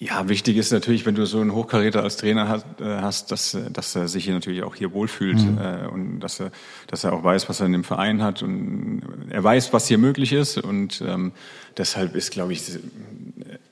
Ja, 0.00 0.28
wichtig 0.28 0.56
ist 0.56 0.70
natürlich, 0.70 1.06
wenn 1.06 1.16
du 1.16 1.26
so 1.26 1.40
einen 1.40 1.52
Hochkaräter 1.52 2.04
als 2.04 2.16
Trainer 2.16 2.48
hast, 2.48 2.66
äh, 2.80 3.00
hast 3.00 3.32
dass, 3.32 3.56
dass 3.72 3.96
er 3.96 4.06
sich 4.06 4.24
hier 4.24 4.34
natürlich 4.34 4.62
auch 4.62 4.76
hier 4.76 4.92
wohlfühlt 4.92 5.38
mhm. 5.38 5.58
äh, 5.58 5.88
und 5.88 6.20
dass 6.20 6.38
er, 6.38 6.52
dass 6.86 7.02
er 7.02 7.12
auch 7.12 7.24
weiß, 7.24 7.48
was 7.48 7.58
er 7.58 7.66
in 7.66 7.72
dem 7.72 7.82
Verein 7.82 8.22
hat 8.22 8.44
und 8.44 9.02
er 9.28 9.42
weiß, 9.42 9.72
was 9.72 9.88
hier 9.88 9.98
möglich 9.98 10.32
ist 10.32 10.56
und 10.56 11.02
ähm, 11.04 11.32
deshalb 11.76 12.14
ist, 12.14 12.30
glaube 12.30 12.52
ich, 12.52 12.62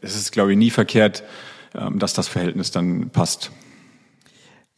es 0.01 0.17
ist, 0.17 0.33
glaube 0.33 0.51
ich, 0.51 0.59
nie 0.59 0.71
verkehrt, 0.71 1.23
ähm, 1.77 2.01
dass 2.01 2.13
das 2.13 2.27
Verhältnis 2.27 2.73
dann 2.73 3.11
passt. 3.11 3.53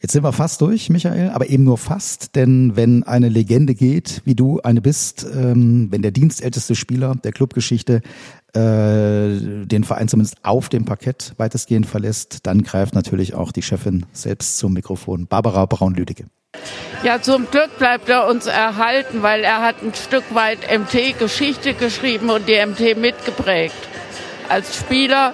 Jetzt 0.01 0.13
sind 0.13 0.23
wir 0.23 0.31
fast 0.31 0.61
durch, 0.61 0.89
Michael, 0.89 1.31
aber 1.31 1.49
eben 1.49 1.65
nur 1.65 1.77
fast, 1.77 2.37
denn 2.37 2.77
wenn 2.77 3.03
eine 3.03 3.27
Legende 3.27 3.75
geht, 3.75 4.21
wie 4.23 4.33
du 4.33 4.61
eine 4.61 4.79
bist, 4.79 5.27
ähm, 5.35 5.89
wenn 5.91 6.01
der 6.01 6.11
dienstälteste 6.11 6.73
Spieler 6.75 7.15
der 7.15 7.33
Clubgeschichte 7.33 8.01
äh, 8.53 9.65
den 9.65 9.83
Verein 9.83 10.07
zumindest 10.07 10.37
auf 10.43 10.69
dem 10.69 10.85
Parkett 10.85 11.33
weitestgehend 11.35 11.85
verlässt, 11.85 12.47
dann 12.47 12.63
greift 12.63 12.95
natürlich 12.95 13.33
auch 13.33 13.51
die 13.51 13.61
Chefin 13.61 14.05
selbst 14.13 14.57
zum 14.57 14.71
Mikrofon, 14.71 15.27
Barbara 15.27 15.65
Braun-Lüdecke. 15.65 16.27
Ja, 17.03 17.21
zum 17.21 17.51
Glück 17.51 17.77
bleibt 17.77 18.07
er 18.07 18.25
uns 18.27 18.45
erhalten, 18.45 19.21
weil 19.21 19.43
er 19.43 19.61
hat 19.61 19.83
ein 19.83 19.93
Stück 19.93 20.23
weit 20.33 20.59
MT-Geschichte 20.61 21.73
geschrieben 21.73 22.29
und 22.29 22.47
die 22.47 22.55
MT 22.65 22.97
mitgeprägt. 22.97 23.75
Als 24.47 24.77
Spieler 24.77 25.33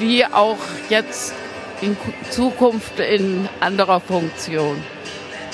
wie 0.00 0.24
auch 0.24 0.58
jetzt 0.90 1.34
in 1.80 1.96
Zukunft 2.30 2.98
in 3.00 3.48
anderer 3.60 4.00
Funktion. 4.00 4.82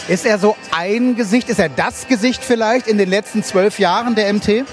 Ist 0.09 0.27
er 0.27 0.39
so 0.39 0.57
ein 0.77 1.17
Gesicht, 1.17 1.49
ist 1.49 1.61
er 1.61 1.69
das 1.69 2.09
Gesicht 2.09 2.43
vielleicht 2.43 2.87
in 2.87 2.99
den 2.99 3.09
letzten 3.09 3.43
zwölf 3.43 3.79
Jahren 3.79 4.15
der 4.15 4.33
MT? 4.33 4.65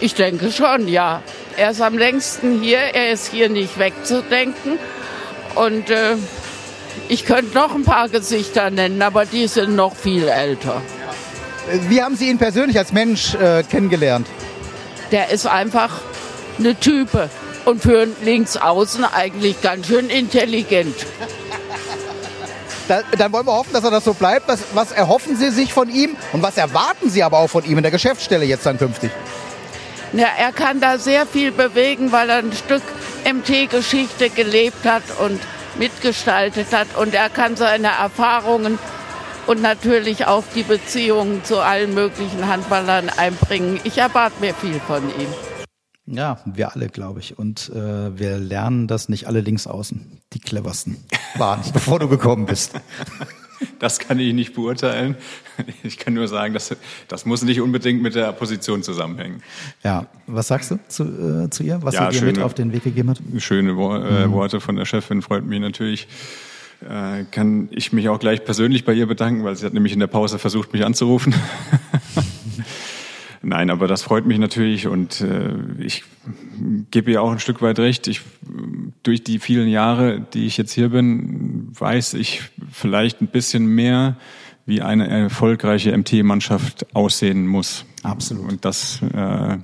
Ich 0.00 0.14
denke 0.14 0.52
schon, 0.52 0.86
ja. 0.86 1.22
Er 1.56 1.70
ist 1.70 1.80
am 1.80 1.98
längsten 1.98 2.60
hier, 2.60 2.78
er 2.78 3.10
ist 3.12 3.28
hier 3.28 3.48
nicht 3.48 3.78
wegzudenken. 3.78 4.78
Und 5.54 5.90
äh, 5.90 6.14
ich 7.08 7.24
könnte 7.24 7.54
noch 7.54 7.74
ein 7.74 7.84
paar 7.84 8.08
Gesichter 8.08 8.70
nennen, 8.70 9.02
aber 9.02 9.24
die 9.24 9.48
sind 9.48 9.74
noch 9.74 9.96
viel 9.96 10.28
älter. 10.28 10.82
Wie 11.88 12.02
haben 12.02 12.16
Sie 12.16 12.28
ihn 12.28 12.38
persönlich 12.38 12.78
als 12.78 12.92
Mensch 12.92 13.34
äh, 13.34 13.62
kennengelernt? 13.62 14.26
Der 15.10 15.30
ist 15.30 15.46
einfach 15.46 16.00
eine 16.58 16.74
Type 16.74 17.28
und 17.68 17.82
für 17.82 18.08
Linksaußen 18.22 19.04
eigentlich 19.04 19.60
ganz 19.60 19.88
schön 19.88 20.08
intelligent. 20.08 20.96
Da, 22.88 23.02
dann 23.18 23.30
wollen 23.30 23.46
wir 23.46 23.52
hoffen, 23.52 23.74
dass 23.74 23.84
er 23.84 23.90
das 23.90 24.04
so 24.04 24.14
bleibt. 24.14 24.48
Was, 24.48 24.60
was 24.72 24.90
erhoffen 24.92 25.36
Sie 25.36 25.50
sich 25.50 25.74
von 25.74 25.90
ihm 25.90 26.16
und 26.32 26.42
was 26.42 26.56
erwarten 26.56 27.10
Sie 27.10 27.22
aber 27.22 27.40
auch 27.40 27.48
von 27.48 27.62
ihm 27.66 27.76
in 27.76 27.82
der 27.82 27.90
Geschäftsstelle 27.90 28.46
jetzt 28.46 28.64
dann 28.64 28.78
künftig? 28.78 29.10
Ja, 30.14 30.28
er 30.38 30.52
kann 30.52 30.80
da 30.80 30.96
sehr 30.96 31.26
viel 31.26 31.52
bewegen, 31.52 32.10
weil 32.10 32.30
er 32.30 32.38
ein 32.38 32.54
Stück 32.54 32.82
MT-Geschichte 33.30 34.30
gelebt 34.30 34.86
hat 34.86 35.02
und 35.22 35.38
mitgestaltet 35.78 36.72
hat. 36.72 36.86
Und 36.96 37.12
er 37.12 37.28
kann 37.28 37.56
seine 37.56 37.88
Erfahrungen 37.88 38.78
und 39.46 39.60
natürlich 39.60 40.26
auch 40.26 40.44
die 40.54 40.62
Beziehungen 40.62 41.44
zu 41.44 41.60
allen 41.60 41.92
möglichen 41.92 42.48
Handballern 42.48 43.10
einbringen. 43.10 43.78
Ich 43.84 43.98
erwarte 43.98 44.40
mir 44.40 44.54
viel 44.54 44.80
von 44.86 45.10
ihm. 45.20 45.47
Ja, 46.10 46.38
wir 46.44 46.74
alle, 46.74 46.88
glaube 46.88 47.20
ich. 47.20 47.38
Und 47.38 47.70
äh, 47.74 48.18
wir 48.18 48.38
lernen, 48.38 48.86
dass 48.86 49.08
nicht 49.08 49.26
alle 49.26 49.40
links 49.40 49.66
außen 49.66 50.00
die 50.32 50.40
cleversten 50.40 50.96
waren, 51.36 51.60
bevor 51.72 51.98
du 51.98 52.08
gekommen 52.08 52.46
bist. 52.46 52.72
Das 53.78 53.98
kann 53.98 54.18
ich 54.18 54.34
nicht 54.34 54.54
beurteilen. 54.54 55.16
Ich 55.82 55.98
kann 55.98 56.14
nur 56.14 56.28
sagen, 56.28 56.54
dass, 56.54 56.74
das 57.08 57.26
muss 57.26 57.42
nicht 57.42 57.60
unbedingt 57.60 58.00
mit 58.00 58.14
der 58.14 58.32
Position 58.32 58.82
zusammenhängen. 58.82 59.42
Ja, 59.82 60.06
was 60.26 60.48
sagst 60.48 60.70
du 60.70 60.78
zu, 60.86 61.04
äh, 61.04 61.50
zu 61.50 61.64
ihr, 61.64 61.82
was 61.82 61.94
ja, 61.94 62.10
sie 62.10 62.20
dir 62.20 62.26
mit 62.26 62.38
auf 62.38 62.54
den 62.54 62.72
Weg 62.72 62.84
gegeben 62.84 63.10
hat? 63.10 63.18
Schöne 63.38 63.76
Wo 63.76 63.94
äh, 63.94 64.26
mhm. 64.26 64.32
Worte 64.32 64.60
von 64.60 64.76
der 64.76 64.84
Chefin, 64.84 65.22
freut 65.22 65.44
mich 65.44 65.60
natürlich. 65.60 66.06
Äh, 66.80 67.24
kann 67.32 67.68
ich 67.72 67.92
mich 67.92 68.08
auch 68.08 68.20
gleich 68.20 68.44
persönlich 68.44 68.84
bei 68.84 68.92
ihr 68.92 69.06
bedanken, 69.06 69.42
weil 69.42 69.56
sie 69.56 69.66
hat 69.66 69.74
nämlich 69.74 69.92
in 69.92 69.98
der 70.00 70.06
Pause 70.06 70.38
versucht, 70.38 70.72
mich 70.72 70.84
anzurufen. 70.84 71.34
Nein, 73.42 73.70
aber 73.70 73.86
das 73.86 74.02
freut 74.02 74.26
mich 74.26 74.38
natürlich 74.38 74.86
und 74.86 75.20
äh, 75.20 75.54
ich 75.78 76.02
gebe 76.90 77.10
ihr 77.10 77.22
auch 77.22 77.30
ein 77.30 77.38
Stück 77.38 77.62
weit 77.62 77.78
recht. 77.78 78.08
Ich, 78.08 78.22
durch 79.02 79.22
die 79.22 79.38
vielen 79.38 79.68
Jahre, 79.68 80.20
die 80.20 80.46
ich 80.46 80.56
jetzt 80.56 80.72
hier 80.72 80.88
bin, 80.88 81.68
weiß 81.78 82.14
ich 82.14 82.42
vielleicht 82.70 83.20
ein 83.20 83.28
bisschen 83.28 83.66
mehr, 83.66 84.16
wie 84.66 84.82
eine 84.82 85.08
erfolgreiche 85.08 85.96
MT-Mannschaft 85.96 86.94
aussehen 86.94 87.46
muss. 87.46 87.86
Absolut. 88.02 88.50
Und 88.50 88.64
das 88.64 89.00
äh, 89.02 89.58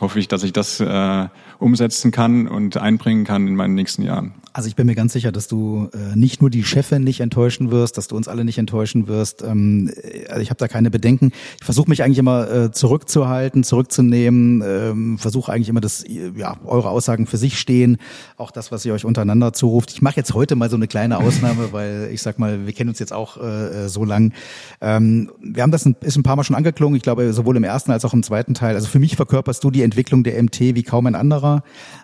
hoffe 0.00 0.18
ich, 0.18 0.28
dass 0.28 0.42
ich 0.42 0.52
das 0.52 0.80
äh, 0.80 1.26
umsetzen 1.58 2.10
kann 2.10 2.46
und 2.46 2.76
einbringen 2.76 3.24
kann 3.24 3.46
in 3.48 3.56
meinen 3.56 3.74
nächsten 3.74 4.02
Jahren. 4.02 4.34
Also 4.52 4.68
ich 4.68 4.76
bin 4.76 4.86
mir 4.86 4.94
ganz 4.94 5.12
sicher, 5.12 5.30
dass 5.30 5.46
du 5.46 5.88
äh, 5.92 6.16
nicht 6.16 6.40
nur 6.40 6.50
die 6.50 6.64
Chefin 6.64 7.04
nicht 7.04 7.20
enttäuschen 7.20 7.70
wirst, 7.70 7.96
dass 7.96 8.08
du 8.08 8.16
uns 8.16 8.26
alle 8.26 8.44
nicht 8.44 8.58
enttäuschen 8.58 9.06
wirst. 9.06 9.42
Ähm, 9.42 9.90
also 10.28 10.40
ich 10.40 10.50
habe 10.50 10.58
da 10.58 10.66
keine 10.66 10.90
Bedenken. 10.90 11.32
Ich 11.60 11.64
versuche 11.64 11.88
mich 11.88 12.02
eigentlich 12.02 12.18
immer 12.18 12.50
äh, 12.50 12.72
zurückzuhalten, 12.72 13.62
zurückzunehmen. 13.62 14.62
Ähm, 14.66 15.18
versuche 15.18 15.52
eigentlich 15.52 15.68
immer, 15.68 15.80
dass 15.80 16.04
ja 16.08 16.56
eure 16.64 16.90
Aussagen 16.90 17.26
für 17.26 17.36
sich 17.36 17.58
stehen, 17.58 17.98
auch 18.36 18.50
das, 18.50 18.72
was 18.72 18.84
ihr 18.84 18.94
euch 18.94 19.04
untereinander 19.04 19.52
zuruft. 19.52 19.92
Ich 19.92 20.02
mache 20.02 20.16
jetzt 20.16 20.34
heute 20.34 20.56
mal 20.56 20.70
so 20.70 20.76
eine 20.76 20.88
kleine 20.88 21.18
Ausnahme, 21.18 21.68
weil 21.72 22.08
ich 22.12 22.22
sag 22.22 22.38
mal, 22.38 22.66
wir 22.66 22.72
kennen 22.72 22.90
uns 22.90 22.98
jetzt 22.98 23.12
auch 23.12 23.36
äh, 23.36 23.84
äh, 23.84 23.88
so 23.88 24.04
lang. 24.04 24.32
Ähm, 24.80 25.30
wir 25.40 25.62
haben 25.62 25.70
das 25.70 25.84
ein, 25.84 25.94
ist 26.00 26.16
ein 26.16 26.22
paar 26.22 26.36
Mal 26.36 26.44
schon 26.44 26.56
angeklungen. 26.56 26.96
Ich 26.96 27.02
glaube, 27.02 27.32
sowohl 27.32 27.56
im 27.56 27.64
ersten 27.64 27.92
als 27.92 28.04
auch 28.04 28.14
im 28.14 28.22
zweiten 28.22 28.54
Teil. 28.54 28.74
Also 28.74 28.88
für 28.88 28.98
mich 28.98 29.14
verkörperst 29.16 29.62
du 29.62 29.70
die 29.70 29.82
Entwicklung 29.88 30.22
der 30.22 30.42
MT 30.42 30.60
wie 30.60 30.82
kaum 30.82 31.06
ein 31.06 31.14
anderer. 31.14 31.62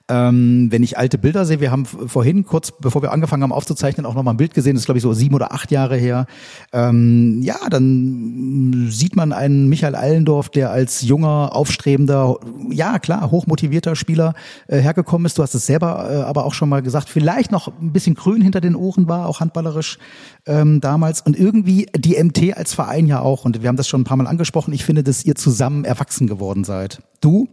Ähm, 0.08 0.68
wenn 0.70 0.82
ich 0.82 0.98
alte 0.98 1.16
Bilder 1.16 1.46
sehe, 1.46 1.60
wir 1.60 1.70
haben 1.70 1.86
vorhin 1.86 2.44
kurz 2.44 2.72
bevor 2.72 3.00
wir 3.00 3.12
angefangen 3.12 3.42
haben 3.42 3.52
aufzuzeichnen, 3.52 4.04
auch 4.04 4.14
noch 4.14 4.22
mal 4.22 4.32
ein 4.32 4.36
Bild 4.36 4.52
gesehen, 4.52 4.74
das 4.74 4.82
ist 4.82 4.86
glaube 4.86 4.98
ich 4.98 5.02
so 5.02 5.14
sieben 5.14 5.34
oder 5.34 5.52
acht 5.52 5.70
Jahre 5.70 5.96
her. 5.96 6.26
Ähm, 6.72 7.40
ja, 7.42 7.56
dann 7.70 8.88
sieht 8.90 9.16
man 9.16 9.32
einen 9.32 9.68
Michael 9.70 9.94
Allendorf, 9.94 10.50
der 10.50 10.70
als 10.70 11.02
junger, 11.02 11.54
aufstrebender, 11.54 12.38
ja 12.70 12.98
klar, 12.98 13.30
hochmotivierter 13.30 13.96
Spieler 13.96 14.34
äh, 14.68 14.78
hergekommen 14.78 15.24
ist. 15.24 15.38
Du 15.38 15.42
hast 15.42 15.54
es 15.54 15.64
selber 15.64 16.10
äh, 16.10 16.16
aber 16.22 16.44
auch 16.44 16.54
schon 16.54 16.68
mal 16.68 16.82
gesagt, 16.82 17.08
vielleicht 17.08 17.50
noch 17.50 17.68
ein 17.68 17.92
bisschen 17.92 18.14
grün 18.14 18.42
hinter 18.42 18.60
den 18.60 18.76
Ohren 18.76 19.08
war, 19.08 19.26
auch 19.26 19.40
handballerisch 19.40 19.98
ähm, 20.46 20.80
damals. 20.80 21.22
Und 21.22 21.38
irgendwie 21.38 21.86
die 21.96 22.22
MT 22.22 22.56
als 22.56 22.74
Verein 22.74 23.06
ja 23.06 23.20
auch. 23.20 23.44
Und 23.44 23.62
wir 23.62 23.68
haben 23.68 23.76
das 23.76 23.88
schon 23.88 24.02
ein 24.02 24.04
paar 24.04 24.16
Mal 24.16 24.26
angesprochen. 24.26 24.72
Ich 24.74 24.84
finde, 24.84 25.02
dass 25.02 25.24
ihr 25.24 25.34
zusammen 25.34 25.84
erwachsen 25.84 26.26
geworden 26.26 26.64
seid. 26.64 27.02
Du 27.20 27.48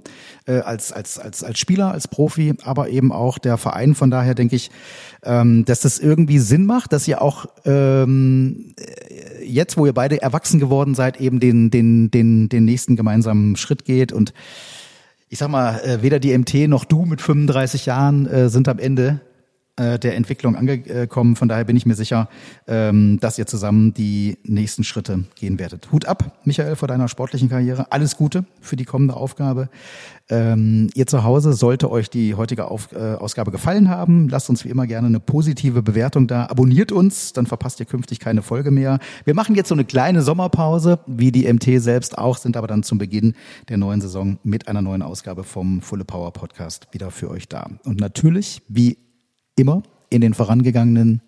äh, 0.45 0.59
als, 0.59 0.91
als, 0.91 1.19
als, 1.19 1.43
als 1.43 1.59
Spieler, 1.59 1.91
als 1.91 2.07
Profi, 2.07 2.53
aber 2.63 2.89
eben 2.89 3.11
auch 3.11 3.37
der 3.37 3.57
Verein. 3.57 3.95
Von 3.95 4.11
daher 4.11 4.35
denke 4.35 4.55
ich, 4.55 4.71
ähm, 5.23 5.65
dass 5.65 5.81
das 5.81 5.99
irgendwie 5.99 6.39
Sinn 6.39 6.65
macht, 6.65 6.93
dass 6.93 7.07
ihr 7.07 7.21
auch 7.21 7.45
ähm, 7.65 8.73
jetzt, 9.43 9.77
wo 9.77 9.85
ihr 9.85 9.93
beide 9.93 10.21
erwachsen 10.21 10.59
geworden 10.59 10.95
seid, 10.95 11.19
eben 11.19 11.39
den, 11.39 11.71
den, 11.71 12.11
den, 12.11 12.49
den 12.49 12.65
nächsten 12.65 12.95
gemeinsamen 12.95 13.55
Schritt 13.55 13.85
geht 13.85 14.11
und 14.11 14.33
ich 15.29 15.39
sag 15.39 15.49
mal, 15.49 15.79
äh, 15.79 16.01
weder 16.01 16.19
die 16.19 16.37
MT 16.37 16.67
noch 16.67 16.83
du 16.83 17.05
mit 17.05 17.21
35 17.21 17.85
Jahren 17.85 18.27
äh, 18.27 18.49
sind 18.49 18.67
am 18.67 18.79
Ende 18.79 19.21
äh, 19.81 19.97
der 19.97 20.15
Entwicklung 20.15 20.55
angekommen. 20.55 21.35
Von 21.35 21.47
daher 21.47 21.65
bin 21.65 21.75
ich 21.75 21.87
mir 21.87 21.95
sicher, 21.95 22.29
ähm, 22.67 23.19
dass 23.19 23.39
ihr 23.39 23.47
zusammen 23.47 23.93
die 23.95 24.37
nächsten 24.43 24.83
Schritte 24.83 25.23
gehen 25.35 25.57
werdet. 25.57 25.91
Hut 25.91 26.05
ab, 26.05 26.37
Michael, 26.43 26.75
vor 26.75 26.87
deiner 26.87 27.07
sportlichen 27.07 27.49
Karriere. 27.49 27.91
Alles 27.91 28.15
Gute 28.15 28.45
für 28.59 28.75
die 28.75 28.85
kommende 28.85 29.15
Aufgabe. 29.15 29.69
Ähm, 30.29 30.89
ihr 30.93 31.07
zu 31.07 31.23
Hause 31.23 31.53
sollte 31.53 31.89
euch 31.89 32.09
die 32.09 32.35
heutige 32.35 32.61
äh, 32.61 33.15
Ausgabe 33.15 33.51
gefallen 33.51 33.89
haben. 33.89 34.29
Lasst 34.29 34.49
uns 34.51 34.63
wie 34.63 34.69
immer 34.69 34.85
gerne 34.85 35.07
eine 35.07 35.19
positive 35.19 35.81
Bewertung 35.81 36.27
da. 36.27 36.45
Abonniert 36.45 36.91
uns, 36.91 37.33
dann 37.33 37.47
verpasst 37.47 37.79
ihr 37.79 37.87
künftig 37.87 38.19
keine 38.19 38.43
Folge 38.43 38.69
mehr. 38.69 38.99
Wir 39.25 39.33
machen 39.33 39.55
jetzt 39.55 39.69
so 39.69 39.75
eine 39.75 39.83
kleine 39.83 40.21
Sommerpause, 40.21 40.99
wie 41.07 41.31
die 41.31 41.51
MT 41.51 41.81
selbst 41.81 42.17
auch, 42.19 42.37
sind 42.37 42.55
aber 42.55 42.67
dann 42.67 42.83
zum 42.83 42.99
Beginn 42.99 43.33
der 43.67 43.77
neuen 43.77 43.99
Saison 43.99 44.37
mit 44.43 44.67
einer 44.67 44.81
neuen 44.81 45.01
Ausgabe 45.01 45.43
vom 45.43 45.81
Fulle 45.81 46.05
Power 46.05 46.31
Podcast 46.31 46.87
wieder 46.91 47.09
für 47.09 47.31
euch 47.31 47.49
da. 47.49 47.67
Und 47.83 47.99
natürlich, 47.99 48.61
wie 48.69 48.97
immer 49.61 49.83
in 50.09 50.21
den 50.21 50.33
vorangegangenen 50.33 51.21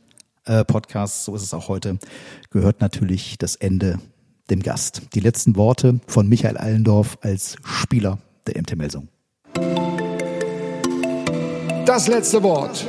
äh, 0.46 0.66
Podcasts, 0.66 1.24
so 1.26 1.36
ist 1.36 1.44
es 1.44 1.54
auch 1.54 1.70
heute, 1.70 2.00
gehört 2.50 2.82
natürlich 2.82 3.38
das 3.38 3.56
Ende 3.56 4.00
dem 4.50 4.62
Gast. 4.62 5.04
Die 5.14 5.22
letzten 5.22 5.56
Worte 5.56 6.02
von 6.08 6.28
Michael 6.28 6.58
Allendorf 6.58 7.18
als 7.22 7.56
Spieler 7.64 8.18
der 8.48 8.60
MT 8.60 8.76
Melsung. 8.76 9.08
Das 11.86 12.08
letzte 12.08 12.42
Wort. 12.44 12.86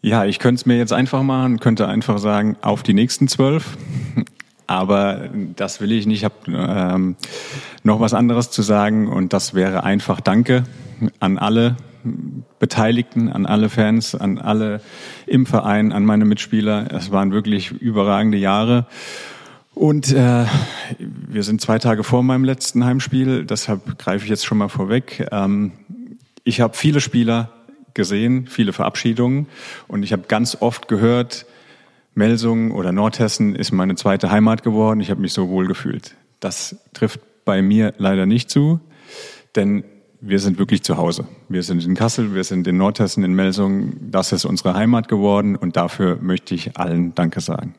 Ja, 0.00 0.24
ich 0.24 0.38
könnte 0.38 0.60
es 0.60 0.66
mir 0.66 0.78
jetzt 0.78 0.92
einfach 0.92 1.22
machen, 1.22 1.60
könnte 1.60 1.86
einfach 1.86 2.18
sagen, 2.18 2.56
auf 2.62 2.82
die 2.82 2.94
nächsten 2.94 3.28
zwölf. 3.28 3.76
Aber 4.66 5.28
das 5.54 5.80
will 5.80 5.92
ich 5.92 6.06
nicht. 6.06 6.18
Ich 6.18 6.24
habe 6.24 6.34
ähm, 6.48 7.16
noch 7.82 8.00
was 8.00 8.14
anderes 8.14 8.50
zu 8.50 8.62
sagen 8.62 9.08
und 9.08 9.32
das 9.32 9.54
wäre 9.54 9.84
einfach 9.84 10.20
Danke 10.20 10.64
an 11.20 11.38
alle 11.38 11.76
Beteiligten, 12.58 13.30
an 13.30 13.46
alle 13.46 13.68
Fans, 13.68 14.14
an 14.14 14.38
alle 14.38 14.80
im 15.26 15.46
Verein, 15.46 15.92
an 15.92 16.04
meine 16.04 16.24
Mitspieler. 16.24 16.92
Es 16.92 17.10
waren 17.10 17.32
wirklich 17.32 17.70
überragende 17.70 18.38
Jahre. 18.38 18.86
Und 19.74 20.10
äh, 20.12 20.46
wir 20.98 21.42
sind 21.42 21.60
zwei 21.60 21.78
Tage 21.78 22.02
vor 22.02 22.22
meinem 22.22 22.44
letzten 22.44 22.84
Heimspiel, 22.84 23.44
deshalb 23.44 23.98
greife 23.98 24.24
ich 24.24 24.30
jetzt 24.30 24.46
schon 24.46 24.56
mal 24.56 24.68
vorweg. 24.68 25.28
Ähm, 25.30 25.72
ich 26.44 26.62
habe 26.62 26.74
viele 26.74 27.00
Spieler 27.00 27.50
gesehen, 27.92 28.46
viele 28.46 28.72
Verabschiedungen 28.72 29.48
und 29.86 30.02
ich 30.02 30.12
habe 30.12 30.22
ganz 30.28 30.56
oft 30.60 30.88
gehört, 30.88 31.44
Melsungen 32.16 32.72
oder 32.72 32.92
Nordhessen 32.92 33.54
ist 33.54 33.72
meine 33.72 33.94
zweite 33.94 34.30
Heimat 34.30 34.62
geworden. 34.62 35.00
Ich 35.00 35.10
habe 35.10 35.20
mich 35.20 35.34
so 35.34 35.50
wohl 35.50 35.66
gefühlt. 35.66 36.16
Das 36.40 36.76
trifft 36.94 37.20
bei 37.44 37.60
mir 37.60 37.92
leider 37.98 38.24
nicht 38.24 38.50
zu, 38.50 38.80
denn 39.54 39.84
wir 40.22 40.40
sind 40.40 40.58
wirklich 40.58 40.82
zu 40.82 40.96
Hause. 40.96 41.28
Wir 41.50 41.62
sind 41.62 41.84
in 41.84 41.94
Kassel, 41.94 42.34
wir 42.34 42.42
sind 42.42 42.66
in 42.66 42.78
Nordhessen, 42.78 43.22
in 43.22 43.34
Melsungen. 43.34 44.10
Das 44.10 44.32
ist 44.32 44.46
unsere 44.46 44.72
Heimat 44.72 45.08
geworden 45.08 45.56
und 45.56 45.76
dafür 45.76 46.16
möchte 46.22 46.54
ich 46.54 46.78
allen 46.78 47.14
Danke 47.14 47.42
sagen. 47.42 47.74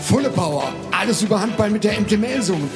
Fulle 0.00 0.30
Power, 0.30 0.72
alles 0.92 1.22
über 1.22 1.40
Handball 1.40 1.70
mit 1.70 1.82
der 1.82 2.00
MT 2.00 2.20
Melsungen. 2.20 2.70